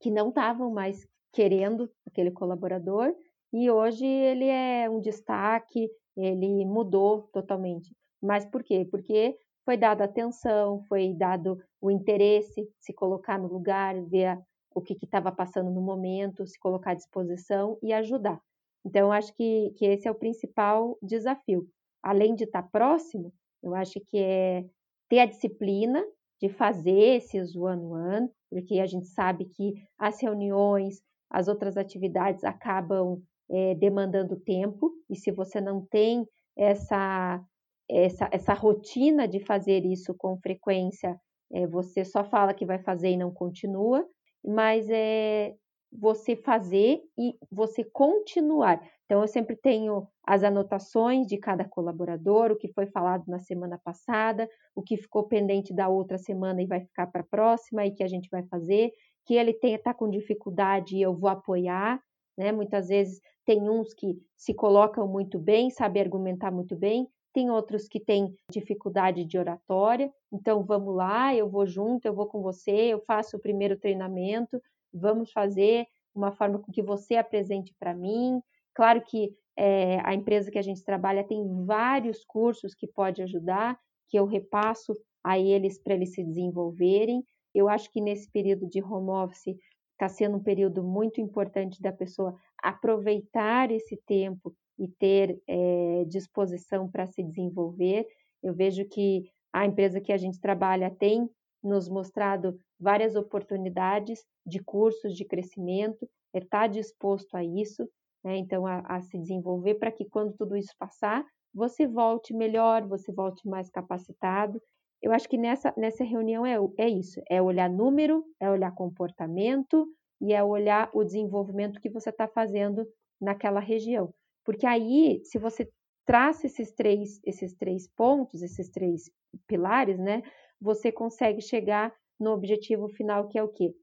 que 0.00 0.10
não 0.10 0.28
estavam 0.28 0.70
mais 0.70 1.06
querendo 1.32 1.90
aquele 2.06 2.30
colaborador 2.30 3.14
e 3.52 3.70
hoje 3.70 4.04
ele 4.04 4.46
é 4.46 4.90
um 4.90 5.00
destaque, 5.00 5.88
ele 6.16 6.64
mudou 6.64 7.22
totalmente. 7.32 7.94
Mas 8.22 8.44
por 8.44 8.62
quê? 8.62 8.86
Porque 8.90 9.36
foi 9.64 9.76
dada 9.76 10.04
atenção, 10.04 10.82
foi 10.88 11.14
dado 11.14 11.58
o 11.80 11.90
interesse, 11.90 12.68
se 12.78 12.92
colocar 12.92 13.38
no 13.38 13.48
lugar, 13.48 14.00
ver 14.02 14.38
o 14.74 14.80
que 14.80 14.96
estava 15.02 15.30
passando 15.30 15.70
no 15.70 15.80
momento, 15.80 16.46
se 16.46 16.58
colocar 16.58 16.92
à 16.92 16.94
disposição 16.94 17.78
e 17.82 17.92
ajudar. 17.92 18.40
Então, 18.84 19.10
acho 19.10 19.32
que, 19.34 19.72
que 19.76 19.86
esse 19.86 20.06
é 20.06 20.10
o 20.10 20.14
principal 20.14 20.98
desafio. 21.02 21.66
Além 22.02 22.34
de 22.34 22.44
estar 22.44 22.62
próximo, 22.64 23.32
eu 23.62 23.74
acho 23.74 23.98
que 24.06 24.18
é 24.18 24.64
ter 25.08 25.20
a 25.20 25.26
disciplina 25.26 26.04
de 26.40 26.48
fazer 26.48 27.16
esses 27.16 27.56
one-one, 27.56 28.28
porque 28.50 28.80
a 28.80 28.86
gente 28.86 29.06
sabe 29.06 29.46
que 29.46 29.74
as 29.98 30.20
reuniões, 30.20 31.00
as 31.30 31.48
outras 31.48 31.76
atividades 31.76 32.44
acabam 32.44 33.22
é, 33.50 33.74
demandando 33.74 34.36
tempo, 34.36 34.92
e 35.08 35.16
se 35.16 35.30
você 35.30 35.60
não 35.60 35.84
tem 35.84 36.26
essa, 36.56 37.42
essa, 37.88 38.28
essa 38.32 38.54
rotina 38.54 39.28
de 39.28 39.40
fazer 39.40 39.84
isso 39.84 40.14
com 40.14 40.38
frequência, 40.38 41.18
é, 41.52 41.66
você 41.66 42.04
só 42.04 42.24
fala 42.24 42.54
que 42.54 42.66
vai 42.66 42.78
fazer 42.78 43.10
e 43.10 43.16
não 43.16 43.32
continua, 43.32 44.06
mas 44.44 44.88
é 44.90 45.54
você 45.96 46.34
fazer 46.34 47.00
e 47.16 47.36
você 47.50 47.84
continuar. 47.84 48.82
Então, 49.04 49.20
eu 49.20 49.28
sempre 49.28 49.54
tenho 49.54 50.08
as 50.26 50.42
anotações 50.42 51.26
de 51.26 51.36
cada 51.36 51.64
colaborador, 51.64 52.50
o 52.50 52.56
que 52.56 52.72
foi 52.72 52.86
falado 52.86 53.24
na 53.28 53.38
semana 53.38 53.78
passada, 53.84 54.48
o 54.74 54.82
que 54.82 54.96
ficou 54.96 55.24
pendente 55.24 55.72
da 55.74 55.88
outra 55.88 56.18
semana 56.18 56.62
e 56.62 56.66
vai 56.66 56.80
ficar 56.80 57.06
para 57.06 57.20
a 57.20 57.26
próxima 57.26 57.86
e 57.86 57.92
que 57.92 58.02
a 58.02 58.08
gente 58.08 58.28
vai 58.30 58.42
fazer, 58.44 58.92
que 59.26 59.34
ele 59.34 59.56
está 59.62 59.94
com 59.94 60.10
dificuldade 60.10 60.96
e 60.96 61.02
eu 61.02 61.14
vou 61.14 61.28
apoiar. 61.28 62.00
Né? 62.36 62.52
Muitas 62.52 62.88
vezes 62.88 63.20
tem 63.44 63.68
uns 63.68 63.92
que 63.92 64.18
se 64.36 64.54
colocam 64.54 65.06
muito 65.06 65.38
bem, 65.38 65.70
sabem 65.70 66.02
argumentar 66.02 66.50
muito 66.50 66.76
bem, 66.76 67.08
tem 67.32 67.50
outros 67.50 67.88
que 67.88 67.98
têm 67.98 68.34
dificuldade 68.50 69.24
de 69.24 69.36
oratória, 69.36 70.12
então 70.32 70.62
vamos 70.62 70.94
lá, 70.94 71.34
eu 71.34 71.48
vou 71.48 71.66
junto, 71.66 72.06
eu 72.06 72.14
vou 72.14 72.26
com 72.26 72.40
você, 72.40 72.70
eu 72.70 73.00
faço 73.00 73.36
o 73.36 73.40
primeiro 73.40 73.76
treinamento, 73.76 74.62
vamos 74.92 75.32
fazer, 75.32 75.86
uma 76.14 76.30
forma 76.30 76.60
com 76.60 76.70
que 76.70 76.80
você 76.80 77.16
apresente 77.16 77.74
para 77.78 77.92
mim. 77.92 78.40
Claro 78.72 79.02
que 79.02 79.34
é, 79.56 79.98
a 80.04 80.14
empresa 80.14 80.50
que 80.50 80.58
a 80.58 80.62
gente 80.62 80.84
trabalha 80.84 81.24
tem 81.24 81.44
vários 81.64 82.24
cursos 82.24 82.74
que 82.74 82.86
pode 82.86 83.20
ajudar, 83.22 83.78
que 84.08 84.18
eu 84.18 84.26
repasso 84.26 84.94
a 85.22 85.38
eles 85.38 85.78
para 85.78 85.94
eles 85.94 86.12
se 86.12 86.22
desenvolverem. 86.22 87.24
Eu 87.54 87.68
acho 87.68 87.90
que 87.90 88.00
nesse 88.00 88.30
período 88.30 88.66
de 88.68 88.82
home 88.82 89.10
office 89.10 89.56
está 89.94 90.08
sendo 90.08 90.36
um 90.36 90.42
período 90.42 90.82
muito 90.82 91.20
importante 91.20 91.80
da 91.80 91.92
pessoa 91.92 92.34
aproveitar 92.62 93.70
esse 93.70 93.96
tempo 94.06 94.54
e 94.78 94.88
ter 94.88 95.40
é, 95.46 96.04
disposição 96.06 96.90
para 96.90 97.06
se 97.06 97.22
desenvolver. 97.22 98.06
Eu 98.42 98.52
vejo 98.52 98.84
que 98.86 99.24
a 99.52 99.64
empresa 99.64 100.00
que 100.00 100.12
a 100.12 100.16
gente 100.16 100.40
trabalha 100.40 100.90
tem 100.90 101.28
nos 101.62 101.88
mostrado 101.88 102.58
várias 102.78 103.14
oportunidades 103.16 104.24
de 104.44 104.62
cursos 104.62 105.16
de 105.16 105.24
crescimento, 105.24 106.06
está 106.34 106.66
disposto 106.66 107.34
a 107.36 107.44
isso, 107.44 107.88
né? 108.22 108.36
então 108.36 108.66
a, 108.66 108.80
a 108.80 109.00
se 109.00 109.16
desenvolver 109.18 109.76
para 109.76 109.92
que 109.92 110.04
quando 110.04 110.34
tudo 110.34 110.56
isso 110.56 110.74
passar, 110.78 111.24
você 111.54 111.86
volte 111.86 112.34
melhor, 112.34 112.86
você 112.86 113.12
volte 113.12 113.48
mais 113.48 113.70
capacitado. 113.70 114.60
Eu 115.04 115.12
acho 115.12 115.28
que 115.28 115.36
nessa, 115.36 115.74
nessa 115.76 116.02
reunião 116.02 116.46
é, 116.46 116.56
é 116.78 116.88
isso: 116.88 117.20
é 117.28 117.40
olhar 117.42 117.68
número, 117.68 118.24
é 118.40 118.48
olhar 118.50 118.74
comportamento 118.74 119.86
e 120.18 120.32
é 120.32 120.42
olhar 120.42 120.88
o 120.94 121.04
desenvolvimento 121.04 121.78
que 121.78 121.90
você 121.90 122.08
está 122.08 122.26
fazendo 122.26 122.86
naquela 123.20 123.60
região. 123.60 124.14
Porque 124.42 124.66
aí, 124.66 125.20
se 125.22 125.38
você 125.38 125.70
traça 126.06 126.46
esses 126.46 126.72
três, 126.72 127.20
esses 127.22 127.52
três 127.52 127.86
pontos, 127.86 128.40
esses 128.40 128.70
três 128.70 129.10
pilares, 129.46 129.98
né, 129.98 130.22
você 130.58 130.90
consegue 130.90 131.42
chegar 131.42 131.92
no 132.18 132.30
objetivo 132.30 132.88
final, 132.88 133.28
que 133.28 133.38
é 133.38 133.42
o 133.42 133.48
quê? 133.48 133.74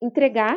Entregar 0.00 0.56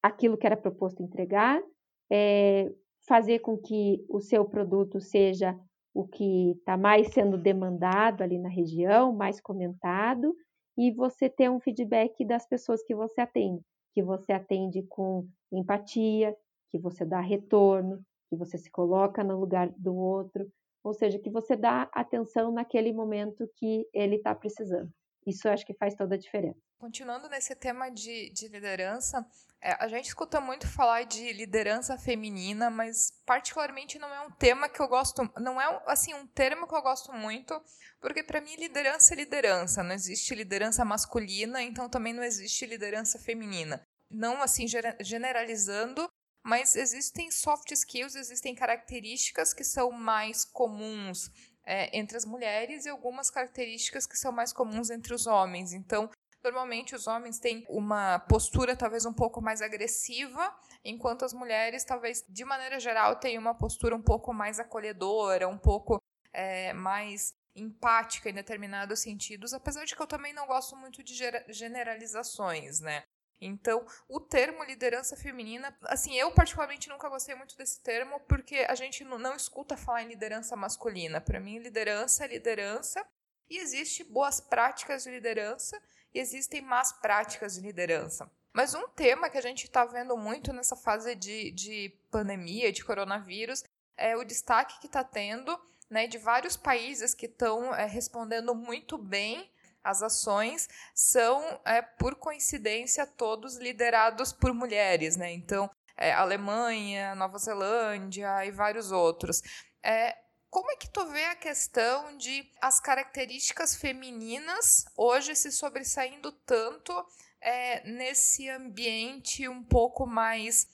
aquilo 0.00 0.38
que 0.38 0.46
era 0.46 0.56
proposto 0.56 1.02
entregar, 1.02 1.60
é, 2.08 2.72
fazer 3.08 3.40
com 3.40 3.58
que 3.58 4.04
o 4.08 4.20
seu 4.20 4.44
produto 4.44 5.00
seja 5.00 5.58
o 5.94 6.06
que 6.06 6.52
está 6.52 6.76
mais 6.76 7.08
sendo 7.08 7.36
demandado 7.36 8.22
ali 8.22 8.38
na 8.38 8.48
região, 8.48 9.12
mais 9.12 9.40
comentado, 9.40 10.34
e 10.76 10.90
você 10.90 11.28
ter 11.28 11.50
um 11.50 11.60
feedback 11.60 12.24
das 12.24 12.46
pessoas 12.46 12.82
que 12.82 12.94
você 12.94 13.20
atende, 13.20 13.62
que 13.92 14.02
você 14.02 14.32
atende 14.32 14.82
com 14.82 15.26
empatia, 15.52 16.34
que 16.70 16.78
você 16.78 17.04
dá 17.04 17.20
retorno, 17.20 18.02
que 18.30 18.36
você 18.36 18.56
se 18.56 18.70
coloca 18.70 19.22
no 19.22 19.38
lugar 19.38 19.68
do 19.76 19.94
outro, 19.94 20.50
ou 20.82 20.94
seja, 20.94 21.18
que 21.18 21.30
você 21.30 21.54
dá 21.54 21.88
atenção 21.92 22.50
naquele 22.50 22.92
momento 22.92 23.48
que 23.56 23.86
ele 23.92 24.16
está 24.16 24.34
precisando. 24.34 24.90
Isso 25.26 25.46
eu 25.46 25.52
acho 25.52 25.66
que 25.66 25.74
faz 25.74 25.94
toda 25.94 26.14
a 26.14 26.18
diferença. 26.18 26.71
Continuando 26.82 27.28
nesse 27.28 27.54
tema 27.54 27.92
de, 27.92 28.30
de 28.30 28.48
liderança, 28.48 29.24
é, 29.60 29.72
a 29.74 29.86
gente 29.86 30.06
escuta 30.06 30.40
muito 30.40 30.66
falar 30.66 31.04
de 31.04 31.32
liderança 31.32 31.96
feminina, 31.96 32.70
mas 32.70 33.12
particularmente 33.24 34.00
não 34.00 34.12
é 34.12 34.20
um 34.22 34.32
tema 34.32 34.68
que 34.68 34.82
eu 34.82 34.88
gosto, 34.88 35.22
não 35.38 35.60
é 35.60 35.80
assim 35.86 36.12
um 36.12 36.26
termo 36.26 36.66
que 36.66 36.74
eu 36.74 36.82
gosto 36.82 37.12
muito, 37.12 37.54
porque 38.00 38.24
para 38.24 38.40
mim 38.40 38.56
liderança 38.56 39.14
é 39.14 39.16
liderança, 39.16 39.84
não 39.84 39.94
existe 39.94 40.34
liderança 40.34 40.84
masculina, 40.84 41.62
então 41.62 41.88
também 41.88 42.12
não 42.12 42.24
existe 42.24 42.66
liderança 42.66 43.16
feminina. 43.16 43.80
Não 44.10 44.42
assim 44.42 44.66
generalizando, 45.00 46.08
mas 46.44 46.74
existem 46.74 47.30
soft 47.30 47.70
skills, 47.70 48.16
existem 48.16 48.56
características 48.56 49.54
que 49.54 49.62
são 49.62 49.92
mais 49.92 50.44
comuns 50.44 51.30
é, 51.64 51.96
entre 51.96 52.16
as 52.16 52.24
mulheres 52.24 52.86
e 52.86 52.88
algumas 52.88 53.30
características 53.30 54.04
que 54.04 54.18
são 54.18 54.32
mais 54.32 54.52
comuns 54.52 54.90
entre 54.90 55.14
os 55.14 55.28
homens. 55.28 55.72
Então, 55.72 56.10
normalmente 56.42 56.94
os 56.94 57.06
homens 57.06 57.38
têm 57.38 57.64
uma 57.68 58.18
postura 58.20 58.76
talvez 58.76 59.06
um 59.06 59.12
pouco 59.12 59.40
mais 59.40 59.62
agressiva, 59.62 60.54
enquanto 60.84 61.24
as 61.24 61.32
mulheres, 61.32 61.84
talvez 61.84 62.24
de 62.28 62.44
maneira 62.44 62.80
geral, 62.80 63.16
têm 63.16 63.38
uma 63.38 63.54
postura 63.54 63.94
um 63.94 64.02
pouco 64.02 64.32
mais 64.32 64.58
acolhedora, 64.58 65.48
um 65.48 65.58
pouco 65.58 66.02
é, 66.32 66.72
mais 66.72 67.34
empática 67.54 68.30
em 68.30 68.34
determinados 68.34 69.00
sentidos, 69.00 69.52
apesar 69.52 69.84
de 69.84 69.94
que 69.94 70.02
eu 70.02 70.06
também 70.06 70.32
não 70.32 70.46
gosto 70.46 70.74
muito 70.76 71.02
de 71.02 71.14
generalizações, 71.48 72.80
né? 72.80 73.04
Então, 73.44 73.84
o 74.08 74.20
termo 74.20 74.62
liderança 74.62 75.16
feminina, 75.16 75.76
assim, 75.82 76.14
eu 76.14 76.30
particularmente 76.32 76.88
nunca 76.88 77.08
gostei 77.08 77.34
muito 77.34 77.56
desse 77.56 77.82
termo 77.82 78.20
porque 78.20 78.64
a 78.68 78.74
gente 78.76 79.04
não 79.04 79.34
escuta 79.34 79.76
falar 79.76 80.04
em 80.04 80.08
liderança 80.08 80.54
masculina. 80.54 81.20
Para 81.20 81.40
mim, 81.40 81.58
liderança 81.58 82.24
é 82.24 82.28
liderança 82.28 83.04
e 83.50 83.58
existe 83.58 84.04
boas 84.04 84.40
práticas 84.40 85.02
de 85.02 85.10
liderança 85.10 85.76
e 86.14 86.18
existem 86.18 86.60
más 86.60 86.92
práticas 86.92 87.54
de 87.54 87.60
liderança. 87.60 88.30
Mas 88.52 88.74
um 88.74 88.86
tema 88.88 89.30
que 89.30 89.38
a 89.38 89.42
gente 89.42 89.64
está 89.64 89.84
vendo 89.84 90.16
muito 90.16 90.52
nessa 90.52 90.76
fase 90.76 91.14
de, 91.14 91.50
de 91.52 91.94
pandemia, 92.10 92.70
de 92.70 92.84
coronavírus, 92.84 93.64
é 93.96 94.16
o 94.16 94.24
destaque 94.24 94.78
que 94.80 94.86
está 94.86 95.02
tendo 95.02 95.58
né, 95.88 96.06
de 96.06 96.18
vários 96.18 96.56
países 96.56 97.14
que 97.14 97.26
estão 97.26 97.74
é, 97.74 97.86
respondendo 97.86 98.54
muito 98.54 98.98
bem 98.98 99.50
as 99.84 100.02
ações 100.02 100.68
são, 100.94 101.60
é, 101.64 101.82
por 101.82 102.14
coincidência, 102.14 103.06
todos 103.06 103.56
liderados 103.56 104.32
por 104.32 104.54
mulheres, 104.54 105.16
né? 105.16 105.32
Então, 105.32 105.68
é, 105.96 106.12
Alemanha, 106.12 107.14
Nova 107.14 107.38
Zelândia 107.38 108.44
e 108.44 108.50
vários 108.50 108.92
outros. 108.92 109.42
É, 109.82 110.16
como 110.52 110.70
é 110.70 110.76
que 110.76 110.90
tu 110.90 111.06
vê 111.06 111.24
a 111.24 111.34
questão 111.34 112.14
de 112.18 112.46
as 112.60 112.78
características 112.78 113.74
femininas 113.74 114.84
hoje 114.94 115.34
se 115.34 115.50
sobressaindo 115.50 116.30
tanto 116.30 116.92
é, 117.40 117.82
nesse 117.88 118.50
ambiente 118.50 119.48
um 119.48 119.64
pouco 119.64 120.06
mais 120.06 120.68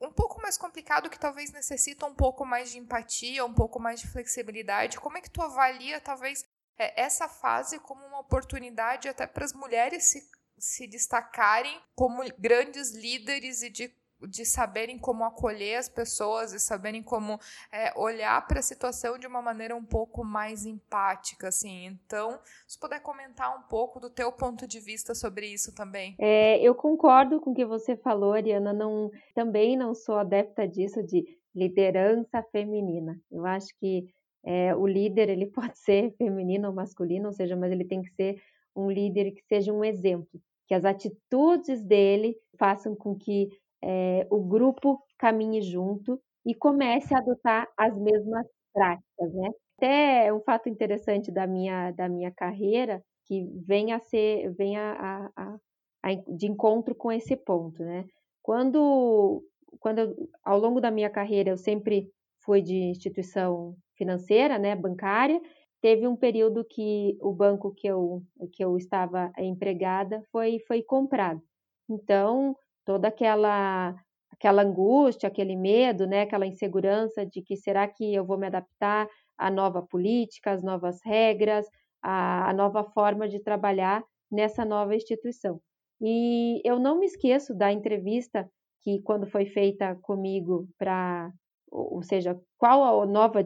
um 0.00 0.10
pouco 0.10 0.42
mais 0.42 0.58
complicado 0.58 1.08
que 1.08 1.18
talvez 1.18 1.52
necessita 1.52 2.06
um 2.06 2.14
pouco 2.14 2.44
mais 2.44 2.72
de 2.72 2.78
empatia, 2.78 3.44
um 3.44 3.54
pouco 3.54 3.78
mais 3.78 4.00
de 4.00 4.08
flexibilidade. 4.08 4.98
Como 4.98 5.16
é 5.16 5.20
que 5.20 5.30
tu 5.30 5.42
avalia 5.42 6.00
talvez 6.00 6.44
é, 6.76 7.00
essa 7.00 7.28
fase 7.28 7.78
como 7.78 8.04
uma 8.06 8.18
oportunidade 8.18 9.08
até 9.08 9.28
para 9.28 9.44
as 9.44 9.52
mulheres 9.52 10.06
se, 10.06 10.28
se 10.58 10.88
destacarem 10.88 11.80
como 11.94 12.24
grandes 12.36 12.90
líderes 12.90 13.62
e 13.62 13.70
de, 13.70 13.94
de 14.28 14.44
saberem 14.44 14.98
como 14.98 15.24
acolher 15.24 15.76
as 15.76 15.88
pessoas 15.88 16.52
e 16.52 16.60
saberem 16.60 17.02
como 17.02 17.38
é, 17.72 17.92
olhar 17.98 18.46
para 18.46 18.60
a 18.60 18.62
situação 18.62 19.18
de 19.18 19.26
uma 19.26 19.42
maneira 19.42 19.74
um 19.74 19.84
pouco 19.84 20.24
mais 20.24 20.66
empática, 20.66 21.48
assim. 21.48 21.86
Então, 21.86 22.38
se 22.66 22.78
puder 22.78 23.00
comentar 23.00 23.56
um 23.58 23.62
pouco 23.62 23.98
do 23.98 24.10
teu 24.10 24.32
ponto 24.32 24.66
de 24.66 24.80
vista 24.80 25.14
sobre 25.14 25.46
isso 25.46 25.74
também. 25.74 26.14
É, 26.18 26.60
eu 26.60 26.74
concordo 26.74 27.40
com 27.40 27.50
o 27.50 27.54
que 27.54 27.64
você 27.64 27.96
falou, 27.96 28.32
Ariana. 28.32 28.72
Não, 28.72 29.10
também 29.34 29.76
não 29.76 29.94
sou 29.94 30.16
adepta 30.16 30.66
disso 30.66 31.02
de 31.02 31.24
liderança 31.54 32.42
feminina. 32.52 33.20
Eu 33.30 33.44
acho 33.46 33.68
que 33.78 34.08
é, 34.44 34.74
o 34.74 34.86
líder 34.86 35.28
ele 35.28 35.46
pode 35.50 35.78
ser 35.78 36.14
feminino 36.16 36.68
ou 36.68 36.74
masculino, 36.74 37.26
ou 37.26 37.32
seja, 37.32 37.56
mas 37.56 37.72
ele 37.72 37.84
tem 37.84 38.02
que 38.02 38.10
ser 38.10 38.40
um 38.74 38.90
líder 38.90 39.32
que 39.32 39.42
seja 39.46 39.72
um 39.72 39.84
exemplo, 39.84 40.40
que 40.66 40.74
as 40.74 40.84
atitudes 40.84 41.82
dele 41.82 42.36
façam 42.56 42.94
com 42.94 43.16
que 43.16 43.48
é, 43.82 44.26
o 44.30 44.40
grupo 44.40 45.02
caminhe 45.18 45.62
junto 45.62 46.20
e 46.44 46.54
comece 46.54 47.14
a 47.14 47.18
adotar 47.18 47.68
as 47.76 47.96
mesmas 47.98 48.46
práticas, 48.72 49.32
né? 49.34 49.50
Até 49.76 50.32
um 50.32 50.40
fato 50.40 50.68
interessante 50.68 51.30
da 51.32 51.46
minha 51.46 51.90
da 51.92 52.08
minha 52.08 52.30
carreira 52.30 53.02
que 53.26 53.44
vem 53.66 53.92
a 53.92 53.98
ser 54.00 54.50
vem 54.54 54.76
a, 54.76 55.30
a, 55.36 55.56
a, 56.02 56.14
de 56.28 56.46
encontro 56.46 56.94
com 56.94 57.10
esse 57.12 57.36
ponto, 57.36 57.82
né? 57.82 58.04
Quando 58.42 59.42
quando 59.78 59.98
eu, 60.00 60.16
ao 60.44 60.58
longo 60.58 60.80
da 60.80 60.90
minha 60.90 61.10
carreira 61.10 61.50
eu 61.50 61.56
sempre 61.56 62.10
fui 62.44 62.60
de 62.62 62.74
instituição 62.76 63.76
financeira, 63.96 64.58
né, 64.58 64.74
bancária. 64.74 65.40
Teve 65.80 66.06
um 66.06 66.16
período 66.16 66.64
que 66.64 67.16
o 67.20 67.32
banco 67.32 67.72
que 67.74 67.86
eu, 67.86 68.22
que 68.52 68.62
eu 68.64 68.76
estava 68.76 69.32
empregada 69.38 70.22
foi, 70.30 70.58
foi 70.66 70.82
comprado. 70.82 71.40
Então, 71.88 72.56
toda 72.84 73.08
aquela 73.08 73.94
aquela 74.32 74.62
angústia, 74.62 75.28
aquele 75.28 75.54
medo, 75.54 76.06
né, 76.06 76.22
aquela 76.22 76.46
insegurança 76.46 77.26
de 77.26 77.42
que 77.42 77.56
será 77.56 77.86
que 77.86 78.14
eu 78.14 78.24
vou 78.24 78.38
me 78.38 78.46
adaptar 78.46 79.06
à 79.36 79.50
nova 79.50 79.82
política, 79.82 80.52
às 80.52 80.62
novas 80.62 80.98
regras, 81.04 81.66
à, 82.02 82.48
à 82.48 82.52
nova 82.54 82.82
forma 82.84 83.28
de 83.28 83.38
trabalhar 83.38 84.02
nessa 84.30 84.64
nova 84.64 84.94
instituição. 84.94 85.60
E 86.00 86.62
eu 86.64 86.78
não 86.78 86.98
me 86.98 87.04
esqueço 87.04 87.54
da 87.54 87.70
entrevista 87.70 88.50
que, 88.80 89.02
quando 89.02 89.26
foi 89.26 89.44
feita 89.44 89.94
comigo 90.02 90.66
para 90.78 91.30
ou 91.70 92.02
seja, 92.02 92.36
qual 92.58 93.02
a 93.02 93.06
nova 93.06 93.44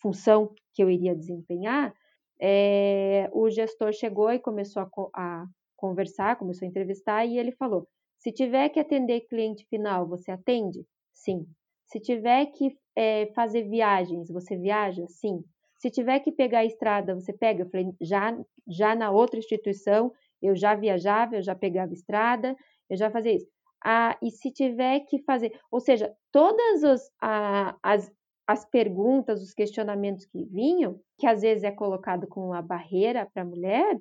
função 0.00 0.54
que 0.72 0.82
eu 0.82 0.88
iria 0.88 1.14
desempenhar, 1.14 1.92
é, 2.40 3.28
o 3.32 3.50
gestor 3.50 3.92
chegou 3.92 4.30
e 4.32 4.38
começou 4.38 4.82
a, 4.82 4.88
a, 5.14 5.46
conversar, 5.76 6.36
começou 6.36 6.66
a 6.66 6.68
entrevistar 6.68 7.26
e 7.26 7.38
ele 7.38 7.52
falou: 7.52 7.86
se 8.22 8.30
tiver 8.32 8.68
que 8.68 8.78
atender 8.80 9.22
cliente 9.22 9.66
final, 9.68 10.06
você 10.06 10.30
atende? 10.30 10.86
Sim. 11.12 11.46
Se 11.86 11.98
tiver 12.00 12.46
que 12.46 12.76
é, 12.96 13.26
fazer 13.34 13.68
viagens, 13.68 14.28
você 14.30 14.56
viaja? 14.56 15.04
Sim. 15.08 15.44
Se 15.76 15.90
tiver 15.90 16.20
que 16.20 16.30
pegar 16.30 16.60
a 16.60 16.64
estrada, 16.64 17.14
você 17.14 17.32
pega? 17.32 17.64
Eu 17.64 17.70
falei: 17.70 17.86
já, 18.00 18.38
já 18.68 18.94
na 18.94 19.10
outra 19.10 19.38
instituição, 19.38 20.12
eu 20.40 20.54
já 20.54 20.74
viajava, 20.76 21.36
eu 21.36 21.42
já 21.42 21.54
pegava 21.56 21.92
estrada, 21.92 22.54
eu 22.88 22.96
já 22.96 23.10
fazia 23.10 23.34
isso. 23.34 23.46
ah, 23.84 24.16
e 24.22 24.30
se 24.30 24.52
tiver 24.52 25.00
que 25.00 25.20
fazer, 25.24 25.58
ou 25.70 25.80
seja, 25.80 26.14
todas 26.30 26.84
os, 26.84 27.10
ah, 27.20 27.76
as, 27.82 28.12
as 28.46 28.64
perguntas, 28.70 29.42
os 29.42 29.52
questionamentos 29.52 30.26
que 30.26 30.44
vinham, 30.44 31.00
que 31.18 31.26
às 31.26 31.40
vezes 31.42 31.64
é 31.64 31.72
colocado 31.72 32.26
como 32.28 32.46
uma 32.48 32.62
barreira 32.62 33.26
para 33.34 33.42
a 33.42 33.46
mulher, 33.46 33.98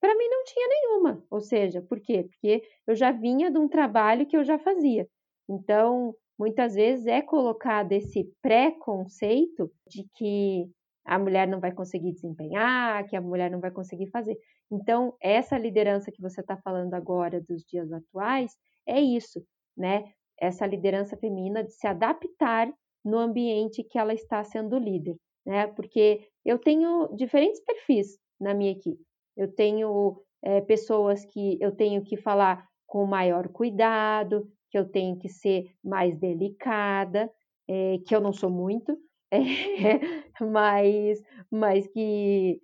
para 0.00 0.16
mim 0.16 0.28
não 0.28 0.44
tinha 0.44 0.68
nenhuma. 0.68 1.24
Ou 1.30 1.40
seja, 1.40 1.82
por 1.82 2.00
quê? 2.00 2.24
Porque 2.24 2.62
eu 2.86 2.94
já 2.94 3.10
vinha 3.12 3.50
de 3.50 3.58
um 3.58 3.68
trabalho 3.68 4.26
que 4.26 4.36
eu 4.36 4.44
já 4.44 4.58
fazia. 4.58 5.08
Então, 5.48 6.14
muitas 6.38 6.74
vezes 6.74 7.06
é 7.06 7.22
colocado 7.22 7.92
esse 7.92 8.30
pré-conceito 8.42 9.70
de 9.86 10.04
que 10.14 10.70
a 11.04 11.18
mulher 11.18 11.48
não 11.48 11.58
vai 11.58 11.72
conseguir 11.72 12.12
desempenhar, 12.12 13.06
que 13.08 13.16
a 13.16 13.20
mulher 13.20 13.50
não 13.50 13.60
vai 13.60 13.70
conseguir 13.70 14.08
fazer. 14.10 14.36
Então, 14.70 15.14
essa 15.20 15.56
liderança 15.56 16.12
que 16.12 16.20
você 16.20 16.42
está 16.42 16.56
falando 16.58 16.92
agora 16.94 17.40
dos 17.40 17.64
dias 17.64 17.90
atuais 17.90 18.52
é 18.86 19.00
isso, 19.00 19.42
né? 19.76 20.04
Essa 20.38 20.66
liderança 20.66 21.16
feminina 21.16 21.64
de 21.64 21.72
se 21.72 21.86
adaptar 21.86 22.70
no 23.04 23.18
ambiente 23.18 23.82
que 23.82 23.98
ela 23.98 24.12
está 24.12 24.44
sendo 24.44 24.78
líder, 24.78 25.16
né? 25.46 25.66
Porque 25.68 26.28
eu 26.44 26.58
tenho 26.58 27.08
diferentes 27.16 27.60
perfis 27.64 28.18
na 28.38 28.52
minha 28.52 28.72
equipe. 28.72 29.07
Eu 29.38 29.46
tenho 29.54 30.20
é, 30.42 30.60
pessoas 30.60 31.24
que 31.24 31.56
eu 31.60 31.70
tenho 31.70 32.02
que 32.02 32.16
falar 32.16 32.66
com 32.88 33.06
maior 33.06 33.48
cuidado, 33.48 34.50
que 34.70 34.76
eu 34.78 34.84
tenho 34.84 35.16
que 35.16 35.28
ser 35.28 35.70
mais 35.82 36.18
delicada, 36.18 37.30
é, 37.68 37.98
que 38.04 38.14
eu 38.14 38.20
não 38.20 38.32
sou 38.32 38.50
muito, 38.50 38.98
é, 39.30 39.38
mas, 40.40 41.22
mas 41.50 41.86
que 41.88 42.60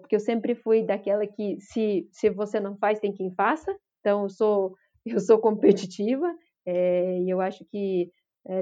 porque 0.00 0.16
eu 0.16 0.20
sempre 0.20 0.56
fui 0.56 0.82
daquela 0.82 1.24
que 1.24 1.56
se, 1.60 2.08
se 2.10 2.28
você 2.30 2.58
não 2.58 2.76
faz, 2.78 2.98
tem 2.98 3.12
quem 3.12 3.30
faça. 3.30 3.72
Então 4.00 4.24
eu 4.24 4.28
sou 4.28 4.74
eu 5.06 5.20
sou 5.20 5.38
competitiva 5.38 6.34
e 6.66 7.32
eu 7.32 7.40
acho 7.40 7.64
que 7.70 8.10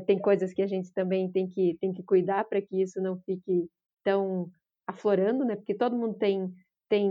tem 0.06 0.18
coisas 0.18 0.52
que 0.52 0.60
a 0.60 0.66
gente 0.66 0.92
também 0.92 1.32
tem 1.32 1.48
que 1.48 1.78
tem 1.80 1.90
que 1.90 2.02
cuidar 2.02 2.44
para 2.44 2.60
que 2.60 2.82
isso 2.82 3.00
não 3.00 3.16
fique 3.20 3.66
tão 4.04 4.50
aflorando, 4.86 5.42
né? 5.44 5.56
Porque 5.56 5.74
todo 5.74 5.96
mundo 5.96 6.18
tem 6.18 6.52
tem 6.88 7.10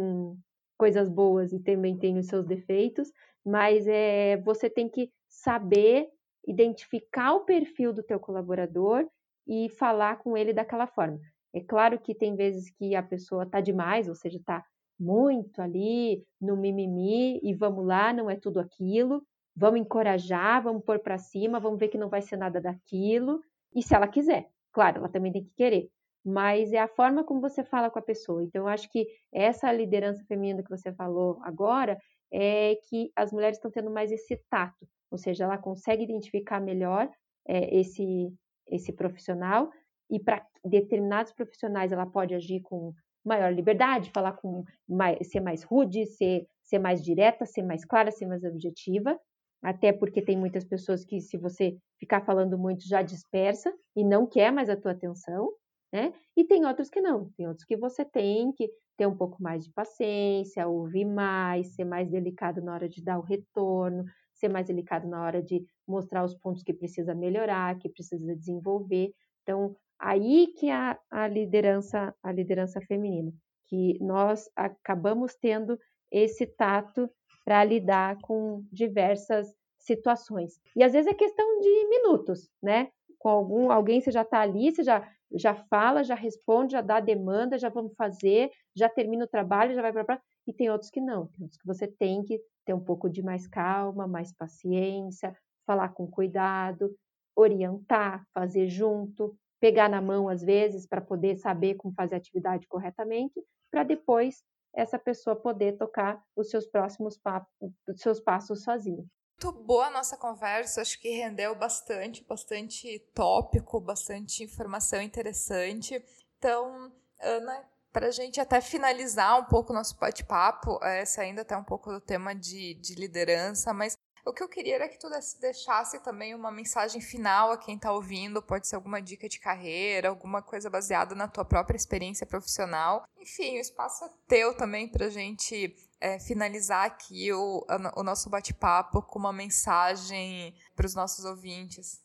coisas 0.78 1.10
boas 1.10 1.54
e 1.54 1.60
também 1.60 1.98
tem 1.98 2.18
os 2.18 2.28
seus 2.28 2.46
defeitos, 2.46 3.12
mas 3.46 3.88
é 3.88 4.38
você 4.38 4.70
tem 4.70 4.90
que 4.90 5.12
saber 5.28 6.08
identificar 6.48 7.34
o 7.34 7.46
perfil 7.46 7.94
do 7.94 8.04
teu 8.04 8.20
colaborador 8.20 9.08
e 9.48 9.70
falar 9.70 10.18
com 10.18 10.38
ele 10.38 10.54
daquela 10.54 10.88
forma. 10.88 11.20
É 11.54 11.62
claro 11.62 12.00
que 12.00 12.14
tem 12.14 12.36
vezes 12.36 12.70
que 12.70 12.96
a 12.96 13.04
pessoa 13.04 13.44
está 13.44 13.62
demais, 13.62 14.10
ou 14.10 14.16
seja, 14.16 14.38
está 14.38 14.64
muito 15.00 15.62
ali 15.62 16.24
no 16.40 16.58
mimimi 16.58 17.40
e 17.42 17.54
vamos 17.54 17.86
lá, 17.86 18.12
não 18.12 18.30
é 18.30 18.36
tudo 18.36 18.60
aquilo, 18.60 19.24
vamos 19.56 19.80
encorajar, 19.80 20.62
vamos 20.62 20.84
pôr 20.84 21.00
para 21.00 21.18
cima, 21.18 21.60
vamos 21.60 21.80
ver 21.80 21.88
que 21.88 21.98
não 21.98 22.10
vai 22.10 22.22
ser 22.22 22.38
nada 22.38 22.60
daquilo. 22.60 23.42
E 23.74 23.82
se 23.82 23.96
ela 23.96 24.08
quiser, 24.08 24.50
claro, 24.72 25.00
ela 25.00 25.10
também 25.10 25.32
tem 25.32 25.44
que 25.44 25.54
querer, 25.56 25.90
mas 26.26 26.74
é 26.74 26.80
a 26.80 26.88
forma 26.88 27.24
como 27.24 27.40
você 27.40 27.64
fala 27.64 27.90
com 27.90 28.00
a 28.00 28.02
pessoa. 28.02 28.44
Então, 28.44 28.64
eu 28.64 28.68
acho 28.68 28.90
que 28.90 29.08
essa 29.32 29.72
liderança 29.72 30.24
feminina 30.26 30.64
que 30.64 30.70
você 30.70 30.92
falou 30.94 31.40
agora 31.44 31.98
é 32.34 32.76
que 32.90 33.12
as 33.16 33.32
mulheres 33.32 33.58
estão 33.58 33.70
tendo 33.70 33.92
mais 33.92 34.12
esse 34.12 34.36
tato, 34.50 34.88
ou 35.12 35.18
seja, 35.18 35.44
ela 35.44 35.58
consegue 35.58 36.04
identificar 36.04 36.60
melhor 36.60 37.10
é, 37.48 37.80
esse 37.80 38.34
esse 38.68 38.92
profissional 38.92 39.70
e 40.10 40.20
para 40.20 40.44
determinados 40.64 41.32
profissionais 41.32 41.92
ela 41.92 42.08
pode 42.08 42.34
agir 42.34 42.62
com 42.62 42.94
maior 43.24 43.54
liberdade, 43.54 44.12
falar 44.12 44.34
com 44.34 44.64
mais, 44.88 45.18
ser 45.28 45.40
mais 45.40 45.64
rude, 45.64 46.06
ser, 46.06 46.48
ser 46.64 46.80
mais 46.80 47.02
direta, 47.04 47.46
ser 47.46 47.64
mais 47.64 47.84
clara, 47.86 48.12
ser 48.12 48.26
mais 48.26 48.44
objetiva, 48.44 49.20
até 49.64 49.92
porque 49.92 50.22
tem 50.22 50.38
muitas 50.38 50.64
pessoas 50.64 51.04
que 51.04 51.20
se 51.20 51.38
você 51.38 51.78
ficar 52.00 52.22
falando 52.22 52.58
muito 52.58 52.88
já 52.88 53.02
dispersa 53.02 53.74
e 53.96 54.04
não 54.04 54.28
quer 54.28 54.52
mais 54.52 54.70
a 54.70 54.76
tua 54.76 54.92
atenção, 54.92 55.52
né? 55.96 56.12
E 56.36 56.44
tem 56.44 56.66
outros 56.66 56.90
que 56.90 57.00
não, 57.00 57.30
tem 57.38 57.48
outros 57.48 57.66
que 57.66 57.78
você 57.78 58.04
tem 58.04 58.52
que 58.52 58.70
ter 58.98 59.08
um 59.08 59.16
pouco 59.16 59.42
mais 59.42 59.64
de 59.64 59.72
paciência, 59.72 60.68
ouvir 60.68 61.06
mais, 61.06 61.74
ser 61.74 61.86
mais 61.86 62.10
delicado 62.10 62.62
na 62.62 62.74
hora 62.74 62.90
de 62.90 63.02
dar 63.02 63.18
o 63.18 63.22
retorno, 63.22 64.04
ser 64.34 64.50
mais 64.50 64.68
delicado 64.68 65.08
na 65.08 65.24
hora 65.24 65.42
de 65.42 65.66
mostrar 65.88 66.26
os 66.26 66.36
pontos 66.36 66.64
que 66.64 66.74
precisa 66.74 67.16
melhorar, 67.16 67.80
que 67.80 67.88
precisa 67.88 68.36
desenvolver. 68.36 69.14
Então, 69.42 69.74
aí 69.98 70.48
que 70.58 70.70
a, 70.70 71.00
a 71.10 71.30
liderança, 71.30 72.14
a 72.22 72.30
liderança 72.30 72.82
feminina, 72.82 73.32
que 73.68 73.98
nós 74.02 74.50
acabamos 74.54 75.34
tendo 75.36 75.80
esse 76.12 76.46
tato 76.46 77.10
para 77.46 77.64
lidar 77.64 78.18
com 78.22 78.66
diversas 78.70 79.48
situações. 79.80 80.60
E 80.76 80.84
às 80.84 80.92
vezes 80.92 81.10
é 81.10 81.14
questão 81.14 81.62
de 81.62 81.88
minutos, 81.88 82.50
né? 82.62 82.90
Com 83.18 83.30
algum 83.30 83.72
alguém 83.72 84.02
você 84.02 84.12
já 84.12 84.24
está 84.24 84.42
ali, 84.42 84.76
você 84.76 84.84
já 84.84 85.08
já 85.34 85.56
fala, 85.56 86.04
já 86.04 86.16
responde, 86.16 86.74
já 86.74 86.82
dá 86.82 86.98
a 86.98 87.00
demanda, 87.02 87.58
já 87.58 87.70
vamos 87.70 87.94
fazer, 87.96 88.52
já 88.76 88.88
termina 88.90 89.26
o 89.26 89.28
trabalho, 89.28 89.74
já 89.76 89.82
vai 89.82 89.92
para 90.04 90.22
e 90.48 90.54
tem 90.54 90.70
outros 90.70 90.92
que 90.92 91.02
não, 91.02 91.28
tem 91.28 91.44
outros 91.44 91.58
que 91.60 91.66
você 91.68 91.88
tem 91.88 92.24
que 92.24 92.40
ter 92.66 92.74
um 92.74 92.84
pouco 92.84 93.10
de 93.10 93.22
mais 93.24 93.48
calma, 93.48 94.08
mais 94.08 94.32
paciência, 94.32 95.36
falar 95.66 95.90
com 95.90 96.08
cuidado, 96.10 96.96
orientar, 97.36 98.26
fazer 98.34 98.68
junto, 98.68 99.36
pegar 99.60 99.90
na 99.90 100.02
mão 100.02 100.30
às 100.30 100.42
vezes 100.44 100.86
para 100.88 101.02
poder 101.02 101.36
saber 101.38 101.76
como 101.76 101.94
fazer 101.94 102.16
a 102.16 102.18
atividade 102.18 102.68
corretamente, 102.68 103.42
para 103.72 103.84
depois 103.84 104.44
essa 104.74 105.00
pessoa 105.00 105.36
poder 105.36 105.78
tocar 105.78 106.22
os 106.36 106.50
seus 106.50 106.68
próximos 106.68 107.18
papos, 107.18 107.50
os 107.88 108.00
seus 108.02 108.20
passos 108.20 108.64
sozinha. 108.64 109.04
Muito 109.42 109.64
boa 109.64 109.88
a 109.88 109.90
nossa 109.90 110.16
conversa, 110.16 110.82
acho 110.82 111.00
que 111.00 111.10
rendeu 111.10 111.54
bastante, 111.56 112.24
bastante 112.24 113.00
tópico, 113.14 113.82
bastante 113.82 114.44
informação 114.44 115.02
interessante. 115.02 116.02
Então, 116.38 116.92
Ana, 117.20 117.70
para 117.92 118.08
a 118.08 118.12
gente 118.12 118.40
até 118.40 118.62
finalizar 118.62 119.38
um 119.40 119.44
pouco 119.44 119.74
o 119.74 119.76
nosso 119.76 119.98
bate-papo, 119.98 120.80
é, 120.84 121.04
saindo 121.06 121.42
até 121.42 121.56
um 121.56 121.64
pouco 121.64 121.92
do 121.92 122.00
tema 122.00 122.34
de, 122.34 122.76
de 122.76 122.96
liderança, 122.96 123.74
mas 123.74 123.98
o 124.26 124.34
que 124.34 124.42
eu 124.42 124.50
queria 124.50 124.76
era 124.76 124.90
que 124.90 125.00
tu 125.00 125.08
deixasse 125.40 126.00
também 126.04 126.34
uma 126.34 126.52
mensagem 126.52 127.00
final 127.00 127.52
a 127.52 127.58
quem 127.58 127.76
está 127.76 127.92
ouvindo, 127.92 128.42
pode 128.42 128.68
ser 128.68 128.76
alguma 128.76 129.02
dica 129.02 129.30
de 129.30 129.40
carreira, 129.40 130.10
alguma 130.10 130.42
coisa 130.42 130.70
baseada 130.70 131.14
na 131.14 131.28
tua 131.28 131.46
própria 131.46 131.78
experiência 131.78 132.26
profissional. 132.26 133.06
Enfim, 133.18 133.58
o 133.58 133.62
espaço 133.62 134.04
é 134.06 134.10
teu 134.28 134.58
também 134.58 134.88
para 134.90 135.10
gente 135.10 135.76
é, 136.02 136.20
finalizar 136.20 136.86
aqui 136.86 137.32
o, 137.32 137.66
o 137.96 138.04
nosso 138.04 138.30
bate-papo 138.30 139.02
com 139.04 139.20
uma 139.20 139.32
mensagem 139.34 140.56
para 140.76 140.86
os 140.86 140.96
nossos 140.96 141.24
ouvintes. 141.24 142.04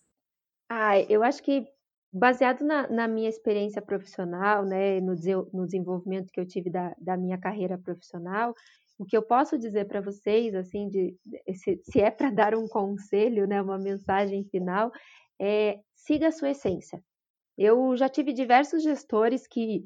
Ah, 0.68 1.00
eu 1.00 1.22
acho 1.22 1.42
que 1.42 1.66
baseado 2.12 2.62
na, 2.62 2.88
na, 2.88 3.08
minha 3.08 3.28
experiência 3.28 3.80
profissional, 3.80 4.64
né, 4.64 5.00
no, 5.00 5.14
no, 5.52 5.64
desenvolvimento 5.64 6.32
que 6.32 6.40
eu 6.40 6.46
tive 6.46 6.68
da, 6.68 6.94
da, 6.98 7.16
minha 7.16 7.38
carreira 7.38 7.78
profissional, 7.78 8.54
o 9.00 9.06
que 9.06 9.16
eu 9.16 9.22
posso 9.22 9.56
dizer 9.56 9.86
para 9.86 10.02
vocês, 10.02 10.54
assim, 10.54 10.86
de, 10.90 11.16
se, 11.54 11.80
se 11.82 12.00
é 12.02 12.10
para 12.10 12.30
dar 12.30 12.54
um 12.54 12.68
conselho, 12.68 13.46
né, 13.46 13.62
uma 13.62 13.78
mensagem 13.78 14.44
final, 14.44 14.92
é 15.40 15.78
siga 15.94 16.28
a 16.28 16.32
sua 16.32 16.50
essência. 16.50 17.02
Eu 17.56 17.96
já 17.96 18.10
tive 18.10 18.34
diversos 18.34 18.82
gestores 18.82 19.46
que 19.46 19.84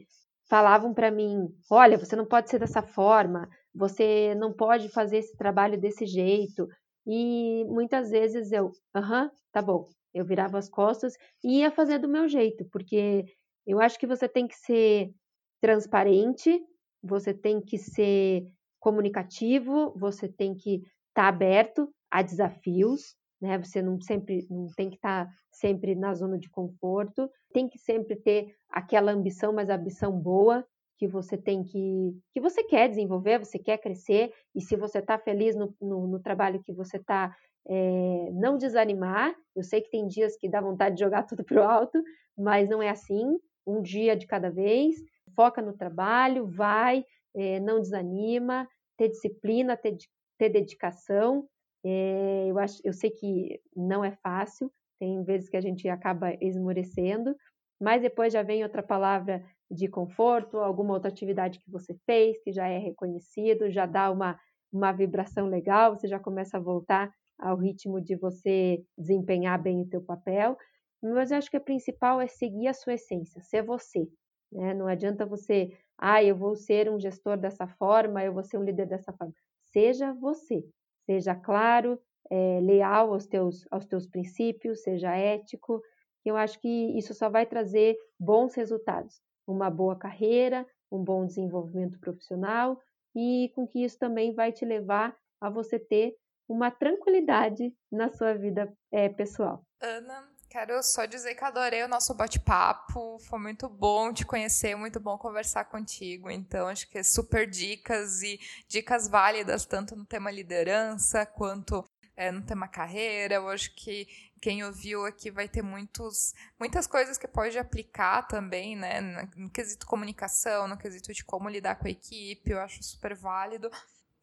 falavam 0.51 0.93
para 0.93 1.13
mim: 1.13 1.47
olha, 1.71 1.97
você 1.97 2.17
não 2.17 2.27
pode 2.27 2.51
ser 2.51 2.59
dessa 2.59 2.83
forma, 2.83 3.49
você 3.73 4.35
não 4.35 4.53
pode 4.53 4.89
fazer 4.89 5.19
esse 5.19 5.37
trabalho 5.37 5.81
desse 5.81 6.07
jeito. 6.07 6.67
E 7.07 7.65
muitas 7.67 8.11
vezes 8.11 8.51
eu, 8.51 8.73
aham, 8.97 9.31
tá 9.53 9.63
bom, 9.63 9.85
eu 10.13 10.25
virava 10.25 10.59
as 10.59 10.69
costas 10.69 11.15
e 11.45 11.61
ia 11.61 11.71
fazer 11.71 11.99
do 11.99 12.09
meu 12.09 12.27
jeito, 12.27 12.65
porque 12.73 13.25
eu 13.65 13.81
acho 13.81 13.97
que 13.97 14.09
você 14.09 14.29
tem 14.29 14.49
que 14.49 14.57
ser 14.57 15.13
transparente, 15.61 16.61
você 17.01 17.33
tem 17.33 17.61
que 17.61 17.79
ser 17.79 18.45
comunicativo, 18.85 19.95
você 19.97 20.29
tem 20.29 20.55
que 20.55 20.75
estar 20.75 20.93
tá 21.15 21.29
aberto 21.29 21.89
a 22.11 22.21
desafios, 22.21 23.17
né? 23.41 23.57
Você 23.57 23.81
não 23.81 23.99
sempre 23.99 24.47
não 24.51 24.67
tem 24.77 24.91
que 24.91 24.97
estar 24.97 25.25
tá 25.25 25.33
sempre 25.51 25.95
na 25.95 26.13
zona 26.13 26.39
de 26.39 26.51
conforto, 26.51 27.31
tem 27.51 27.67
que 27.67 27.79
sempre 27.79 28.15
ter 28.15 28.55
aquela 28.69 29.11
ambição, 29.11 29.55
mas 29.55 29.71
a 29.71 29.77
ambição 29.77 30.13
boa 30.13 30.63
que 30.99 31.09
você 31.09 31.35
tem 31.39 31.65
que 31.65 32.15
que 32.35 32.41
você 32.43 32.63
quer 32.63 32.91
desenvolver, 32.91 33.39
você 33.39 33.59
quer 33.59 33.79
crescer 33.79 34.35
e 34.55 34.61
se 34.61 34.77
você 34.77 34.99
está 34.99 35.19
feliz 35.19 35.57
no, 35.57 35.75
no, 35.81 36.07
no, 36.07 36.21
trabalho 36.21 36.63
que 36.63 36.73
você 36.75 36.99
está 36.99 37.35
é, 37.67 38.29
não 38.35 38.59
desanimar. 38.59 39.35
Eu 39.57 39.63
sei 39.63 39.81
que 39.81 39.91
tem 39.91 40.07
dias 40.07 40.37
que 40.37 40.47
dá 40.47 40.61
vontade 40.61 40.97
de 40.97 41.01
jogar 41.01 41.23
tudo 41.27 41.43
para 41.43 41.59
o 41.59 41.67
alto, 41.67 42.03
mas 42.37 42.69
não 42.69 42.83
é 42.83 42.91
assim. 42.91 43.39
Um 43.67 43.81
dia 43.81 44.15
de 44.15 44.27
cada 44.27 44.51
vez, 44.51 44.97
foca 45.35 45.63
no 45.63 45.73
trabalho, 45.73 46.47
vai, 46.47 47.03
é, 47.35 47.59
não 47.61 47.81
desanima, 47.81 48.69
ter 48.97 49.09
disciplina, 49.09 49.77
ter, 49.77 49.97
ter 50.39 50.49
dedicação. 50.49 51.49
É, 51.85 52.47
eu, 52.49 52.59
acho, 52.59 52.81
eu 52.85 52.93
sei 52.93 53.11
que 53.11 53.61
não 53.77 54.05
é 54.05 54.13
fácil, 54.23 54.73
tem 54.99 55.23
vezes 55.25 55.49
que 55.49 55.57
a 55.57 55.61
gente 55.61 55.89
acaba 55.89 56.35
esmorecendo, 56.41 57.37
mas 57.81 58.01
depois 58.01 58.33
já 58.33 58.43
vem 58.43 58.63
outra 58.63 58.83
palavra 58.83 59.45
de 59.71 59.89
conforto, 59.89 60.59
alguma 60.59 60.95
outra 60.95 61.11
atividade 61.11 61.59
que 61.59 61.71
você 61.71 61.95
fez, 62.07 62.41
que 62.43 62.53
já 62.53 62.69
é 62.69 62.79
reconhecido, 62.79 63.71
já 63.71 63.87
dá 63.87 64.11
uma, 64.11 64.39
uma 64.73 64.93
vibração 64.93 65.47
legal, 65.47 65.97
você 65.97 66.09
já 66.09 66.19
começa 66.19 66.57
a 66.57 66.61
voltar 66.61 67.11
ao 67.39 67.57
ritmo 67.57 68.01
de 68.01 68.17
você 68.17 68.83
desempenhar 68.97 69.61
bem 69.61 69.83
o 69.83 69.89
teu 69.89 70.01
papel, 70.03 70.57
mas 71.03 71.31
eu 71.31 71.37
acho 71.37 71.51
que 71.51 71.57
o 71.57 71.65
principal 71.65 72.21
é 72.21 72.27
seguir 72.27 72.69
a 72.69 72.75
sua 72.75 72.95
essência, 72.95 73.43
ser 73.43 73.63
você. 73.63 74.09
Né? 74.53 74.75
Não 74.75 74.87
adianta 74.87 75.27
você, 75.27 75.77
ah, 75.99 76.23
eu 76.23 76.37
vou 76.37 76.55
ser 76.57 76.89
um 76.91 76.99
gestor 76.99 77.37
dessa 77.37 77.67
forma, 77.67 78.25
eu 78.25 78.33
vou 78.33 78.43
ser 78.43 78.59
um 78.59 78.65
líder 78.65 78.87
dessa 78.87 79.13
forma. 79.13 79.35
Seja 79.63 80.13
você, 80.13 80.65
seja 81.07 81.35
claro, 81.35 82.01
é, 82.31 82.61
leal 82.61 83.13
aos 83.13 83.27
teus, 83.27 83.67
aos 83.71 83.85
teus 83.85 84.07
princípios, 84.07 84.83
seja 84.83 85.15
ético. 85.15 85.83
Eu 86.25 86.37
acho 86.37 86.59
que 86.61 86.97
isso 86.97 87.13
só 87.13 87.29
vai 87.29 87.45
trazer 87.45 87.97
bons 88.19 88.55
resultados, 88.55 89.21
uma 89.47 89.71
boa 89.71 89.97
carreira, 89.97 90.67
um 90.91 91.03
bom 91.03 91.27
desenvolvimento 91.27 91.99
profissional 91.99 92.81
e 93.15 93.53
com 93.55 93.67
que 93.67 93.85
isso 93.85 93.99
também 93.99 94.33
vai 94.33 94.53
te 94.53 94.65
levar 94.65 95.17
a 95.41 95.51
você 95.51 95.79
ter 95.79 96.17
uma 96.49 96.71
tranquilidade 96.71 97.75
na 97.91 98.09
sua 98.11 98.35
vida 98.35 98.73
é, 98.91 99.09
pessoal. 99.09 99.65
Ana, 99.81 100.29
quero 100.55 100.81
só 100.85 101.05
dizer 101.05 101.35
que 101.35 101.43
adorei 101.43 101.83
o 101.83 101.89
nosso 101.89 102.15
bate-papo, 102.15 103.19
foi 103.19 103.41
muito 103.41 103.69
bom 103.69 104.13
te 104.13 104.25
conhecer, 104.25 104.77
muito 104.77 105.01
bom 105.01 105.19
conversar 105.19 105.65
contigo. 105.65 106.31
Então, 106.31 106.69
acho 106.69 106.89
que 106.89 106.97
é 106.97 107.03
super 107.03 107.51
dicas 107.51 108.23
e 108.23 108.39
dicas 108.69 109.09
válidas, 109.09 109.67
tanto 109.67 109.97
no 109.97 110.07
tema 110.07 110.31
liderança 110.31 111.27
quanto 111.27 111.85
é, 112.17 112.31
no 112.31 112.41
tema 112.41 112.69
carreira. 112.69 113.35
Eu 113.35 113.49
acho 113.49 113.75
que 113.75 114.07
quem 114.41 114.63
ouviu 114.63 115.05
aqui 115.05 115.29
vai 115.29 115.49
ter 115.49 115.61
muitos, 115.61 116.33
muitas 116.57 116.87
coisas 116.87 117.19
que 117.19 117.27
pode 117.27 117.59
aplicar 117.59 118.23
também, 118.29 118.77
né? 118.77 119.01
No 119.35 119.51
quesito 119.51 119.89
comunicação, 119.89 120.69
no 120.69 120.79
quesito 120.79 121.13
de 121.13 121.25
como 121.25 121.49
lidar 121.49 121.75
com 121.81 121.89
a 121.89 121.91
equipe, 121.91 122.53
eu 122.53 122.61
acho 122.61 122.81
super 122.81 123.13
válido. 123.17 123.69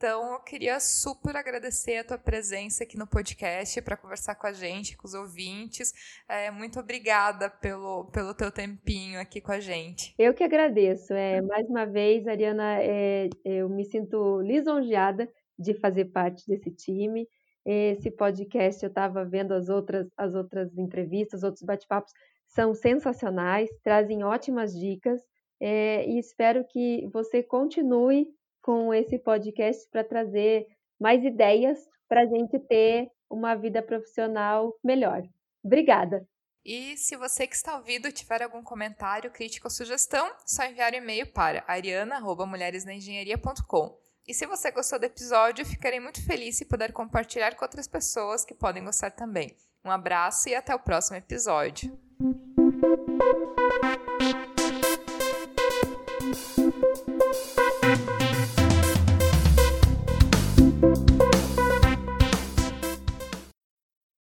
Então, 0.01 0.33
eu 0.33 0.39
queria 0.39 0.79
super 0.79 1.35
agradecer 1.35 1.97
a 1.97 2.03
tua 2.03 2.17
presença 2.17 2.83
aqui 2.83 2.97
no 2.97 3.05
podcast 3.05 3.79
para 3.83 3.95
conversar 3.95 4.33
com 4.33 4.47
a 4.47 4.51
gente, 4.51 4.97
com 4.97 5.05
os 5.05 5.13
ouvintes. 5.13 5.93
É, 6.27 6.49
muito 6.49 6.79
obrigada 6.79 7.51
pelo, 7.51 8.05
pelo 8.05 8.33
teu 8.33 8.51
tempinho 8.51 9.21
aqui 9.21 9.39
com 9.39 9.51
a 9.51 9.59
gente. 9.59 10.15
Eu 10.17 10.33
que 10.33 10.43
agradeço. 10.43 11.13
É, 11.13 11.39
mais 11.43 11.69
uma 11.69 11.85
vez, 11.85 12.27
Ariana, 12.27 12.81
é, 12.81 13.29
eu 13.45 13.69
me 13.69 13.85
sinto 13.85 14.41
lisonjeada 14.41 15.31
de 15.55 15.75
fazer 15.75 16.05
parte 16.05 16.47
desse 16.47 16.71
time. 16.71 17.27
Esse 17.63 18.09
podcast, 18.09 18.81
eu 18.81 18.89
estava 18.89 19.23
vendo 19.23 19.53
as 19.53 19.69
outras, 19.69 20.07
as 20.17 20.33
outras 20.33 20.75
entrevistas, 20.79 21.43
outros 21.43 21.61
bate-papos, 21.61 22.11
são 22.47 22.73
sensacionais, 22.73 23.69
trazem 23.83 24.23
ótimas 24.23 24.73
dicas. 24.73 25.21
É, 25.59 26.09
e 26.09 26.17
espero 26.17 26.65
que 26.67 27.07
você 27.13 27.43
continue 27.43 28.33
com 28.61 28.93
esse 28.93 29.17
podcast 29.19 29.87
para 29.89 30.03
trazer 30.03 30.67
mais 30.99 31.23
ideias 31.23 31.79
para 32.07 32.21
a 32.21 32.25
gente 32.25 32.59
ter 32.59 33.09
uma 33.29 33.55
vida 33.55 33.81
profissional 33.81 34.75
melhor. 34.83 35.23
Obrigada! 35.63 36.27
E 36.63 36.95
se 36.95 37.15
você 37.15 37.47
que 37.47 37.55
está 37.55 37.75
ouvindo 37.75 38.11
tiver 38.11 38.43
algum 38.43 38.61
comentário, 38.61 39.31
crítica 39.31 39.65
ou 39.67 39.71
sugestão, 39.71 40.31
só 40.45 40.63
enviar 40.63 40.93
um 40.93 40.97
e-mail 40.97 41.25
para 41.33 41.63
ariana.mulheresnaengenharia.com. 41.67 43.97
E 44.27 44.33
se 44.33 44.45
você 44.45 44.69
gostou 44.69 44.99
do 44.99 45.05
episódio, 45.05 45.65
ficarei 45.65 45.99
muito 45.99 46.23
feliz 46.23 46.57
se 46.57 46.65
puder 46.65 46.93
compartilhar 46.93 47.55
com 47.55 47.65
outras 47.65 47.87
pessoas 47.87 48.45
que 48.45 48.53
podem 48.53 48.83
gostar 48.83 49.09
também. 49.11 49.55
Um 49.83 49.89
abraço 49.89 50.49
e 50.49 50.55
até 50.55 50.75
o 50.75 50.79
próximo 50.79 51.17
episódio. 51.17 51.91